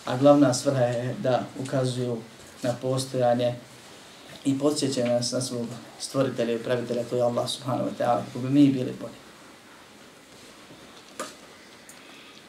a 0.06 0.18
glavna 0.18 0.54
svrha 0.54 0.84
je 0.84 1.16
da 1.24 1.44
ukazuju 1.60 2.18
na 2.64 2.74
postojanje 2.82 3.56
i 4.46 4.60
podsjećaju 4.60 5.08
nas 5.08 5.32
na 5.32 5.42
svog 5.42 5.68
stvoritelja 6.00 6.54
i 6.54 6.64
pravitelja, 6.64 7.04
to 7.04 7.16
je 7.16 7.22
Allah 7.22 7.50
subhanahu 7.50 7.90
wa 7.90 8.04
ta'ala, 8.04 8.22
kako 8.26 8.40
bi 8.40 8.50
mi 8.50 8.68
bili 8.68 8.94
bolji. 9.02 9.24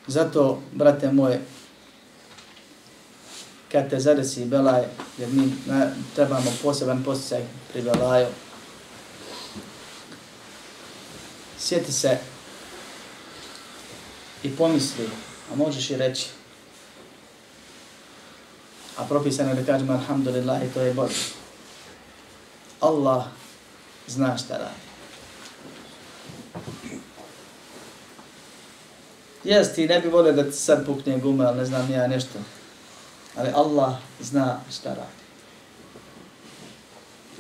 Zato, 0.06 0.62
brate 0.72 1.12
moje, 1.12 1.40
kad 3.74 3.90
te 3.90 4.00
zadesi 4.00 4.44
belaj, 4.44 4.82
jer 5.18 5.28
mi 5.28 5.52
na, 5.66 5.90
trebamo 6.14 6.52
poseban 6.62 7.04
posticaj 7.04 7.42
pri 7.72 7.82
belaju. 7.82 8.26
Sjeti 11.58 11.92
se 11.92 12.18
i 14.42 14.56
pomisli, 14.56 15.08
a 15.52 15.56
možeš 15.56 15.90
i 15.90 15.96
reći, 15.96 16.26
a 18.96 19.04
propisano 19.04 19.50
je 19.50 19.54
da 19.54 19.72
kažemo 19.72 19.92
alhamdulillah 19.92 20.62
i 20.64 20.74
to 20.74 20.80
je 20.80 20.94
Bog. 20.94 21.10
Allah 22.80 23.24
zna 24.06 24.38
šta 24.38 24.56
radi. 24.56 24.84
Jes, 29.44 29.74
ti 29.74 29.86
ne 29.86 30.00
bi 30.00 30.08
volio 30.08 30.32
da 30.32 30.44
ti 30.44 30.56
sad 30.56 30.86
pukne 30.86 31.18
gume, 31.18 31.44
ali 31.44 31.58
ne 31.58 31.64
znam 31.64 31.90
ja 31.90 32.06
nešto 32.06 32.38
ali 33.35 33.49
Allah 33.55 33.95
zna 34.21 34.59
šta 34.71 34.89
radi. 34.89 35.19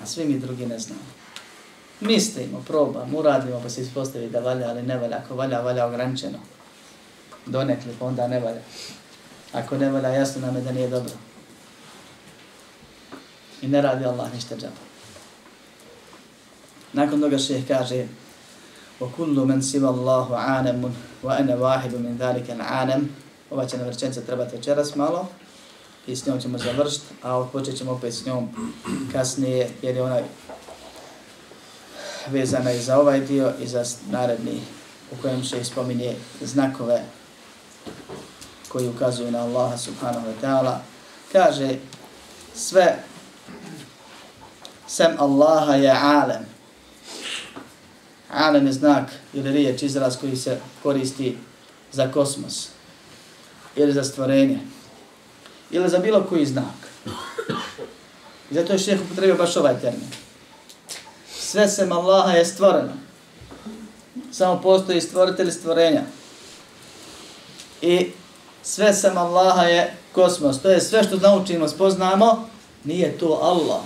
A 0.03 0.05
svi 0.05 0.25
mi 0.25 0.39
drugi 0.39 0.65
ne 0.65 0.79
znamo. 0.79 1.01
Mislimo, 1.99 2.63
probamo, 2.67 3.19
uradimo 3.19 3.59
pa 3.63 3.69
se 3.69 3.81
ispostavi 3.81 4.29
da 4.29 4.39
valja, 4.39 4.69
ali 4.69 4.81
ne 4.81 4.97
valja. 4.97 5.17
Ako 5.17 5.35
valja, 5.35 5.61
valja 5.61 5.85
ograničeno. 5.85 6.37
Donekli, 7.45 7.93
pa 7.99 8.05
onda 8.05 8.27
ne 8.27 8.39
valja. 8.39 8.61
Ako 9.53 9.77
ne 9.77 9.89
valja, 9.89 10.09
jasno 10.09 10.41
nam 10.41 10.55
je 10.55 10.61
da 10.61 10.71
nije 10.71 10.87
dobro. 10.87 11.13
I 13.61 13.67
ne 13.67 13.81
radi 13.81 14.05
Allah 14.05 14.33
ništa 14.33 14.55
džaba. 14.55 14.89
Nakon 16.93 17.21
toga 17.21 17.37
šeh 17.37 17.67
kaže 17.67 18.07
وَكُلُّ 18.99 19.35
مَنْ 19.47 19.61
سِوَ 19.61 19.83
اللَّهُ 19.87 20.27
عَانَمٌ 20.35 20.91
وَأَنَا 21.23 21.55
وَاحِدُ 21.55 21.93
مِنْ 21.95 22.17
ذَلِكَ 22.19 22.49
الْعَانَمُ 22.51 23.07
Ova 23.49 23.65
će 23.65 23.77
na 23.77 23.83
vrčenca 23.83 24.21
trebati 24.21 24.55
večeras 24.55 24.95
malo 24.95 25.27
i 26.06 26.16
s 26.16 26.26
njom 26.26 26.40
ćemo 26.40 26.58
završiti, 26.58 27.06
a 27.22 27.36
odpočet 27.36 27.78
ćemo 27.78 27.92
opet 27.92 28.14
s 28.14 28.26
njom 28.26 28.48
kasnije, 29.12 29.70
jer 29.82 29.96
je 29.96 30.02
ona 30.02 30.20
vezana 32.30 32.72
i 32.72 32.80
za 32.80 32.98
ovaj 32.98 33.20
dio 33.20 33.52
i 33.60 33.66
za 33.66 33.84
naredni 34.10 34.60
u 35.12 35.22
kojem 35.22 35.44
se 35.44 35.64
spominje 35.64 36.16
znakove 36.42 37.02
koji 38.68 38.88
ukazuju 38.88 39.30
na 39.30 39.42
Allaha 39.42 39.76
subhanahu 39.76 40.26
wa 40.26 40.34
ta'ala. 40.42 40.78
Kaže, 41.32 41.78
sve 42.54 42.98
sem 44.86 45.16
Allaha 45.18 45.74
je 45.74 45.90
alem. 45.90 46.46
Alem 48.30 48.66
je 48.66 48.72
znak 48.72 49.10
ili 49.32 49.52
riječ, 49.52 49.82
izraz 49.82 50.16
koji 50.16 50.36
se 50.36 50.60
koristi 50.82 51.38
za 51.92 52.12
kosmos 52.12 52.68
ili 53.76 53.92
za 53.92 54.04
stvorenje 54.04 54.73
ili 55.74 55.88
za 55.88 55.98
bilo 55.98 56.22
koji 56.28 56.46
znak. 56.46 56.88
I 58.50 58.54
zato 58.54 58.72
je 58.72 58.78
šeheh 58.78 59.00
upotrebio 59.00 59.34
baš 59.34 59.56
ovaj 59.56 59.80
termin. 59.80 60.08
Sve 61.38 61.68
sem 61.68 61.92
Allaha 61.92 62.30
je 62.30 62.44
stvoreno. 62.44 62.92
Samo 64.32 64.60
postoji 64.62 65.00
stvoritelj 65.00 65.50
stvorenja. 65.50 66.02
I 67.82 68.10
sve 68.62 68.94
sem 68.94 69.18
Allaha 69.18 69.62
je 69.62 69.96
kosmos. 70.12 70.62
To 70.62 70.70
je 70.70 70.80
sve 70.80 71.02
što 71.02 71.16
naučimo, 71.16 71.68
spoznamo, 71.68 72.48
nije 72.84 73.18
to 73.18 73.38
Allah. 73.42 73.82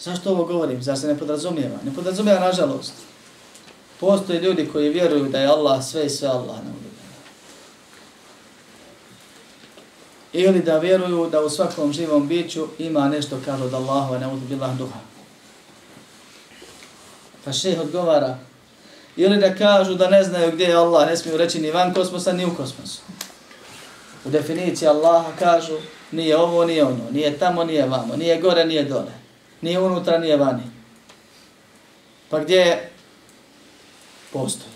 Zašto 0.00 0.30
ovo 0.30 0.44
govorim? 0.44 0.82
Zar 0.82 0.98
se 0.98 1.06
ne 1.06 1.18
podrazumijeva? 1.18 1.76
Ne 1.84 1.94
podrazumijeva, 1.94 2.40
nažalost. 2.40 2.92
Postoje 4.00 4.40
ljudi 4.40 4.68
koji 4.72 4.88
vjeruju 4.88 5.28
da 5.28 5.38
je 5.38 5.46
Allah 5.46 5.84
sve 5.84 6.06
i 6.06 6.10
sve 6.10 6.28
Allah. 6.28 6.56
Ne 6.56 6.89
ili 10.32 10.62
da 10.62 10.78
vjeruju 10.78 11.30
da 11.30 11.40
u 11.40 11.50
svakom 11.50 11.92
živom 11.92 12.28
biću 12.28 12.66
ima 12.78 13.08
nešto 13.08 13.38
kao 13.44 13.64
od 13.64 13.74
Allahu, 13.74 14.14
a 14.14 14.18
ne 14.18 14.26
od 14.26 14.38
bilah 14.38 14.76
duha. 14.78 14.98
Pa 17.44 17.52
šeh 17.52 17.80
odgovara, 17.80 18.38
ili 19.16 19.36
da 19.36 19.54
kažu 19.54 19.94
da 19.94 20.10
ne 20.10 20.24
znaju 20.24 20.52
gdje 20.52 20.64
je 20.64 20.74
Allah, 20.74 21.08
ne 21.08 21.16
smiju 21.16 21.36
reći 21.36 21.60
ni 21.60 21.70
van 21.70 21.94
kosmosa, 21.94 22.32
ni 22.32 22.44
u 22.44 22.56
kosmosu. 22.56 23.00
U 24.24 24.30
definiciji 24.30 24.88
Allaha 24.88 25.32
kažu, 25.38 25.76
nije 26.10 26.36
ovo, 26.36 26.64
nije 26.64 26.84
ono, 26.84 27.10
nije 27.10 27.38
tamo, 27.38 27.64
nije 27.64 27.86
vamo, 27.86 28.16
nije 28.16 28.40
gore, 28.40 28.64
nije 28.64 28.84
dole, 28.84 29.12
nije 29.60 29.80
unutra, 29.80 30.18
nije 30.18 30.36
vani. 30.36 30.62
Pa 32.30 32.38
gdje 32.38 32.56
je? 32.56 32.90
Postoji. 34.32 34.69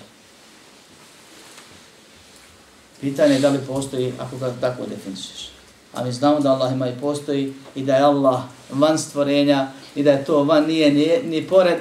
Pitanje 3.00 3.34
je 3.34 3.40
da 3.40 3.48
li 3.48 3.58
postoji 3.66 4.12
ako 4.18 4.36
ga 4.36 4.54
tako 4.60 4.82
definišeš. 4.86 5.50
A 5.94 6.04
mi 6.04 6.12
znamo 6.12 6.40
da 6.40 6.52
Allah 6.52 6.72
ima 6.72 6.88
i 6.88 7.00
postoji 7.00 7.54
i 7.74 7.82
da 7.82 7.96
je 7.96 8.02
Allah 8.02 8.42
van 8.70 8.98
stvorenja 8.98 9.70
i 9.94 10.02
da 10.02 10.10
je 10.10 10.24
to 10.24 10.44
van 10.44 10.66
nije 10.66 10.92
ni, 10.92 11.30
ni 11.30 11.48
pored 11.48 11.78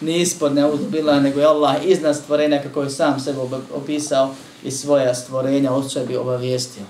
ni 0.00 0.20
ispod 0.20 0.54
ne 0.54 0.66
uzbila, 0.66 1.20
nego 1.20 1.40
je 1.40 1.46
Allah 1.46 1.76
iznad 1.84 2.16
stvorenja 2.16 2.62
kako 2.62 2.82
je 2.82 2.90
sam 2.90 3.20
sebe 3.20 3.38
opisao 3.74 4.34
i 4.64 4.70
svoja 4.70 5.14
stvorenja 5.14 5.72
o 5.72 5.88
sebi 5.88 6.16
obavijestio. 6.16 6.82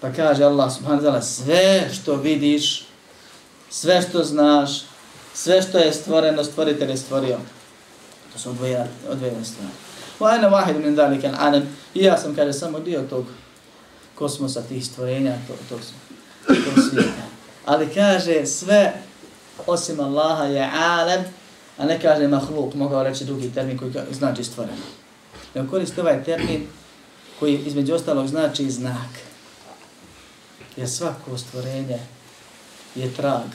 Pa 0.00 0.12
kaže 0.12 0.44
Allah 0.44 0.72
subhanahu 0.74 1.02
wa 1.02 1.10
ta'ala 1.10 1.22
sve 1.22 1.90
što 1.92 2.16
vidiš, 2.16 2.86
sve 3.70 4.02
što 4.02 4.24
znaš, 4.24 4.82
sve 5.34 5.62
što 5.62 5.78
je 5.78 5.92
stvoreno, 5.92 6.44
stvoritelj 6.44 6.90
je 6.90 6.96
stvorio. 6.96 7.38
To 8.32 8.38
su 8.38 8.50
odvojene 9.10 9.44
stvari. 9.44 9.87
Wa 10.18 10.34
ana 10.34 10.48
wahid 10.48 10.84
min 10.84 10.96
zalika 10.96 11.28
al-alam. 11.28 11.62
I 11.94 12.02
ja 12.02 12.16
sam 12.18 12.34
kaže 12.34 12.52
samo 12.52 12.80
dio 12.80 13.02
tog 13.02 13.24
kosmosa 14.14 14.62
tih 14.62 14.86
stvorenja 14.86 15.34
tog 15.48 15.56
tog, 15.68 15.80
tog 16.46 16.84
svijeta. 16.90 17.22
Ali 17.64 17.94
kaže 17.94 18.46
sve 18.46 18.92
osim 19.66 20.00
Allaha 20.00 20.44
je 20.44 20.70
alam, 20.74 21.24
a 21.78 21.84
ne 21.84 22.00
kaže 22.00 22.28
mahluk, 22.28 22.74
mogao 22.74 23.02
reći 23.02 23.24
drugi 23.24 23.50
termin 23.54 23.78
koji 23.78 23.92
znači 24.10 24.44
stvoreno. 24.44 24.82
Ne 25.54 25.68
koristi 25.68 26.00
ovaj 26.00 26.24
termin 26.24 26.66
koji 27.38 27.58
između 27.58 27.94
ostalog 27.94 28.28
znači 28.28 28.70
znak. 28.70 29.10
Jer 30.76 30.88
svako 30.88 31.38
stvorenje 31.38 31.98
je 32.94 33.14
trag 33.14 33.46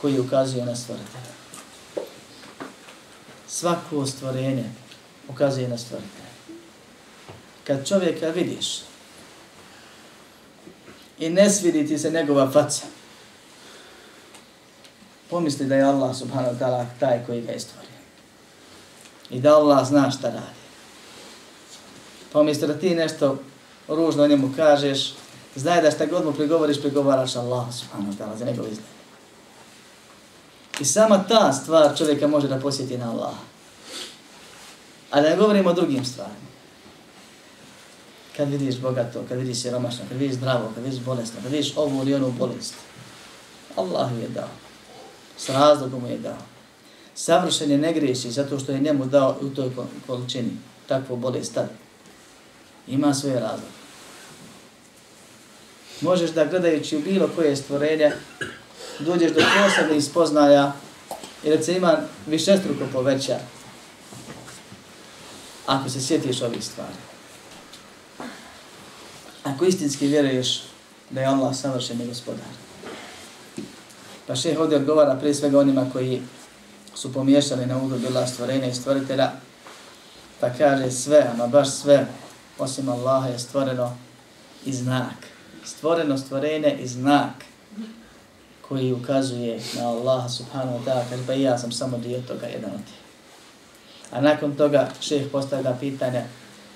koji 0.00 0.20
ukazuje 0.20 0.64
na 0.64 0.76
stvoritelja. 0.76 1.34
Svako 3.48 4.06
stvorenje 4.06 4.64
ukazuje 5.30 5.68
na 5.68 5.78
stvoritelja. 5.78 6.30
Kad 7.66 7.88
čovjeka 7.88 8.28
vidiš 8.28 8.80
i 11.18 11.30
ne 11.30 11.50
svidi 11.50 11.86
ti 11.86 11.98
se 11.98 12.10
njegova 12.10 12.50
faca, 12.50 12.86
pomisli 15.30 15.66
da 15.66 15.74
je 15.74 15.82
Allah 15.82 16.16
subhanahu 16.16 16.54
wa 16.54 16.58
ta'ala 16.58 16.86
taj 17.00 17.26
koji 17.26 17.42
ga 17.42 17.52
je 17.52 17.60
stvorio. 17.60 17.90
I 19.30 19.40
da 19.40 19.54
Allah 19.54 19.86
zna 19.88 20.10
šta 20.10 20.28
radi. 20.28 20.60
Pomisli 22.32 22.68
da 22.68 22.78
ti 22.78 22.94
nešto 22.94 23.38
ružno 23.88 24.26
njemu 24.26 24.52
kažeš, 24.56 25.14
znaj 25.56 25.82
da 25.82 25.90
šta 25.90 26.06
god 26.06 26.24
mu 26.24 26.32
prigovoriš, 26.32 26.80
prigovaraš 26.80 27.36
Allah 27.36 27.66
subhanahu 27.74 28.12
wa 28.12 28.16
ta'ala 28.16 28.38
za 28.38 28.44
njegov 28.44 28.66
izgled. 28.66 28.86
I 30.80 30.84
sama 30.84 31.24
ta 31.28 31.52
stvar 31.52 31.98
čovjeka 31.98 32.26
može 32.26 32.48
da 32.48 32.60
posjeti 32.60 32.98
na 32.98 33.10
Allah. 33.10 33.34
A 35.10 35.20
da 35.20 35.28
ne 35.28 35.36
govorimo 35.36 35.70
o 35.70 35.72
drugim 35.72 36.04
stvarima. 36.04 36.50
Kad 38.36 38.48
vidiš 38.48 38.78
bogato, 38.78 39.24
kad 39.28 39.38
vidiš 39.38 39.62
siromašno, 39.62 40.04
kad 40.08 40.18
vidiš 40.18 40.36
zdravo, 40.36 40.70
kad 40.74 40.84
vidiš 40.84 41.00
bolestno, 41.00 41.40
kad 41.42 41.52
vidiš 41.52 41.76
ovu 41.76 42.02
ili 42.02 42.14
onu 42.14 42.32
bolest. 42.32 42.74
Allah 43.76 44.10
je 44.22 44.28
dao. 44.28 44.48
S 45.38 45.48
razlogom 45.48 46.06
je 46.06 46.18
dao. 46.18 46.42
Savršen 47.14 47.70
je 47.70 47.78
ne 47.78 47.92
griješi 47.92 48.30
zato 48.30 48.58
što 48.58 48.72
je 48.72 48.80
njemu 48.80 49.04
dao 49.04 49.36
u 49.40 49.48
toj 49.48 49.70
količini 50.06 50.50
takvu 50.86 51.16
bolest 51.16 51.54
tad. 51.54 51.68
Ima 52.86 53.14
svoje 53.14 53.40
razloge. 53.40 53.80
Možeš 56.00 56.30
da 56.30 56.44
gledajući 56.44 56.96
u 56.96 57.00
bilo 57.00 57.28
koje 57.36 57.56
stvorenje 57.56 58.12
dođeš 58.98 59.32
do 59.32 59.40
posebnih 59.40 60.04
spoznaja 60.04 60.72
i 61.44 61.50
da 61.50 61.62
se 61.62 61.76
ima 61.76 61.98
višestruko 62.26 62.84
poveća 62.92 63.38
ako 65.70 65.88
se 65.88 66.00
sjetiš 66.00 66.42
ovih 66.42 66.64
stvari. 66.64 66.98
Ako 69.44 69.64
istinski 69.64 70.06
vjeruješ 70.06 70.62
da 71.10 71.20
je 71.20 71.26
Allah 71.26 71.56
savršeni 71.56 72.06
gospodar. 72.06 72.44
Pa 74.26 74.36
šeh 74.36 74.58
ovdje 74.58 74.76
odgovara 74.76 75.14
prije 75.14 75.34
svega 75.34 75.58
onima 75.58 75.86
koji 75.92 76.22
su 76.94 77.12
pomiješali 77.12 77.66
na 77.66 77.82
udu 77.82 77.98
bila 77.98 78.26
stvorenja 78.26 78.66
i 78.66 78.74
stvoritelja, 78.74 79.30
pa 80.40 80.50
kaže 80.50 80.90
sve, 80.90 81.30
ama 81.34 81.46
baš 81.46 81.70
sve, 81.70 82.06
osim 82.58 82.88
Allaha 82.88 83.28
je 83.28 83.38
stvoreno 83.38 83.96
i 84.64 84.72
znak. 84.72 85.16
Stvoreno 85.64 86.18
stvorenje 86.18 86.78
i 86.80 86.86
znak 86.86 87.44
koji 88.68 88.92
ukazuje 88.92 89.60
na 89.76 89.88
Allaha 89.88 90.28
subhanahu 90.28 90.78
wa 90.78 90.84
ta'ala, 90.84 91.02
kaže 91.10 91.26
pa 91.26 91.32
ja 91.32 91.58
sam 91.58 91.72
samo 91.72 91.98
dio 91.98 92.20
toga, 92.20 92.46
jedan 92.46 92.70
od 92.70 92.84
tih. 92.84 93.09
A 94.10 94.20
nakon 94.20 94.54
toga 94.54 94.88
šeh 95.00 95.26
postavlja 95.32 95.76
pitanja 95.80 96.22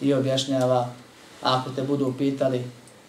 i 0.00 0.14
objašnjava, 0.14 0.88
ako 1.42 1.70
te 1.70 1.82
budu 1.82 2.14
pitali 2.18 2.64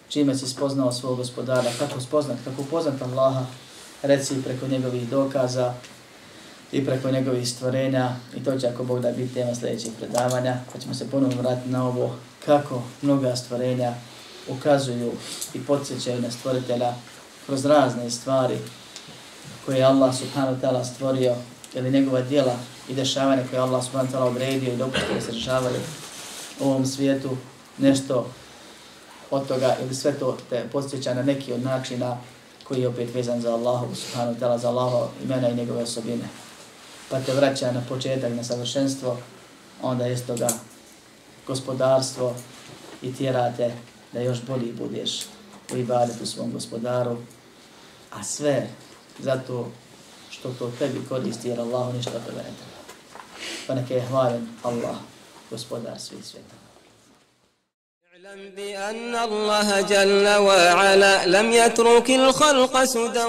čime 0.08 0.34
si 0.34 0.48
spoznao 0.48 0.92
svog 0.92 1.16
gospodara, 1.16 1.70
kako 1.78 2.00
spoznat, 2.00 2.38
kako 2.44 2.62
poznat 2.62 3.02
Allaha, 3.02 3.44
reci 4.02 4.42
preko 4.44 4.66
njegovih 4.66 5.08
dokaza 5.08 5.74
i 6.72 6.86
preko 6.86 7.10
njegovih 7.10 7.48
stvorenja 7.48 8.16
i 8.36 8.44
to 8.44 8.58
će 8.58 8.68
ako 8.68 8.84
Bog 8.84 9.00
da 9.00 9.12
biti 9.12 9.34
tema 9.34 9.54
sljedećeg 9.54 9.92
predavanja, 9.98 10.56
pa 10.72 10.78
ćemo 10.78 10.94
se 10.94 11.10
ponovno 11.10 11.42
vratiti 11.42 11.68
na 11.68 11.86
ovo 11.86 12.14
kako 12.46 12.82
mnoga 13.02 13.36
stvorenja 13.36 13.92
ukazuju 14.48 15.12
i 15.54 15.60
podsjećaju 15.60 16.22
na 16.22 16.30
stvoritelja 16.30 16.94
kroz 17.46 17.64
razne 17.64 18.10
stvari 18.10 18.58
koje 19.66 19.76
je 19.76 19.84
Allah 19.84 20.16
subhanahu 20.16 20.56
wa 20.56 20.60
ta'ala 20.60 20.84
stvorio 20.84 21.34
ili 21.74 21.90
njegova 21.90 22.20
dijela 22.20 22.56
i 22.88 22.94
dešavanje 22.94 23.42
koje 23.50 23.60
Allah 23.60 23.84
subhanahu 23.84 24.12
wa 24.12 24.18
ta'ala 24.18 24.30
odredio 24.30 24.72
i 24.72 24.76
dopustio 24.76 25.14
da 25.14 25.20
se 25.20 25.32
dešavaju 25.32 25.80
u 26.60 26.64
ovom 26.64 26.86
svijetu, 26.86 27.36
nešto 27.78 28.26
od 29.30 29.48
toga 29.48 29.76
ili 29.82 29.94
sve 29.94 30.18
to 30.18 30.36
te 30.50 30.68
posjeća 30.72 31.14
na 31.14 31.22
neki 31.22 31.52
od 31.52 31.62
načina 31.62 32.18
koji 32.64 32.80
je 32.80 32.88
opet 32.88 33.14
vezan 33.14 33.40
za 33.40 33.54
Allahu 33.54 33.94
subhanahu 33.94 34.34
wa 34.34 34.40
ta'ala, 34.40 34.58
za 34.58 34.68
Allaho 34.68 35.08
imena 35.24 35.48
i 35.48 35.54
njegove 35.54 35.82
osobine. 35.82 36.28
Pa 37.10 37.20
te 37.20 37.34
vraća 37.34 37.72
na 37.72 37.82
početak, 37.88 38.32
na 38.32 38.44
savršenstvo, 38.44 39.16
onda 39.82 40.06
je 40.06 40.26
toga 40.26 40.48
gospodarstvo 41.46 42.34
i 43.02 43.14
tjerate 43.14 43.74
da 44.12 44.20
još 44.20 44.42
bolji 44.42 44.72
budeš 44.72 45.20
u 45.72 45.76
ibadetu 45.76 46.26
svom 46.26 46.52
gospodaru, 46.52 47.16
a 48.10 48.24
sve 48.24 48.66
zato 49.18 49.68
što 50.30 50.52
to 50.58 50.72
tebi 50.78 51.00
koristi 51.08 51.48
jer 51.48 51.60
Allahu 51.60 51.92
ništa 51.92 52.10
toga 52.10 52.36
ne 52.36 52.42
treba. 52.42 52.75
Pa 53.66 53.74
neke 53.74 53.94
je 53.94 54.04
hvalen 54.10 54.44
Allah, 54.64 54.96
gospodar 55.50 55.98
svih. 55.98 56.22
اعلم 58.26 58.50
بأن 58.56 59.14
الله 59.14 59.80
جل 59.80 60.28
وعلا 60.28 61.26
لم 61.26 61.52
يترك 61.52 62.10
الخلق 62.10 62.84
سدى 62.84 63.24